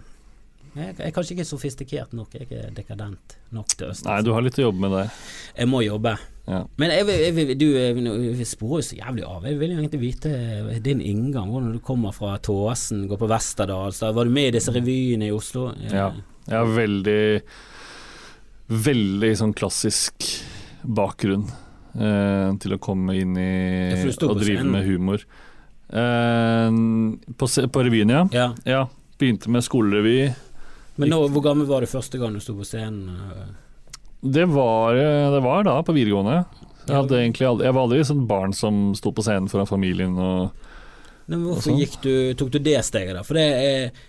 Jeg, 0.73 0.89
jeg 0.97 1.05
er 1.05 1.13
kanskje 1.13 1.35
ikke 1.35 1.45
sofistikert 1.45 2.15
nok. 2.17 2.33
Jeg 2.33 2.41
er 2.41 2.47
ikke 2.47 2.71
dekadent 2.79 3.35
nok 3.53 3.75
til 3.77 3.91
østers. 3.91 4.07
Nei, 4.09 4.23
du 4.25 4.31
har 4.33 4.41
litt 4.41 4.57
å 4.57 4.65
jobbe 4.65 4.81
med 4.81 4.95
der. 4.97 5.11
Jeg 5.59 5.69
må 5.69 5.83
jobbe. 5.85 6.15
Ja. 6.49 6.63
Men 6.81 6.95
jeg, 6.95 7.05
jeg, 7.13 7.57
du 7.61 7.67
vi 8.39 8.47
sporer 8.49 8.81
jo 8.81 8.87
så 8.89 8.97
jævlig 8.97 9.27
av. 9.29 9.45
Jeg 9.45 9.59
vil 9.61 9.75
jo 9.75 9.83
egentlig 9.83 10.01
vite 10.01 10.31
din 10.89 11.03
inngang, 11.05 11.53
hvordan 11.53 11.77
du 11.77 11.83
kommer 11.85 12.15
fra 12.15 12.33
Tåsen, 12.41 13.05
går 13.11 13.21
på 13.21 13.29
Westerdal. 13.29 13.93
Var 13.93 14.25
du 14.25 14.33
med 14.33 14.49
i 14.49 14.55
disse 14.57 14.73
revyene 14.73 15.29
i 15.29 15.35
Oslo? 15.35 15.69
Ja. 15.93 16.09
Jeg 16.49 16.57
er 16.57 16.73
veldig 16.75 17.21
Veldig 18.67 19.31
sånn 19.37 19.53
klassisk 19.57 20.27
bakgrunn 20.83 21.45
eh, 21.99 22.49
til 22.63 22.75
å 22.75 22.79
komme 22.81 23.15
inn 23.19 23.35
i 23.39 23.51
og 24.23 24.39
drive 24.39 24.63
med 24.67 24.87
humor. 24.87 25.25
Eh, 25.89 26.69
på, 27.37 27.49
på 27.49 27.83
revyen, 27.87 28.13
ja. 28.13 28.23
ja. 28.33 28.47
ja. 28.67 28.85
Begynte 29.19 29.51
med 29.53 29.65
skolerevy. 29.65 30.31
Men 30.95 31.11
nå, 31.11 31.19
hvor 31.33 31.43
gammel 31.45 31.67
var 31.69 31.83
du 31.83 31.89
første 31.89 32.19
gang 32.21 32.35
du 32.35 32.41
sto 32.43 32.55
på 32.57 32.67
scenen? 32.67 33.09
eh? 33.13 33.51
Det 34.23 34.45
var, 34.45 34.95
eh, 34.95 35.31
det 35.33 35.41
var 35.43 35.65
da 35.67 35.79
på 35.83 35.95
videregående. 35.95 36.43
Jeg, 36.87 36.95
aldri, 36.95 37.21
jeg 37.31 37.75
var 37.75 37.81
aldri 37.85 38.03
sånn 38.07 38.25
barn 38.27 38.53
som 38.55 38.91
sto 38.97 39.11
på 39.15 39.23
scenen 39.23 39.49
foran 39.51 39.69
familien 39.69 40.17
og 40.19 40.69
Nei, 41.23 41.37
men 41.37 41.45
hvorfor 41.47 41.71
og 41.71 41.79
gikk 41.79 41.93
du, 42.03 42.15
tok 42.35 42.49
du 42.51 42.57
det 42.59 42.81
steget, 42.83 43.15
da? 43.15 43.21
For 43.23 43.39
det 43.39 43.45
er 43.55 44.01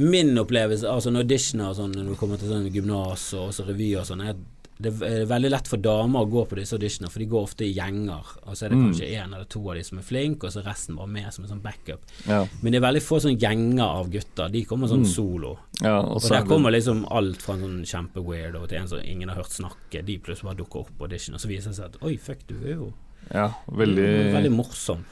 min 0.00 0.32
opplevelse, 0.40 0.86
av 0.88 1.02
sånne 1.04 1.22
auditioner 1.24 1.74
sånn, 1.76 1.92
når 1.96 2.08
du 2.14 2.16
kommer 2.20 2.40
til 2.40 2.48
sånn 2.48 2.70
gymnas 2.72 3.28
og 3.36 3.50
også 3.50 3.66
revy 3.68 3.92
og 4.00 4.06
sånn, 4.08 4.24
er 4.28 4.40
det 4.80 4.94
er 5.04 5.26
veldig 5.28 5.50
lett 5.52 5.66
for 5.68 5.76
damer 5.76 6.22
å 6.24 6.28
gå 6.32 6.46
på 6.48 6.56
disse 6.56 6.72
auditionene, 6.72 7.10
for 7.12 7.20
de 7.20 7.26
går 7.28 7.42
ofte 7.44 7.66
i 7.66 7.74
gjenger. 7.76 8.24
Og 8.48 8.54
så 8.56 8.64
er 8.64 8.70
det 8.70 8.78
Mm. 8.78 8.84
kanskje 8.88 9.10
én 9.12 9.34
eller 9.34 9.44
to 9.44 9.60
av 9.68 9.74
de 9.76 9.82
som 9.84 9.98
er 9.98 10.02
flinke, 10.02 10.44
og 10.44 10.52
så 10.54 10.62
resten 10.64 10.96
bare 10.96 11.06
med 11.06 11.34
som 11.34 11.44
en 11.44 11.50
sånn 11.50 11.60
backup. 11.60 12.00
Ja. 12.26 12.46
Men 12.62 12.72
det 12.72 12.82
er 12.82 12.86
veldig 12.88 13.02
få 13.04 13.20
sånne 13.20 13.38
gjenger 13.38 13.84
av 13.84 14.08
gutter. 14.10 14.48
De 14.50 14.64
kommer 14.64 14.88
sånn 14.88 15.04
Mm. 15.04 15.12
solo. 15.12 15.58
ja 15.82 15.98
og 16.00 16.16
Og 16.16 16.22
der 16.22 16.40
er 16.40 16.46
kommer 16.46 16.70
liksom 16.72 17.04
alt 17.10 17.42
fra 17.42 17.54
en 17.56 17.60
sånn 17.60 17.84
kjempeweirdo 17.84 18.66
til 18.68 18.78
en 18.78 18.88
som 18.88 18.98
ingen 19.04 19.28
har 19.28 19.36
hørt 19.36 19.52
snakke. 19.52 20.02
De 20.02 20.16
plutselig 20.18 20.44
bare 20.44 20.56
dukker 20.56 20.80
opp 20.80 20.90
på 20.98 21.02
audition, 21.04 21.34
og 21.34 21.40
så 21.42 21.48
viser 21.48 21.68
det 21.68 21.76
seg 21.76 21.84
at 21.84 22.02
oi, 22.02 22.16
fuck, 22.16 22.38
du 22.48 22.54
er 22.64 22.74
jo 22.76 22.92
ja, 23.34 23.50
veldig, 23.70 24.32
veldig 24.32 24.50
morsom. 24.56 25.04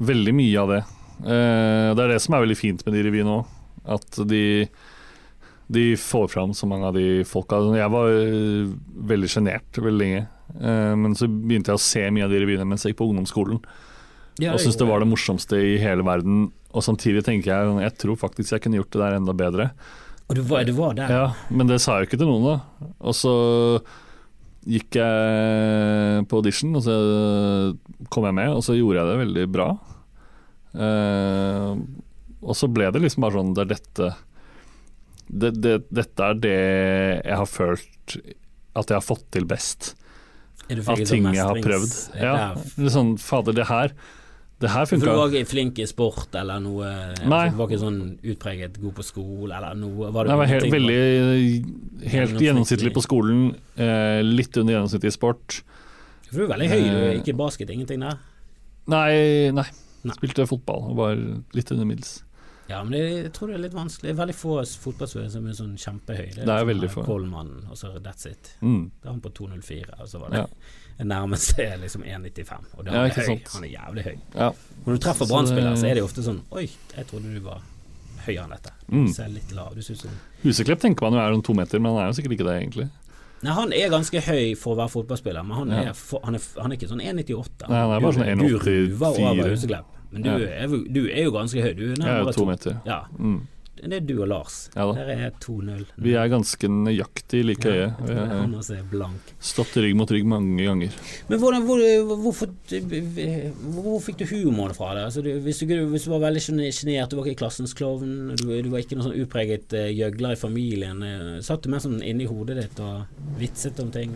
veldig 0.00 0.34
mye 0.34 0.56
av 0.58 0.68
det. 0.70 0.84
Uh, 1.22 1.94
det 1.94 1.98
er 2.00 2.08
det 2.14 2.22
som 2.22 2.34
er 2.34 2.46
veldig 2.46 2.56
fint 2.56 2.86
med 2.86 2.94
de 2.94 3.10
revyene 3.10 3.28
òg. 3.42 3.46
At 3.84 4.18
de, 4.28 4.68
de 5.72 5.84
får 5.98 6.28
fram 6.34 6.52
så 6.54 6.68
mange 6.70 6.90
av 6.90 6.98
de 6.98 7.22
folka. 7.28 7.60
Jeg 7.78 7.92
var 7.92 8.10
eh, 8.12 8.72
veldig 9.12 9.30
sjenert 9.30 9.80
veldig 9.80 9.98
lenge. 10.00 10.26
Eh, 10.60 10.92
men 10.98 11.16
så 11.18 11.28
begynte 11.30 11.72
jeg 11.72 11.80
å 11.80 11.86
se 11.86 12.04
mye 12.14 12.26
av 12.28 12.34
de 12.34 12.42
revyene 12.44 12.68
mens 12.68 12.84
jeg 12.86 12.94
gikk 12.94 13.02
på 13.02 13.10
ungdomsskolen. 13.10 13.62
Og 14.42 14.60
syntes 14.62 14.78
det 14.80 14.88
var 14.88 15.02
det 15.02 15.10
morsomste 15.10 15.58
i 15.60 15.74
hele 15.82 16.04
verden. 16.06 16.46
Og 16.72 16.84
samtidig 16.84 17.24
tenker 17.26 17.52
jeg 17.52 17.82
jeg 17.84 17.98
tror 18.00 18.16
faktisk 18.20 18.54
jeg 18.54 18.64
kunne 18.64 18.78
gjort 18.80 18.94
det 18.94 19.02
der 19.02 19.18
enda 19.18 19.34
bedre. 19.36 19.72
Og 20.30 20.38
du 20.38 20.42
var, 20.48 20.64
du 20.64 20.72
var 20.72 20.94
der. 20.96 21.10
Ja, 21.12 21.26
Men 21.50 21.68
det 21.68 21.82
sa 21.82 21.98
jeg 21.98 22.06
jo 22.06 22.10
ikke 22.12 22.22
til 22.22 22.30
noen, 22.30 22.46
da. 22.46 22.88
Og 23.04 23.16
så 23.18 23.34
gikk 24.62 24.96
jeg 24.96 26.26
på 26.30 26.38
audition, 26.38 26.76
og 26.78 26.84
så 26.86 26.94
kom 28.14 28.28
jeg 28.28 28.38
med, 28.38 28.52
og 28.54 28.62
så 28.64 28.76
gjorde 28.78 29.00
jeg 29.02 29.10
det 29.10 29.18
veldig 29.24 29.46
bra. 29.52 29.66
Eh, 30.72 31.72
og 32.42 32.56
så 32.58 32.68
ble 32.72 32.90
det 32.92 33.00
liksom 33.04 33.22
bare 33.22 33.38
sånn 33.38 33.52
Det 33.54 33.62
er 33.64 33.70
dette 33.74 34.08
det, 35.32 35.50
det, 35.62 35.74
Dette 35.94 36.24
er 36.32 36.34
det 36.42 36.56
jeg 37.24 37.36
har 37.38 37.46
følt 37.48 38.16
at 38.74 38.88
jeg 38.88 38.96
har 38.96 39.04
fått 39.04 39.26
til 39.34 39.44
best. 39.44 39.92
Av 40.72 40.96
ting 40.96 41.26
sånn 41.26 41.34
jeg 41.36 41.44
har 41.44 41.58
prøvd. 41.60 41.94
Ja, 42.16 42.34
det 42.78 42.92
sånn, 42.94 43.14
Fader, 43.20 43.52
det 43.52 43.66
her 43.68 43.92
Det 44.62 44.70
her 44.72 44.86
For 44.88 44.96
du 45.02 45.06
var 45.10 45.28
ikke 45.34 45.48
flink 45.50 45.78
i 45.82 45.86
sport 45.90 46.32
eller 46.38 46.60
noe? 46.62 46.88
Nei. 47.28 47.42
Du 47.52 47.58
var 47.58 47.68
ikke 47.68 47.80
sånn 47.82 47.98
utpreget 48.22 48.78
god 48.80 48.94
på 48.96 49.04
skole 49.04 49.52
eller 49.58 49.74
noe? 49.76 50.08
Var 50.14 50.24
du 50.24 50.30
Jeg 50.32 50.40
var 50.40 50.50
helt, 50.52 50.68
veldig 50.72 50.98
helt 52.14 52.40
Gjennomsnittlig. 52.46 52.92
på 52.96 53.02
skolen. 53.04 53.42
Eh, 53.76 54.20
litt 54.24 54.56
under 54.56 54.76
gjennomsnittet 54.78 55.10
i 55.10 55.14
sport. 55.18 55.60
For 56.30 56.38
du 56.40 56.44
er 56.46 56.52
veldig 56.54 56.68
høy, 56.72 56.80
du 56.80 57.00
Eh. 57.10 57.16
ikke 57.20 57.36
basket, 57.36 57.68
ingenting 57.74 58.00
der? 58.00 58.16
Nei, 58.88 59.50
nei. 59.52 59.66
Nei. 60.04 60.14
Spilte 60.16 60.46
fotball 60.48 60.88
og 60.90 60.96
var 60.96 61.14
litt 61.54 61.70
under 61.74 61.84
middels. 61.86 62.22
Ja, 62.68 62.82
men 62.84 62.92
det, 62.94 63.00
jeg 63.24 63.32
tror 63.36 63.48
det 63.50 63.56
er 63.58 63.62
litt 63.64 63.74
vanskelig. 63.74 64.06
Det 64.08 64.14
er 64.14 64.20
veldig 64.20 64.36
få 64.38 64.52
fotballspillere 64.84 65.30
som 65.34 65.46
er 65.50 65.56
sånn 65.58 65.72
kjempehøy. 65.82 66.28
Det 66.36 66.42
er 66.44 66.46
liksom 66.46 66.68
veldig 66.70 66.90
få. 66.94 67.02
Coleman, 67.04 67.50
og 67.70 67.76
så 67.76 67.90
that's 67.98 68.28
it. 68.30 68.52
Mm. 68.62 68.84
Det 69.02 69.08
er 69.08 69.12
han 69.12 69.20
på 69.24 69.32
2,04, 69.40 69.98
og 70.00 70.08
så 70.08 70.20
var 70.22 70.30
det 70.30 70.38
Ja. 70.38 70.46
det 70.98 71.06
nærmeste 71.10 71.66
er 71.66 71.76
liksom 71.82 72.04
1,95. 72.06 72.70
Og 72.78 72.84
det 72.84 72.92
er 72.94 73.10
ja, 73.10 73.26
høy. 73.26 73.42
Han 73.54 73.64
er 73.64 73.72
jævlig 73.74 74.04
høy. 74.06 74.16
Ja. 74.34 74.50
Når 74.86 74.94
du 74.94 74.98
treffer 74.98 75.26
Så 75.26 75.44
så 75.46 75.86
er 75.90 75.94
det 75.94 76.02
ofte 76.02 76.22
sånn 76.22 76.40
Oi, 76.50 76.68
jeg 76.96 77.06
trodde 77.10 77.34
du 77.34 77.40
var 77.40 77.60
høyere 78.26 78.44
enn 78.46 78.54
dette. 78.54 78.72
Mm. 78.88 79.08
Ser 79.12 79.28
litt 79.28 79.52
lav 79.52 79.76
ut 79.76 79.82
Sånn. 79.84 80.18
Huseklepp 80.44 80.80
tenker 80.80 81.02
man 81.10 81.18
jo 81.18 81.22
er 81.24 81.34
sånn 81.34 81.44
to 81.44 81.54
meter, 81.54 81.80
men 81.82 81.92
han 81.96 82.04
er 82.04 82.12
jo 82.12 82.18
sikkert 82.20 82.36
ikke 82.38 82.46
det, 82.48 82.56
egentlig. 82.62 82.88
Nei, 83.42 83.52
han 83.56 83.72
er 83.74 83.90
ganske 83.90 84.20
høy 84.22 84.52
for 84.54 84.76
å 84.76 84.78
være 84.78 84.92
fotballspiller, 84.92 85.42
men 85.42 85.56
han, 85.58 85.70
Ja. 85.74 85.80
er, 85.90 85.94
for, 85.98 86.20
han, 86.22 86.36
er, 86.38 86.44
han 86.62 86.70
er 86.70 86.76
ikke 86.78 86.88
sånn 86.92 87.02
1,98. 87.02 87.66
Nei, 87.68 87.80
han 87.82 87.90
er 87.96 88.00
bare 88.04 88.14
sånn 88.14 88.28
sånn 88.28 88.38
Du 88.38 88.58
1,84. 88.58 88.66
ruver 88.68 89.18
over 89.32 89.50
Huseklepp, 89.50 89.86
men 90.12 90.22
du, 90.22 90.28
Ja. 90.30 90.38
er, 90.64 90.68
du 90.92 91.02
er 91.08 91.24
jo 91.24 91.32
ganske 91.34 91.62
høy. 91.64 91.72
Du 91.78 91.86
er 91.90 91.96
Jeg 91.96 92.28
er 92.28 92.32
to 92.36 92.44
meter. 92.46 92.78
Ja, 92.86 93.00
Mm. 93.18 93.40
det 93.82 93.96
er 93.96 94.00
du 94.06 94.20
og 94.22 94.28
Lars. 94.30 94.68
Ja 94.76 94.84
da. 94.86 94.92
Der 94.92 95.08
er 95.26 95.30
2-0. 95.42 95.86
Vi 95.98 96.12
er 96.14 96.28
ganske 96.30 96.68
nøyaktig 96.70 97.40
like 97.44 97.64
høye. 97.66 97.88
Ja, 98.06 98.26
han 98.38 98.52
også 98.54 98.76
er 98.78 98.84
blank. 98.90 99.32
stått 99.40 99.74
rygg 99.82 99.96
mot 99.98 100.08
rygg 100.14 100.24
mange 100.24 100.62
ganger. 100.62 100.92
Men 101.28 101.40
hvordan, 101.42 101.64
hvor, 101.66 101.80
hvorfor, 102.22 102.52
hvor, 103.72 103.98
fikk 104.04 104.18
du 104.22 104.26
humoren 104.30 104.74
fra 104.76 104.92
det? 104.94 105.04
Altså, 105.08 105.22
du, 105.24 105.30
hvis, 105.40 105.58
du, 105.64 105.74
hvis 105.90 106.04
du 106.06 106.10
var 106.12 106.22
veldig 106.28 106.42
sjenert, 106.44 107.10
du 107.10 107.16
var 107.18 107.26
ikke 107.26 107.42
klassens 107.44 107.74
klovn, 107.74 108.36
du, 108.38 108.44
du 108.62 108.70
var 108.72 108.82
ikke 108.84 108.98
noen 108.98 109.08
sånn 109.10 109.18
upreget 109.24 109.74
uh, 109.74 109.88
gjøgler 109.90 110.36
i 110.36 110.40
familien. 110.40 111.02
Uh, 111.02 111.40
satt 111.44 111.64
du 111.64 111.72
mer 111.72 111.82
sånn 111.82 111.98
inni 112.06 112.28
hodet 112.30 112.60
ditt 112.60 112.80
og 112.84 113.02
vitset 113.40 113.80
om 113.82 113.90
ting? 113.94 114.14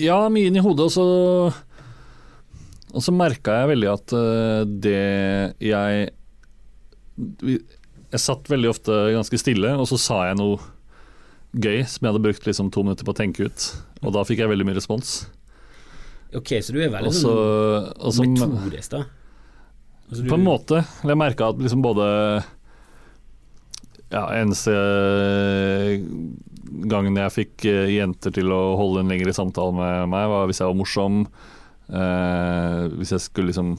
Ja, 0.00 0.22
mye 0.32 0.46
inn 0.48 0.56
i 0.56 0.62
hodet, 0.64 0.86
og 0.86 0.94
så 0.94 1.06
Og 2.94 3.04
så 3.04 3.14
merka 3.14 3.60
jeg 3.60 3.70
veldig 3.74 3.90
at 3.92 4.14
eh, 4.16 4.62
det 4.86 5.00
jeg 5.62 6.08
Jeg 8.10 8.22
satt 8.22 8.48
veldig 8.50 8.70
ofte 8.72 8.96
ganske 9.14 9.38
stille, 9.38 9.74
og 9.78 9.86
så 9.90 9.98
sa 10.00 10.22
jeg 10.30 10.40
noe 10.40 10.58
gøy 11.50 11.82
som 11.86 12.06
jeg 12.06 12.12
hadde 12.12 12.22
brukt 12.22 12.46
liksom 12.46 12.70
to 12.74 12.82
minutter 12.86 13.06
på 13.06 13.14
å 13.14 13.18
tenke 13.18 13.46
ut. 13.50 13.66
Og 14.02 14.14
da 14.14 14.22
fikk 14.26 14.42
jeg 14.42 14.50
veldig 14.50 14.66
mye 14.66 14.78
respons. 14.78 15.14
Ok, 16.34 16.54
så 16.62 16.74
du 16.74 16.78
er 16.82 16.92
veldig 16.92 17.10
også, 17.10 17.32
også 17.98 18.22
sånn 18.22 18.36
metodisk, 18.38 18.94
da? 18.94 19.02
Altså, 20.10 20.26
På 20.26 20.38
en 20.38 20.46
måte. 20.46 20.82
Jeg 21.06 21.18
merka 21.18 21.50
at 21.52 21.60
liksom 21.62 21.82
både 21.86 22.06
Ja, 24.10 24.24
eneste 24.40 24.74
gangen 26.90 27.18
jeg 27.18 27.34
fikk 27.34 27.66
eh, 27.70 27.92
jenter 27.96 28.34
til 28.34 28.50
å 28.54 28.60
holde 28.78 29.04
en 29.04 29.10
lengre 29.10 29.34
samtale 29.34 29.74
med 29.74 30.10
meg, 30.10 30.26
var 30.30 30.48
hvis 30.50 30.62
jeg 30.62 30.70
var 30.70 30.78
morsom. 30.78 31.24
Eh, 31.90 32.88
hvis 33.00 33.10
jeg 33.16 33.20
skulle 33.24 33.50
liksom 33.50 33.74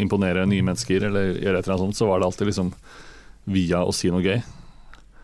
imponere 0.00 0.46
nye 0.48 0.62
mennesker 0.64 1.08
eller 1.08 1.34
gjøre 1.34 1.58
et 1.58 1.66
eller 1.66 1.74
annet 1.76 1.86
sånt, 1.88 1.98
så 1.98 2.06
var 2.08 2.20
det 2.22 2.28
alltid 2.30 2.50
liksom 2.52 2.72
via 3.50 3.80
å 3.84 3.92
si 3.94 4.10
noe 4.12 4.22
gøy. 4.24 4.38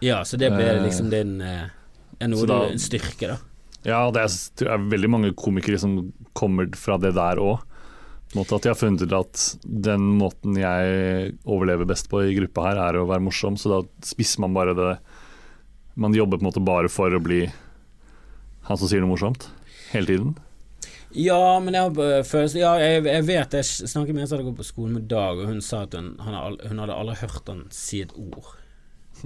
Ja, 0.04 0.22
så 0.26 0.36
det 0.40 0.50
ble 0.52 0.66
Eh, 0.66 0.82
liksom 0.84 1.10
din 1.10 1.40
er 1.40 2.28
noe 2.28 2.46
da- 2.46 2.64
En 2.68 2.78
styrke, 2.78 3.28
da? 3.28 3.36
Ja, 3.84 4.10
det 4.10 4.20
er, 4.24 4.28
det 4.58 4.66
er 4.68 4.78
veldig 4.90 5.08
mange 5.10 5.32
komikere 5.34 5.78
som 5.78 6.12
kommer 6.34 6.66
fra 6.76 6.98
det 6.98 7.14
der 7.14 7.36
òg. 7.38 7.60
At 8.36 8.48
de 8.62 8.68
har 8.68 8.74
funnet 8.76 9.00
ut 9.06 9.12
at 9.14 9.56
den 9.64 10.18
måten 10.18 10.56
jeg 10.58 11.36
overlever 11.46 11.86
best 11.86 12.10
på 12.10 12.20
i 12.26 12.34
gruppa 12.34 12.64
her, 12.66 12.76
er 12.76 12.98
å 12.98 13.06
være 13.06 13.22
morsom, 13.22 13.54
så 13.56 13.70
da 13.70 13.88
spisser 14.02 14.40
man 14.40 14.52
bare 14.52 14.74
det 14.74 14.98
Man 15.96 16.12
jobber 16.12 16.36
på 16.36 16.42
en 16.44 16.50
måte 16.50 16.64
bare 16.64 16.88
for 16.90 17.08
å 17.08 17.22
bli 17.22 17.46
han 18.66 18.76
som 18.76 18.88
sier 18.88 19.00
noe 19.00 19.14
morsomt, 19.16 19.46
hele 19.92 20.04
tiden. 20.06 20.34
Ja, 21.14 21.60
men 21.62 21.74
jeg 21.74 21.86
har 21.86 22.24
følelsen 22.26 22.60
Ja, 22.60 22.72
jeg, 22.82 23.04
jeg 23.06 23.24
vet 23.28 23.54
Jeg 23.54 23.64
snakket 23.64 24.14
med 24.16 24.24
en 24.24 24.28
som 24.28 24.36
hadde 24.38 24.48
gått 24.48 24.58
på 24.58 24.66
skolen 24.66 24.96
med 24.98 25.06
Dag, 25.10 25.38
og 25.38 25.48
hun 25.48 25.62
sa 25.64 25.84
at 25.86 25.94
hun, 25.94 26.14
han, 26.20 26.56
hun 26.66 26.82
hadde 26.82 26.96
aldri 26.96 27.18
hørt 27.22 27.52
han 27.52 27.62
si 27.74 28.02
et 28.04 28.14
ord. 28.18 28.56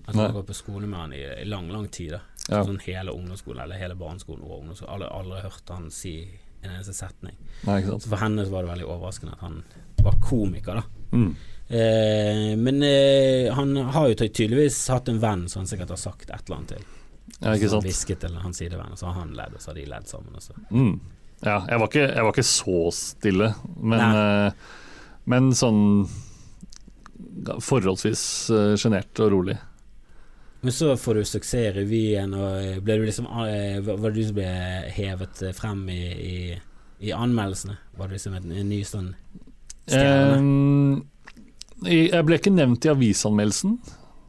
At 0.04 0.12
hun 0.12 0.20
hadde 0.22 0.36
gått 0.36 0.50
på 0.52 0.58
skole 0.60 0.86
med 0.86 0.98
han 1.00 1.14
i, 1.16 1.22
i 1.40 1.48
lang, 1.48 1.70
lang 1.72 1.88
tid. 1.88 2.16
da 2.18 2.20
Ja. 2.50 2.64
Sånn 2.66 2.80
hele 2.84 3.14
ungdomsskolen, 3.14 3.62
eller 3.64 3.80
hele 3.80 3.96
barneskolen 3.98 4.44
og 4.46 4.60
ungdomsskolen. 4.60 4.94
Aldri, 4.96 5.10
aldri 5.20 5.42
hørt 5.46 5.74
han 5.74 5.90
si 5.94 6.14
en 6.62 6.74
eneste 6.74 6.94
setning. 6.96 7.36
Nei. 7.64 7.80
Så 7.86 8.08
for 8.08 8.20
henne 8.20 8.44
så 8.44 8.52
var 8.52 8.66
det 8.66 8.72
veldig 8.74 8.88
overraskende 8.88 9.36
at 9.38 9.44
han 9.46 9.62
var 10.04 10.16
komiker, 10.24 10.80
da. 10.80 11.16
Mm. 11.16 11.30
Eh, 11.70 12.56
men 12.58 12.82
eh, 12.82 13.52
han 13.54 13.76
har 13.76 14.08
jo 14.10 14.18
tydeligvis 14.18 14.80
hatt 14.90 15.08
en 15.08 15.20
venn 15.22 15.46
som 15.48 15.62
han 15.62 15.70
sikkert 15.70 15.94
har 15.94 16.00
sagt 16.00 16.30
et 16.30 16.42
eller 16.48 16.58
annet 16.58 16.74
til. 16.74 16.84
Ja, 17.38 17.54
ikke 17.54 17.70
sant. 17.70 17.86
Hvisket 17.86 18.20
til 18.24 18.36
hans 18.42 18.58
sidevenn, 18.60 18.92
og 18.92 18.98
så 18.98 19.08
har 19.08 19.20
han 19.22 19.32
ledd, 19.38 19.54
og 19.54 19.62
så 19.62 19.70
har 19.70 19.78
de 19.78 19.86
ledd 19.88 20.08
sammen. 20.10 20.36
Og 20.36 20.42
så. 20.44 20.56
Mm. 20.74 20.98
Ja, 21.40 21.62
jeg 21.68 21.80
var, 21.80 21.88
ikke, 21.88 22.04
jeg 22.04 22.24
var 22.26 22.34
ikke 22.34 22.48
så 22.50 22.80
stille, 22.92 23.54
men, 23.80 24.02
eh, 24.20 24.52
men 25.30 25.52
sånn 25.56 25.80
forholdsvis 27.64 28.22
uh, 28.52 28.74
sjenert 28.76 29.20
og 29.24 29.30
rolig. 29.32 29.56
Men 30.60 30.72
så 30.76 30.96
får 30.96 31.14
du 31.14 31.24
suksess 31.24 31.54
i 31.60 31.70
revyen, 31.72 32.34
og 32.36 32.82
ble 32.84 32.98
du 33.00 33.06
liksom 33.06 33.28
eh, 33.46 33.78
Var 33.80 34.02
det 34.02 34.10
du 34.18 34.26
som 34.28 34.36
ble 34.36 34.50
hevet 34.92 35.40
eh, 35.46 35.54
frem 35.56 35.86
i, 35.88 36.02
i, 36.10 36.34
i 37.08 37.14
anmeldelsene? 37.16 37.78
Var 37.96 38.10
det 38.10 38.18
liksom 38.18 38.36
en, 38.36 38.52
en 38.52 38.68
ny 38.68 38.82
sånn 38.84 39.14
stjerne? 39.88 41.00
Eh, 41.86 42.10
jeg 42.10 42.26
ble 42.28 42.36
ikke 42.36 42.52
nevnt 42.52 42.84
i 42.84 42.92
avisanmeldelsen, 42.92 43.78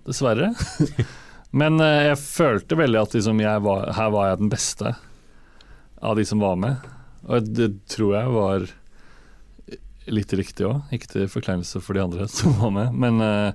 dessverre. 0.08 0.54
Men 1.60 1.84
eh, 1.84 2.14
jeg 2.14 2.22
følte 2.24 2.80
veldig 2.80 3.02
at 3.02 3.18
liksom 3.18 3.44
jeg 3.44 3.68
var, 3.68 3.92
her 4.00 4.16
var 4.16 4.32
jeg 4.32 4.44
den 4.46 4.54
beste 4.56 4.96
av 6.02 6.16
de 6.16 6.26
som 6.26 6.40
var 6.40 6.56
med. 6.64 6.92
Og 7.30 7.50
det 7.54 7.70
tror 7.92 8.16
jeg 8.18 8.34
var 8.34 8.68
litt 10.12 10.34
riktig 10.34 10.66
òg, 10.66 10.82
ikke 10.96 11.08
til 11.12 11.28
forkleinelse 11.30 11.82
for 11.86 11.94
de 11.98 12.02
andre 12.04 12.28
som 12.40 12.56
var 12.62 12.72
med. 12.74 12.96
Men 12.98 13.22
uh, 13.22 13.54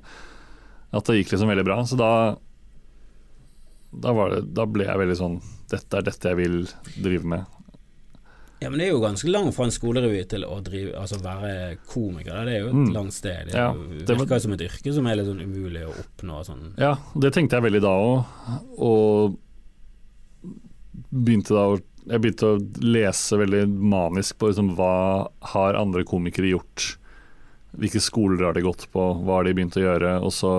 at 0.95 1.05
det 1.11 1.19
gikk 1.23 1.33
liksom 1.35 1.51
veldig 1.51 1.65
bra. 1.67 1.81
Så 1.89 1.99
da, 1.99 2.11
da, 3.91 4.13
var 4.17 4.31
det, 4.37 4.45
da 4.55 4.67
ble 4.71 4.87
jeg 4.87 5.01
veldig 5.03 5.17
sånn 5.19 5.37
Dette 5.67 5.99
er 5.99 6.05
dette 6.07 6.31
jeg 6.31 6.39
vil 6.39 6.59
drive 7.03 7.27
med. 7.27 7.53
Ja, 8.63 8.71
men 8.71 8.79
det 8.81 8.87
er 8.87 8.93
jo 8.95 9.01
ganske 9.03 9.29
langt 9.29 9.53
fra 9.53 9.67
en 9.67 9.73
skolerevy 9.75 10.21
til 10.31 10.45
å 10.47 10.61
drive, 10.65 10.95
altså 10.97 11.19
være 11.21 11.75
komiker. 11.91 12.39
Det 12.47 12.55
er 12.55 12.63
jo 12.63 12.69
et 12.71 12.79
Mm. 12.79 12.93
langt 12.95 13.13
sted. 13.13 13.51
Det, 13.51 13.57
Ja, 13.59 13.73
det 13.75 14.15
virker 14.17 14.31
var... 14.37 14.39
som 14.47 14.55
et 14.55 14.63
yrke 14.65 14.95
som 14.95 15.07
er 15.11 15.19
litt 15.19 15.27
sånn 15.29 15.43
umulig 15.43 15.83
å 15.85 15.91
oppnå. 15.93 16.39
Sånn. 16.47 16.63
Ja, 16.81 16.95
det 17.21 17.35
tenkte 17.35 17.59
jeg 17.59 17.67
veldig 17.67 17.83
da 17.85 17.93
òg. 17.99 18.23
Og 18.79 19.37
begynte 21.13 21.53
da 21.59 21.67
å 21.75 21.77
Jeg 22.07 22.23
begynte 22.23 22.47
å 22.55 22.59
lese 22.87 23.39
veldig 23.41 23.65
manisk 23.69 24.37
på 24.39 24.51
liksom, 24.53 24.75
hva 24.79 25.27
har 25.53 25.75
andre 25.81 26.05
komikere 26.07 26.53
gjort. 26.53 26.93
Hvilke 27.77 28.01
skoler 28.01 28.45
har 28.47 28.55
de 28.57 28.63
gått 28.65 28.87
på, 28.95 29.03
hva 29.27 29.41
har 29.41 29.45
de 29.49 29.55
begynt 29.59 29.77
å 29.77 29.83
gjøre. 29.83 30.13
Og 30.25 30.31
så, 30.33 30.53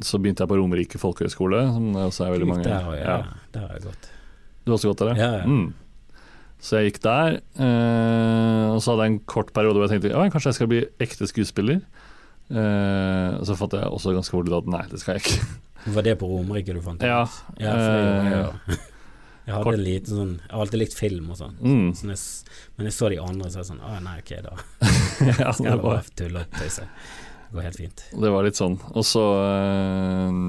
så 0.00 0.18
begynte 0.18 0.42
jeg 0.46 0.50
på 0.50 0.56
Romerike 0.58 0.98
folkehøgskole, 1.02 1.60
som 1.76 1.90
det 1.92 2.06
er 2.08 2.32
veldig 2.34 2.48
mange 2.50 2.64
Der, 2.66 2.80
har 2.88 2.96
jeg- 2.96 3.04
ja. 3.06 3.18
der 3.52 3.66
har 3.68 3.76
jeg 3.76 3.84
gått. 3.90 4.08
Du 4.64 4.72
har 4.72 4.78
også 4.78 4.94
gått 4.94 5.04
der, 5.04 5.14
Ja, 5.20 5.30
ja. 5.42 5.44
Mm. 5.44 5.74
Så 6.64 6.78
jeg 6.80 6.88
gikk 6.94 7.02
der, 7.04 7.34
eh, 7.60 8.66
og 8.72 8.80
så 8.80 8.94
hadde 8.94 9.04
jeg 9.04 9.12
en 9.12 9.18
kort 9.28 9.52
periode 9.52 9.76
hvor 9.76 9.84
jeg 9.84 10.00
tenkte 10.00 10.14
ja, 10.14 10.22
kanskje 10.32 10.48
jeg 10.48 10.56
skal 10.56 10.70
bli 10.70 10.80
ekte 11.04 11.28
skuespiller. 11.28 11.82
Eh, 12.48 13.36
og 13.36 13.44
så 13.44 13.56
fant 13.58 13.76
jeg 13.76 13.84
også 13.92 14.14
ganske 14.16 14.32
fort 14.32 14.48
ut 14.48 14.56
at 14.56 14.70
nei, 14.72 14.80
det 14.88 15.00
skal 15.02 15.18
jeg 15.18 15.26
ikke. 15.26 15.46
Var 15.98 16.06
det 16.08 16.14
på 16.22 16.28
Romerike 16.32 16.72
du 16.72 16.80
fant 16.80 16.96
ut? 17.02 17.04
Ja. 17.04 17.26
Ja, 17.60 17.76
for 17.76 17.92
det 17.92 18.32
gjorde 18.32 18.80
jeg 19.46 19.52
hadde 19.54 19.64
kort- 19.64 19.74
en 19.78 19.84
liten 19.84 20.16
sånn 20.18 20.32
Jeg 20.40 20.50
har 20.54 20.60
alltid 20.64 20.80
likt 20.80 20.94
film 20.96 21.30
og 21.30 21.36
sånn. 21.36 21.56
Mm. 21.60 21.90
Så 21.96 22.08
jeg 22.08 22.18
men 22.78 22.86
jeg 22.88 22.94
så 22.96 23.08
de 23.12 23.18
andre, 23.20 23.50
så 23.50 23.60
jeg 23.60 23.68
sånn 23.70 23.82
Å 23.84 24.00
nei, 24.02 24.18
ok, 24.22 24.32
da 24.42 24.54
ja, 25.44 25.52
skal 25.52 25.70
jeg 25.70 25.82
bare 25.84 26.02
tulle 26.16 26.44
og 26.46 26.58
tøyse. 26.58 26.86
Det 27.44 27.58
går 27.58 27.66
helt 27.68 27.76
fint. 27.84 28.04
Det 28.24 28.30
var 28.34 28.42
litt 28.48 28.56
sånn. 28.58 28.78
Og 28.94 29.04
så 29.06 29.24
eh, 29.44 30.40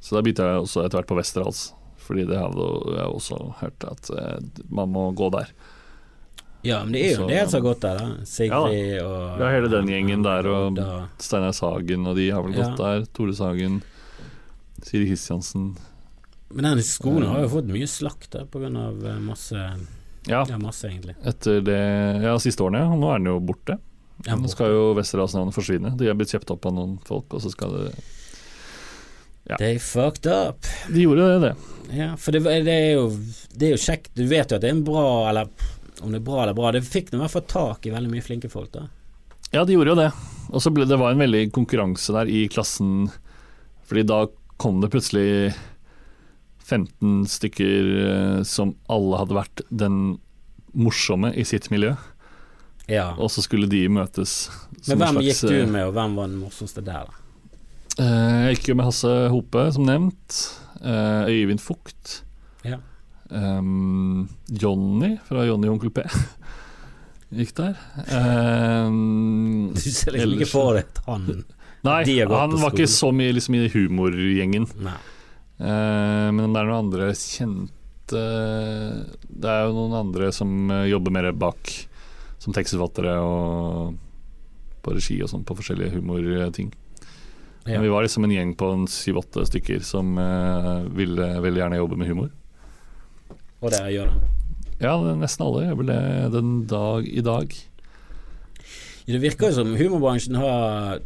Så 0.00 0.16
da 0.16 0.22
begynte 0.24 0.46
jeg 0.46 0.62
også 0.64 0.84
etter 0.84 1.00
hvert 1.00 1.10
på 1.10 1.16
Westerdals, 1.18 1.64
fordi 2.00 2.24
det 2.28 2.38
hadde 2.40 2.68
jeg 2.96 3.08
også 3.18 3.40
hørt 3.60 3.84
at 3.88 4.10
eh, 4.16 4.38
man 4.72 4.90
må 4.94 5.08
gå 5.18 5.28
der. 5.34 5.50
Ja, 6.64 6.82
men 6.84 6.92
det 6.92 7.02
er 7.06 7.14
jo 7.16 7.26
del 7.28 7.46
som 7.48 7.56
har 7.62 7.66
gått 7.70 7.80
der, 7.86 7.96
da. 8.00 8.24
Sigrid 8.28 8.98
og 9.00 9.40
Ja, 9.40 9.46
hele 9.54 9.70
den 9.72 9.88
gjengen 9.88 10.24
der, 10.26 10.44
og-. 10.50 10.80
Steinar 11.22 11.54
Sagen 11.56 12.04
og 12.10 12.18
de 12.20 12.26
har 12.34 12.44
vel 12.44 12.52
gått 12.58 12.76
Ja. 12.76 12.98
der. 13.00 13.06
Tore 13.16 13.32
Sagen, 13.36 13.78
Siri 14.84 15.06
Kristiansen. 15.08 15.70
Men 16.50 16.66
den 16.66 16.82
skolen 16.82 17.28
har 17.30 17.44
jo 17.44 17.50
fått 17.52 17.68
mye 17.70 17.86
slakt 17.86 18.30
pga. 18.32 18.44
på 18.50 18.58
grunn 18.62 18.76
av 18.76 19.04
eh, 19.06 19.18
masse 19.22 19.54
Ja, 20.28 20.44
Ja, 20.48 20.58
masse, 20.58 20.88
egentlig. 20.90 21.14
etter 21.24 21.60
det 21.64 21.78
Ja, 22.24 22.34
siste 22.42 22.62
årene. 22.66 22.82
ja. 22.84 22.96
Nå 22.96 23.12
er 23.14 23.18
den 23.22 23.30
jo 23.30 23.40
borte. 23.40 23.78
Ja, 24.26 24.36
Nå 24.36 24.50
skal 24.52 24.68
jo 24.74 24.94
Westerdals 24.98 25.32
navn 25.34 25.52
forsvinne. 25.54 25.94
De 25.96 26.06
har 26.10 26.14
blitt 26.18 26.32
kjøpt 26.34 26.50
opp 26.52 26.66
av 26.66 26.74
noen 26.76 26.98
folk, 27.06 27.32
og 27.32 27.40
så 27.40 27.50
skal 27.54 27.70
det 27.78 27.92
ja. 29.48 29.56
They 29.56 29.78
fucked 29.78 30.26
up. 30.30 30.66
De 30.92 31.02
gjorde 31.02 31.24
det, 31.26 31.38
det. 31.48 31.96
Ja, 31.96 32.10
for 32.20 32.30
det, 32.36 32.42
det, 32.66 32.74
er 32.74 32.92
jo, 33.00 33.06
det 33.56 33.66
er 33.66 33.72
jo 33.74 33.80
kjekt. 33.82 34.10
Du 34.14 34.26
vet 34.30 34.50
jo 34.52 34.58
at 34.58 34.62
det 34.62 34.68
er 34.70 34.76
en 34.76 34.84
bra 34.86 35.06
Eller 35.30 35.48
om 36.04 36.12
det 36.12 36.20
er 36.20 36.26
bra 36.28 36.42
eller 36.44 36.54
bra. 36.54 36.70
Det 36.76 36.84
fikk 36.86 37.10
nå 37.10 37.18
i 37.18 37.22
hvert 37.24 37.32
fall 37.34 37.48
tak 37.50 37.86
i 37.88 37.94
veldig 37.94 38.10
mye 38.12 38.22
flinke 38.24 38.50
folk, 38.52 38.70
da. 38.76 38.84
Ja, 39.52 39.64
de 39.66 39.74
gjorde 39.74 39.90
jo 39.94 39.98
det. 39.98 40.10
Og 40.52 40.62
så 40.62 40.70
ble 40.72 40.86
det 40.86 40.98
var 41.00 41.12
en 41.16 41.20
veldig 41.24 41.42
konkurranse 41.56 42.14
der 42.14 42.30
i 42.30 42.44
klassen, 42.52 43.08
fordi 43.88 44.04
da 44.06 44.20
kom 44.60 44.78
det 44.84 44.92
plutselig 44.92 45.50
15 46.70 47.26
stykker 47.30 47.90
eh, 48.06 48.42
som 48.48 48.74
alle 48.90 49.18
hadde 49.20 49.36
vært 49.36 49.62
den 49.70 50.00
morsomme 50.78 51.32
i 51.34 51.44
sitt 51.48 51.68
miljø. 51.74 51.96
Ja. 52.90 53.12
og 53.22 53.28
så 53.30 53.42
skulle 53.44 53.68
de 53.70 53.84
møtes. 53.92 54.48
Men 54.88 54.98
hvem 54.98 55.18
slags, 55.20 55.26
gikk 55.28 55.50
du 55.52 55.56
eh, 55.60 55.68
med, 55.70 55.84
og 55.86 55.92
hvem 55.94 56.16
var 56.18 56.26
den 56.32 56.40
morsomste 56.40 56.82
der, 56.82 57.06
da? 57.06 57.52
Eh, 58.02 58.38
Jeg 58.48 58.56
gikk 58.56 58.72
jo 58.72 58.78
med 58.80 58.88
Hasse 58.88 59.12
Hope, 59.30 59.66
som 59.76 59.86
nevnt. 59.86 60.38
Øyvind 60.80 61.60
Fugt. 61.62 62.22
Ja. 62.66 62.78
Um, 63.30 64.24
Johnny 64.50 65.12
fra 65.28 65.44
Johnny 65.46 65.68
og 65.70 65.76
Onkel 65.76 65.92
P. 65.94 66.02
Gikk 67.38 67.52
der. 67.60 67.76
Um, 68.10 69.70
Du 69.74 69.80
ser 69.80 70.16
liksom 70.16 70.30
ellers- 70.32 70.40
ikke 70.40 70.50
for 70.50 70.74
deg 70.74 70.88
at 70.90 71.02
han 71.06 71.44
Nei, 71.86 72.02
han 72.28 72.56
var 72.60 72.74
ikke 72.74 72.88
så 72.90 73.08
mye 73.14 73.32
liksom, 73.38 73.54
i 73.56 73.68
humorgjengen. 73.72 74.66
Nei. 74.84 74.96
Eh, 75.60 76.28
men 76.32 76.46
det 76.54 76.60
er 76.60 76.68
noen 76.70 76.86
andre 76.86 77.10
kjente 77.12 78.20
Det 79.28 79.50
er 79.52 79.66
jo 79.66 79.74
noen 79.76 79.96
andre 79.98 80.30
som 80.32 80.70
eh, 80.72 80.86
jobber 80.88 81.12
mer 81.12 81.28
bak, 81.36 81.72
som 82.40 82.54
tekstforfattere 82.56 83.18
og 83.20 83.98
på 84.80 84.94
regi 84.96 85.18
og 85.20 85.28
sånn, 85.28 85.44
på 85.44 85.58
forskjellige 85.58 85.98
humorting. 85.98 86.70
Ja. 87.66 87.76
Men 87.76 87.84
vi 87.84 87.92
var 87.92 88.06
liksom 88.06 88.24
en 88.24 88.32
gjeng 88.32 88.54
på 88.56 88.70
syv-åtte 88.88 89.44
stykker 89.50 89.84
som 89.84 90.16
eh, 90.18 90.86
ville 90.96 91.26
veldig 91.44 91.60
gjerne 91.60 91.80
jobbe 91.82 91.98
med 92.00 92.08
humor. 92.08 92.30
Og 93.60 93.74
det 93.74 93.82
gjør 93.92 94.08
det. 94.08 94.30
Ja, 94.80 94.94
nesten 94.96 95.44
alle 95.44 95.66
gjør 95.66 95.82
vel 95.82 95.90
det 95.92 96.02
den 96.32 96.54
dag 96.70 97.04
i 97.04 97.20
dag. 97.20 97.52
Det 99.04 99.20
virker 99.20 99.50
jo 99.50 99.58
som 99.58 99.74
humorbransjen 99.76 100.38
har 100.40 101.02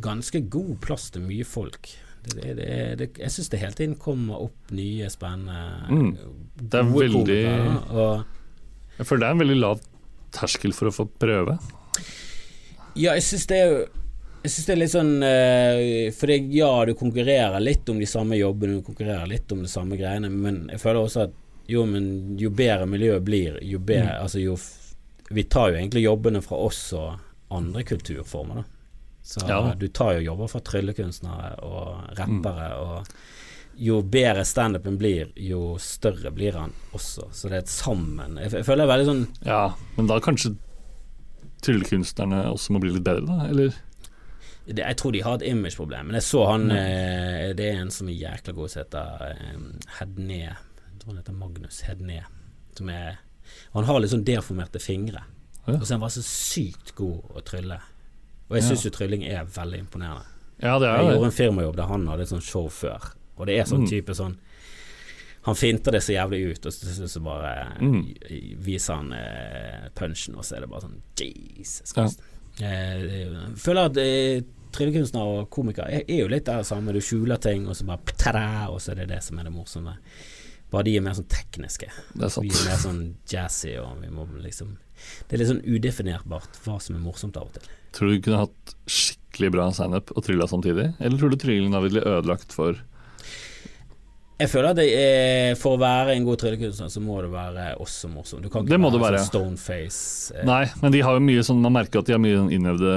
ganske 0.00 0.44
god 0.52 0.76
plass 0.84 1.08
til 1.10 1.26
mye 1.26 1.46
folk. 1.48 1.90
Det, 2.20 2.34
det, 2.36 2.54
det, 2.58 2.72
det, 3.00 3.08
jeg 3.18 3.32
syns 3.32 3.48
det 3.52 3.60
hele 3.62 3.76
tiden 3.78 3.94
kommer 4.00 4.42
opp 4.44 4.74
nye, 4.76 5.08
spennende 5.12 5.60
Mm. 5.90 6.10
Det 6.60 6.78
er 6.78 6.90
veldig 6.92 7.38
Og 7.96 8.24
Jeg 8.98 9.06
føler 9.08 9.22
det 9.22 9.28
er 9.28 9.36
en 9.36 9.42
veldig 9.44 9.60
lav 9.60 9.80
terskel 10.34 10.74
for 10.76 10.90
å 10.90 10.94
få 10.94 11.06
prøve. 11.20 11.56
Ja, 12.98 13.14
jeg 13.16 13.24
syns 13.24 13.48
det 13.50 13.58
er 13.58 13.72
jo 13.72 13.80
jeg 14.40 14.52
synes 14.54 14.66
det 14.66 14.72
er 14.72 14.78
litt 14.80 14.92
sånn 14.94 15.10
eh, 15.26 16.12
For 16.16 16.30
det, 16.30 16.38
ja, 16.56 16.70
du 16.88 16.94
konkurrerer 16.96 17.60
litt 17.60 17.88
om 17.92 17.98
de 18.00 18.08
samme 18.08 18.38
jobbene, 18.38 18.78
du 18.80 18.86
konkurrerer 18.86 19.28
litt 19.28 19.52
om 19.52 19.60
de 19.60 19.68
samme 19.68 19.98
greiene, 20.00 20.30
men 20.32 20.62
jeg 20.72 20.80
føler 20.80 21.00
også 21.02 21.26
at 21.26 21.34
jo, 21.70 21.84
men 21.86 22.38
jo 22.40 22.50
bedre 22.50 22.88
miljøet 22.88 23.24
blir, 23.26 23.58
jo 23.62 23.78
bedre 23.78 24.16
Mm. 24.16 24.22
Altså 24.24 24.40
jo 24.42 24.56
Vi 25.30 25.44
tar 25.44 25.70
jo 25.70 25.76
egentlig 25.78 26.02
jobbene 26.02 26.40
fra 26.42 26.56
oss 26.58 26.92
og 26.98 27.12
andre 27.54 27.84
kulturformer, 27.86 28.62
da. 28.62 28.79
Så 29.30 29.44
Ja. 29.46 29.74
du 29.78 29.86
tar 29.88 30.16
jo 30.18 30.24
jobber 30.32 30.48
fra 30.50 30.60
tryllekunstnere 30.66 31.52
og 31.62 32.16
rappere, 32.18 32.70
Mm. 32.70 32.80
og 32.80 33.06
jo 33.78 34.00
bedre 34.02 34.42
standupen 34.44 34.98
blir, 34.98 35.30
jo 35.36 35.76
større 35.78 36.32
blir 36.34 36.52
han 36.58 36.72
også. 36.92 37.28
Så 37.32 37.48
det 37.48 37.52
er 37.52 37.62
et 37.62 37.68
sammen. 37.70 38.36
Jeg, 38.42 38.50
jeg 38.52 38.64
føler 38.66 38.82
det 38.84 38.88
er 38.90 38.94
veldig 38.96 39.06
sånn 39.10 39.46
Ja, 39.46 39.74
men 39.96 40.06
da 40.10 40.18
kanskje 40.20 40.56
tryllekunstnerne 41.62 42.42
også 42.50 42.72
må 42.74 42.80
bli 42.82 42.90
litt 42.94 43.04
bedre, 43.06 43.26
da? 43.28 43.46
Eller? 43.50 43.74
det, 44.66 44.78
Jeg 44.84 44.96
tror 45.00 45.12
de 45.12 45.20
har 45.24 45.34
et 45.38 45.46
imageproblem. 45.50 46.06
Men 46.06 46.14
jeg 46.14 46.22
så 46.22 46.46
han 46.50 46.68
Mm. 46.68 46.76
eh, 46.76 47.52
Det 47.54 47.66
er 47.74 47.80
en 47.80 47.90
som 47.90 48.08
er 48.08 48.12
jækla 48.14 48.54
god, 48.54 48.70
som 48.70 48.82
heter 48.84 49.30
eh, 49.30 49.56
Hedné. 49.98 50.40
Jeg 50.42 50.98
tror 51.00 51.06
han 51.14 51.16
heter 51.22 51.32
Magnus 51.32 51.82
Hedné. 51.82 52.22
Som 52.76 52.88
er 52.88 53.18
Han 53.74 53.84
har 53.84 53.98
litt 54.00 54.10
sånn 54.12 54.24
deformerte 54.24 54.78
fingre. 54.80 55.22
Ja. 55.66 55.74
Og 55.74 55.80
så 55.82 55.90
er 55.90 55.94
han 55.98 56.00
bare 56.00 56.10
så 56.10 56.22
sykt 56.22 56.94
god 56.94 57.22
å 57.34 57.42
trylle. 57.42 57.80
Og 58.50 58.56
jeg 58.58 58.64
syns 58.66 58.84
jo 58.84 58.90
trylling 58.90 59.22
er 59.30 59.44
veldig 59.46 59.78
imponerende. 59.84 60.24
Ja, 60.60 60.78
det 60.78 60.88
er 60.88 60.96
Jeg 60.98 61.06
det. 61.06 61.14
gjorde 61.14 61.24
en 61.30 61.38
firmajobb 61.38 61.76
der 61.76 61.86
han 61.86 62.06
hadde 62.10 62.22
et 62.22 62.28
sånt 62.28 62.42
show 62.44 62.68
før, 62.68 63.12
og 63.38 63.46
det 63.46 63.58
er 63.58 63.64
sånn 63.64 63.84
Mm. 63.86 63.88
type 63.88 64.14
sånn 64.14 64.36
Han 65.46 65.54
finter 65.54 65.90
det 65.92 66.02
så 66.02 66.12
jævlig 66.12 66.50
ut, 66.52 66.66
og 66.66 66.72
så, 66.72 67.08
så, 67.08 67.20
bare 67.24 67.78
Mm. 67.80 68.14
eh, 68.28 68.56
viser 68.60 68.94
han 68.94 69.12
eh, 69.12 69.88
punchen, 69.94 70.34
og 70.36 70.44
så 70.44 70.56
er 70.56 70.60
det 70.60 70.68
bare 70.68 70.82
sånn 70.82 71.00
Jesus 71.18 71.94
Ja. 71.96 72.02
Christ. 72.02 72.20
Eh, 72.60 73.00
jeg 73.00 73.56
føler 73.56 73.84
at 73.86 73.96
eh, 73.96 74.42
tryllekunstner 74.70 75.20
og 75.22 75.48
komikere 75.50 75.88
er, 75.90 76.02
er 76.06 76.18
jo 76.20 76.28
litt 76.28 76.44
der 76.44 76.60
samme. 76.62 76.92
Du 76.92 77.00
skjuler 77.00 77.40
ting, 77.40 77.66
og 77.66 77.74
så 77.74 77.86
bare 77.86 78.00
tada, 78.18 78.68
og 78.68 78.80
så 78.80 78.90
er 78.92 78.96
det 78.96 79.08
det 79.08 79.22
som 79.22 79.38
er 79.38 79.44
det 79.44 79.52
morsomme. 79.54 79.96
Bare 80.70 80.86
de 80.86 80.96
er 80.96 81.02
mer 81.02 81.16
sånn 81.18 81.26
tekniske. 81.30 81.88
Det 82.14 82.28
er 82.28 82.40
Vi 82.44 82.50
er 82.54 82.68
mer 82.68 82.78
sånn 82.78 83.00
jazzy, 83.30 83.72
og 83.82 84.00
vi 84.04 84.10
må 84.14 84.26
liksom 84.44 84.76
Det 85.28 85.34
er 85.34 85.40
litt 85.42 85.48
sånn 85.48 85.64
udefinerbart 85.64 86.58
hva 86.64 86.76
som 86.82 86.96
er 86.98 87.00
morsomt 87.02 87.36
av 87.40 87.48
og 87.48 87.54
til. 87.56 87.68
Tror 87.96 88.10
du 88.12 88.16
du 88.18 88.22
kunne 88.28 88.42
hatt 88.44 88.74
skikkelig 88.86 89.50
bra 89.54 89.70
standup 89.72 90.12
og 90.14 90.22
trylla 90.26 90.46
samtidig? 90.50 90.90
Eller 91.00 91.18
tror 91.18 91.30
du 91.32 91.36
tryllingen 91.40 91.72
har 91.74 91.82
blitt 91.86 92.04
ødelagt 92.04 92.52
for 92.54 92.76
Jeg 94.40 94.48
føler 94.48 94.70
at 94.72 94.78
er, 94.80 95.54
for 95.60 95.76
å 95.76 95.80
være 95.80 96.14
en 96.16 96.24
god 96.24 96.38
tryllekunstner, 96.40 96.88
så 96.88 97.00
må 97.04 97.18
det 97.20 97.28
være 97.32 97.74
også 97.82 98.08
morsom. 98.08 98.40
Du 98.40 98.48
kan 98.48 98.62
ikke 98.64 98.72
Det 98.72 98.80
må 98.80 98.88
være, 98.88 98.96
det 98.96 99.02
være. 99.04 99.18
sånn 99.18 99.28
stoneface. 99.58 100.32
eh. 100.38 100.44
Nei, 100.48 100.62
men 100.80 100.92
de 100.94 101.00
har 101.04 101.12
jo 101.18 101.20
mye 101.26 101.42
sånn 101.44 101.60
Man 101.60 101.74
merker 101.76 102.00
at 102.00 102.06
de 102.08 102.12
har 102.16 102.22
mye 102.22 102.38
sånn 102.38 102.52
innøvde 102.56 102.94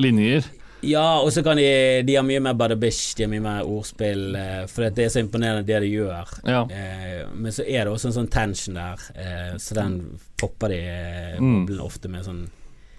linjer. 0.00 0.46
Ja, 0.84 1.20
og 1.22 1.30
så 1.32 1.42
kan 1.46 1.56
de 1.56 2.02
De 2.06 2.16
har 2.18 2.24
mye 2.26 2.40
mer 2.44 2.54
badabish, 2.58 3.14
de 3.16 3.24
har 3.24 3.30
mye 3.32 3.42
mer 3.44 3.64
ordspill, 3.68 4.34
eh, 4.36 4.64
for 4.70 4.88
det 4.90 5.04
er 5.06 5.12
så 5.14 5.22
imponerende 5.22 5.64
det 5.66 5.80
de 5.84 5.90
gjør. 5.92 6.34
Ja. 6.46 6.62
Eh, 6.68 7.24
men 7.34 7.52
så 7.54 7.64
er 7.66 7.84
det 7.86 7.94
også 7.94 8.10
en 8.10 8.16
sånn 8.18 8.30
tension 8.30 8.74
der, 8.78 9.00
eh, 9.16 9.54
så 9.58 9.74
den 9.78 9.96
popper 10.40 10.68
de 10.74 10.80
boblen 11.38 11.78
Mm. 11.78 11.84
ofte 11.84 12.08
med 12.10 12.24
sånn 12.24 12.48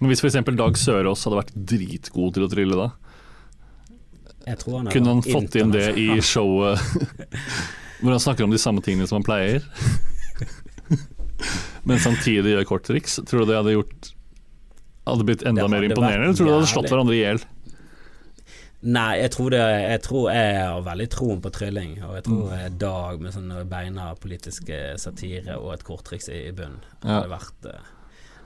Men 0.00 0.10
hvis 0.10 0.20
f.eks. 0.20 0.34
Dag 0.56 0.76
Sørås 0.76 1.24
hadde 1.24 1.38
vært 1.40 1.54
dritgod 1.56 2.34
til 2.34 2.44
å 2.44 2.50
trylle 2.52 2.76
da, 2.76 2.90
Jeg 4.46 4.58
tror 4.58 4.76
han 4.82 4.90
kunne 4.92 5.08
han 5.14 5.22
fått 5.22 5.56
inn 5.56 5.70
det 5.72 5.94
i 5.96 6.20
showet 6.20 6.78
hvor 8.02 8.10
han 8.12 8.20
snakker 8.20 8.44
om 8.44 8.50
de 8.52 8.58
samme 8.60 8.82
tingene 8.84 9.08
som 9.08 9.22
han 9.22 9.26
pleier? 9.26 9.62
Men 11.86 12.00
samtidig 12.02 12.54
gjør 12.56 12.66
korttriks? 12.68 13.18
Tror 13.26 13.44
du 13.44 13.52
det 13.52 13.58
hadde 13.60 13.74
gjort 13.76 14.12
Hadde 15.06 15.26
blitt 15.28 15.44
enda 15.46 15.66
Det 15.66 15.70
mer 15.70 15.84
imponerende? 15.86 16.28
Eller 16.28 16.36
tror 16.36 16.46
du 16.46 16.50
det 16.50 16.56
hadde 16.60 16.72
slått 16.72 16.90
hverandre 16.90 17.14
i 17.14 17.20
hjel? 17.22 17.42
Nei, 18.82 19.16
jeg 19.22 19.30
tror, 19.32 19.50
det, 19.50 19.58
jeg 19.90 20.00
tror 20.04 20.30
jeg 20.30 20.56
har 20.60 20.82
veldig 20.84 21.08
troen 21.10 21.40
på 21.42 21.50
trylling. 21.50 22.02
Og 22.04 22.14
jeg 22.18 22.24
tror 22.28 22.50
Mm. 22.52 22.78
Dag 22.78 23.20
med 23.20 23.32
sånne 23.34 23.64
beina 23.68 24.14
politiske 24.20 24.98
satire 25.00 25.56
og 25.58 25.72
et 25.74 25.84
korttriks 25.84 26.28
i, 26.28 26.48
i 26.48 26.52
bunnen 26.52 26.78
Ja. 27.02 27.08
hadde 27.22 27.30
vært 27.32 27.66
eh, 27.72 27.80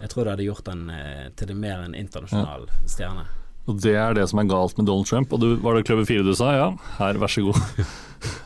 Jeg 0.00 0.08
tror 0.10 0.24
det 0.24 0.30
hadde 0.36 0.44
gjort 0.46 0.66
han 0.68 0.90
eh, 0.90 1.28
til 1.36 1.46
det 1.48 1.56
mer 1.56 1.80
en 1.84 1.94
internasjonal 1.94 2.68
stjerne. 2.86 3.24
Og 3.68 3.80
det 3.82 3.94
er 3.96 4.14
det 4.14 4.28
som 4.30 4.38
er 4.40 4.44
galt 4.48 4.78
med 4.78 4.86
Donald 4.86 5.06
Trump. 5.06 5.32
Og 5.32 5.40
du, 5.40 5.56
var 5.60 5.74
det 5.76 5.84
Kløver 5.86 6.04
4 6.08 6.22
du 6.24 6.34
sa? 6.34 6.52
Ja, 6.56 6.70
her, 6.98 7.12
vær 7.20 7.28
så 7.28 7.42
god. 7.44 7.60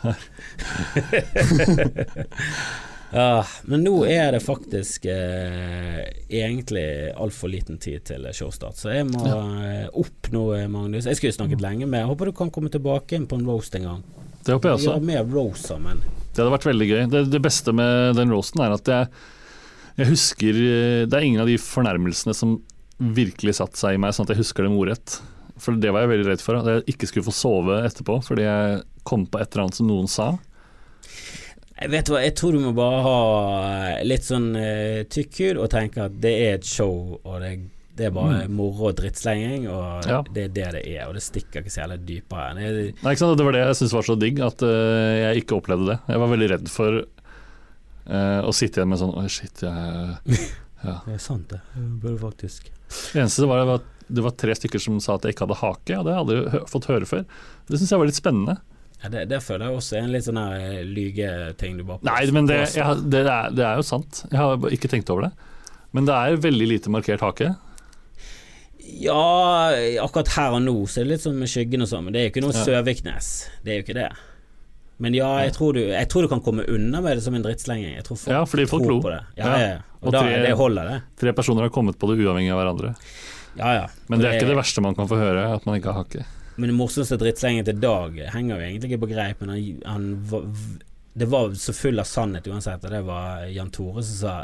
Ja, 3.15 3.45
men 3.71 3.85
nå 3.87 3.93
er 4.11 4.33
det 4.35 4.41
faktisk 4.43 5.05
eh, 5.07 6.01
egentlig 6.27 6.87
altfor 7.15 7.53
liten 7.53 7.79
tid 7.79 8.03
til 8.09 8.27
showstart, 8.35 8.81
så 8.81 8.91
jeg 8.91 9.07
må 9.07 9.23
ja. 9.29 9.87
opp 9.95 10.31
nå, 10.35 10.43
eh, 10.57 10.67
Magnus. 10.71 11.07
Jeg 11.07 11.21
skulle 11.21 11.37
snakket 11.37 11.63
lenge 11.63 11.87
med 11.87 12.03
Jeg 12.03 12.11
håper 12.11 12.31
du 12.31 12.35
kan 12.35 12.51
komme 12.55 12.73
tilbake 12.75 13.15
inn 13.15 13.29
på 13.31 13.39
en 13.39 13.47
roast 13.47 13.77
en 13.79 13.87
gang. 13.87 14.03
Det 14.45 14.57
håper 14.57 14.73
jeg 14.73 14.81
også. 14.81 14.91
Gjøre 14.91 15.09
mer 15.13 15.29
roast 15.31 15.71
sammen. 15.71 16.03
Det 16.35 16.43
hadde 16.43 16.55
vært 16.57 16.67
veldig 16.67 16.89
gøy. 16.91 17.03
Det, 17.13 17.23
det 17.31 17.41
beste 17.45 17.75
med 17.77 18.19
den 18.19 18.35
roasten 18.35 18.65
er 18.65 18.75
at 18.75 18.91
jeg, 18.91 19.23
jeg 20.01 20.11
husker 20.11 20.59
eh, 20.65 21.05
Det 21.07 21.19
er 21.19 21.29
ingen 21.29 21.45
av 21.45 21.51
de 21.51 21.61
fornærmelsene 21.61 22.35
som 22.37 22.59
virkelig 22.99 23.57
satte 23.61 23.79
seg 23.79 23.95
i 23.95 24.01
meg, 24.03 24.15
sånn 24.15 24.27
at 24.27 24.35
jeg 24.35 24.43
husker 24.43 24.67
dem 24.67 24.75
ordrett. 24.79 25.21
For 25.63 25.79
det 25.79 25.93
var 25.95 26.03
jeg 26.03 26.17
veldig 26.17 26.29
redd 26.33 26.43
for, 26.43 26.59
at 26.59 26.71
jeg 26.71 26.97
ikke 26.97 27.09
skulle 27.11 27.29
få 27.29 27.37
sove 27.37 27.79
etterpå 27.87 28.19
fordi 28.27 28.47
jeg 28.47 28.83
kom 29.07 29.29
på 29.31 29.39
et 29.39 29.53
eller 29.53 29.69
annet 29.69 29.79
som 29.79 29.87
noen 29.87 30.11
sa. 30.11 30.33
Jeg 31.81 31.91
vet 31.91 32.11
hva, 32.13 32.21
jeg 32.23 32.35
tror 32.39 32.55
du 32.55 32.61
må 32.63 32.71
bare 32.77 32.99
ha 33.03 33.15
eh, 33.99 34.03
litt 34.07 34.23
sånn 34.27 34.53
uh, 34.55 35.01
tykk 35.11 35.39
hud 35.43 35.59
og 35.65 35.71
tenke 35.73 36.05
at 36.07 36.19
det 36.23 36.31
er 36.45 36.53
et 36.61 36.69
show, 36.69 37.17
og 37.27 37.41
det, 37.43 37.51
det 37.99 38.07
er 38.09 38.13
bare 38.15 38.45
moro 38.53 38.91
og 38.93 38.99
drittslenging, 39.01 39.67
og 39.69 39.83
Mm. 40.05 40.11
Ja. 40.11 40.21
det 40.37 40.45
er 40.45 40.53
det 40.55 40.69
det 40.77 40.83
er, 40.95 41.09
og 41.09 41.15
det 41.19 41.23
stikker 41.25 41.63
ikke 41.65 41.73
så 41.75 41.83
jævlig 41.83 41.99
dypere. 42.07 42.55
Nei, 42.59 42.93
ikke 42.95 43.17
sant? 43.25 43.39
Det 43.41 43.47
var 43.49 43.57
det 43.57 43.63
jeg 43.65 43.79
syntes 43.81 43.95
var 43.97 44.07
så 44.07 44.17
digg, 44.21 44.39
at 44.45 44.63
uh, 44.63 45.15
jeg 45.25 45.43
ikke 45.43 45.59
opplevde 45.59 45.89
det. 45.93 45.99
Jeg 46.15 46.23
var 46.23 46.31
veldig 46.35 46.49
redd 46.55 46.71
for 46.73 47.01
uh, 47.03 48.41
å 48.45 48.53
sitte 48.55 48.81
igjen 48.81 48.93
med 48.93 49.01
sånn 49.03 49.15
Oi, 49.19 49.27
shit, 49.33 49.65
jeg 49.65 50.39
ja. 50.87 50.99
Det 51.09 51.17
er 51.17 51.23
sant, 51.27 51.49
det. 51.51 51.61
Burde 52.03 52.21
faktisk 52.21 52.69
Det 52.69 53.23
eneste 53.23 53.49
var 53.51 53.67
at 53.79 53.91
det 54.15 54.21
var 54.23 54.35
tre 54.37 54.53
stykker 54.55 54.79
som 54.85 54.99
sa 55.01 55.15
at 55.17 55.25
jeg 55.25 55.33
ikke 55.35 55.47
hadde 55.47 55.57
hake, 55.63 55.99
og 55.99 56.05
det 56.07 56.15
hadde 56.19 56.35
jeg 56.37 56.51
hø 56.53 56.59
fått 56.69 56.87
høre 56.91 57.07
før. 57.09 57.23
Det 57.71 57.79
syns 57.81 57.95
jeg 57.95 58.03
var 58.03 58.11
litt 58.11 58.19
spennende. 58.21 58.59
Ja, 59.05 59.11
det, 59.13 59.27
det 59.29 59.39
føler 59.45 59.69
jeg 59.69 59.77
også 59.79 59.99
er 59.99 60.07
en 60.07 60.13
litt 60.15 60.25
sånn 60.25 60.39
eh, 60.41 60.81
lygeting 60.89 61.77
du 61.79 61.85
bare 61.85 62.01
Nei, 62.09 62.23
men 62.33 62.49
det, 62.49 62.63
jeg, 62.73 63.03
det, 63.13 63.21
er, 63.29 63.51
det 63.53 63.67
er 63.69 63.77
jo 63.83 63.85
sant. 63.85 64.23
Jeg 64.33 64.41
har 64.41 64.65
ikke 64.73 64.89
tenkt 64.91 65.13
over 65.13 65.29
det. 65.29 65.33
Men 65.95 66.09
det 66.09 66.15
er 66.17 66.41
veldig 66.43 66.67
lite 66.73 66.91
markert 66.91 67.21
hake. 67.23 67.53
Ja, 68.85 69.71
akkurat 70.05 70.29
her 70.37 70.55
og 70.59 70.63
nå 70.65 70.75
så 70.91 71.01
er 71.01 71.07
det 71.07 71.15
litt 71.15 71.25
sånn 71.25 71.39
med 71.41 71.49
skyggen 71.51 71.85
og 71.85 71.89
sånn, 71.89 72.05
men 72.07 72.15
det 72.17 72.21
er 72.21 72.27
jo 72.27 72.33
ikke 72.35 72.43
noe 72.45 72.53
Ja. 72.57 72.65
Søviknes. 72.67 73.29
Det 73.65 73.73
er 73.73 73.79
jo 73.81 73.85
ikke 73.87 73.97
det. 73.97 74.09
Men 75.03 75.15
ja, 75.17 75.29
jeg 75.43 75.55
tror, 75.57 75.73
du, 75.75 75.81
jeg 75.91 76.09
tror 76.13 76.23
du 76.23 76.29
kan 76.31 76.43
komme 76.45 76.65
unna 76.71 77.01
med 77.03 77.17
det 77.19 77.25
som 77.25 77.35
en 77.35 77.43
drittslenging. 77.43 77.97
Jeg 77.97 78.05
tror 78.07 78.19
folk, 78.21 78.33
Ja, 78.35 78.43
fordi 78.47 78.67
folk 78.71 78.85
tror 78.85 78.93
lo. 78.93 79.01
på 79.03 79.11
det. 79.15 79.23
Ja, 79.41 79.57
Ja. 79.59 79.75
Og, 80.05 80.09
Og 80.09 80.13
da, 80.13 80.21
tre- 80.21 80.43
det 80.45 80.53
holder, 80.59 80.85
det. 80.91 80.97
Tre 81.19 81.33
personer 81.33 81.63
har 81.65 81.71
kommet 81.73 81.97
på 81.99 82.07
det 82.13 82.19
uavhengig 82.21 82.53
av 82.53 82.59
hverandre. 82.61 82.91
Ja, 83.57 83.71
ja. 83.73 83.87
Men 84.09 84.21
det 84.21 84.29
er 84.29 84.37
ikke 84.39 84.51
det 84.53 84.57
verste 84.59 84.83
man 84.85 84.95
kan 84.95 85.09
få 85.09 85.17
høre, 85.17 85.47
at 85.55 85.65
man 85.65 85.79
ikke 85.81 85.93
har 85.95 86.05
hake. 86.05 86.27
Men 86.57 86.71
det 86.71 86.77
morsomste 86.79 87.17
drittslengen 87.19 87.65
til 87.67 87.81
Dag 87.83 88.19
henger 88.35 88.57
jo 88.61 88.67
egentlig 88.67 88.91
ikke 88.93 89.05
på 89.07 89.11
greip, 89.15 89.41
men 89.43 89.51
han, 89.55 89.81
han 89.89 90.05
var, 90.31 90.45
det 91.15 91.27
var 91.33 91.55
så 91.59 91.75
full 91.75 91.99
av 92.03 92.07
sannhet 92.11 92.47
uansett, 92.51 92.85
og 92.87 92.95
det 92.95 93.01
var 93.09 93.47
Jan 93.51 93.73
Tore 93.75 94.03
som 94.07 94.21
sa 94.21 94.35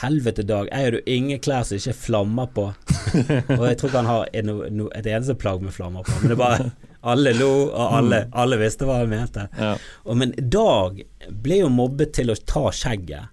Helvete, 0.00 0.44
Dag, 0.46 0.68
eier 0.72 0.94
du 0.94 1.00
ingen 1.10 1.40
klær 1.42 1.64
som 1.66 1.76
ikke 1.76 1.90
er 1.90 1.98
flammer 1.98 2.46
på? 2.54 2.68
og 3.58 3.64
jeg 3.66 3.80
tror 3.80 3.90
ikke 3.90 3.98
han 3.98 4.08
har 4.08 4.30
en, 4.38 4.52
no, 4.78 4.86
et 4.96 5.08
eneste 5.10 5.34
plagg 5.42 5.64
med 5.66 5.74
flammer 5.74 6.06
på, 6.06 6.14
men 6.22 6.32
det 6.32 6.38
bare 6.40 6.70
Alle 7.10 7.32
lo, 7.32 7.48
og 7.72 7.94
alle, 7.96 8.22
alle 8.36 8.58
visste 8.60 8.84
hva 8.84 8.98
han 9.00 9.08
mente. 9.08 9.46
Ja. 9.56 9.72
Og, 10.04 10.16
men 10.20 10.34
Dag 10.52 10.98
ble 11.42 11.62
jo 11.62 11.70
mobbet 11.72 12.12
til 12.18 12.28
å 12.32 12.36
ta 12.36 12.66
skjegget 12.76 13.30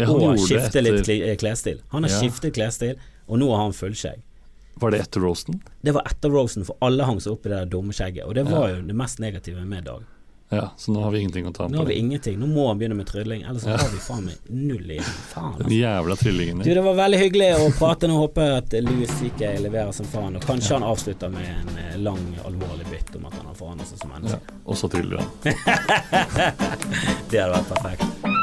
Ja, 0.00 0.08
og 0.10 0.38
skifte 0.42 0.82
litt 0.82 1.06
klesstil. 1.40 1.80
Han 1.94 2.02
har 2.06 2.10
Ja. 2.10 2.18
skiftet 2.18 2.54
klesstil, 2.58 2.96
og 3.28 3.38
nå 3.38 3.48
har 3.54 3.62
han 3.68 3.76
fullskjegg. 3.76 4.18
Var 4.74 4.90
det 4.90 5.00
etter 5.00 5.20
roasten? 5.20 5.60
Det 5.82 5.92
var 5.92 6.02
etter 6.08 6.30
roasten, 6.32 6.64
for 6.64 6.76
alle 6.80 7.04
hang 7.04 7.20
seg 7.20 7.32
opp 7.32 7.46
i 7.46 7.48
det 7.52 7.58
der 7.58 7.66
dumme 7.66 7.92
skjegget. 7.92 8.24
Og 8.26 8.34
det 8.34 8.46
var 8.48 8.68
Ja. 8.68 8.76
jo 8.76 8.82
det 8.86 8.96
mest 8.96 9.18
negative 9.18 9.64
med 9.66 9.84
Dag. 9.84 10.02
Ja, 10.52 10.70
så 10.76 10.90
nå 10.92 11.02
har 11.02 11.10
vi 11.10 11.18
ingenting 11.20 11.46
å 11.46 11.52
ta 11.54 11.68
Nå 11.68 11.78
har 11.78 11.84
vi 11.86 11.94
ingenting. 11.94 12.36
Nå 12.40 12.46
må 12.50 12.66
han 12.68 12.78
begynne 12.78 12.96
med 12.98 13.06
trylling, 13.06 13.44
ellers 13.46 13.62
så 13.62 13.68
har 13.70 13.88
vi 13.92 13.98
faen 14.02 14.24
meg 14.24 14.34
null 14.48 14.90
igjen. 14.90 15.04
Faen, 15.30 15.54
Den 15.58 15.70
jævla 15.70 16.16
jævla 16.16 16.38
din. 16.38 16.58
Du, 16.58 16.74
det 16.74 16.82
var 16.82 16.94
veldig 16.98 17.18
hyggelig 17.20 17.50
å 17.54 17.68
prate. 17.78 18.08
Nå 18.10 18.16
håper 18.18 18.48
jeg 18.48 18.56
at 18.64 18.74
Louis 18.82 19.12
CK 19.20 19.44
leverer 19.62 19.92
som 19.94 20.06
faen. 20.10 20.36
Og 20.40 20.42
kanskje 20.42 20.74
han 20.74 20.82
avslutter 20.82 21.30
med 21.30 21.46
en 21.46 21.78
eh, 21.78 21.94
lang, 22.02 22.18
alvorlig 22.44 22.90
bytt 22.90 23.14
om 23.20 23.26
at 23.30 23.38
han 23.38 23.46
har 23.46 23.54
forandret 23.54 23.86
seg 23.92 24.02
som 24.02 24.10
Ja, 24.26 24.40
og 24.66 24.74
så 24.76 24.90
tryller 24.90 25.22
han. 25.22 25.30
Det 27.30 27.38
hadde 27.38 27.54
vært 27.54 27.70
perfekt. 27.70 28.39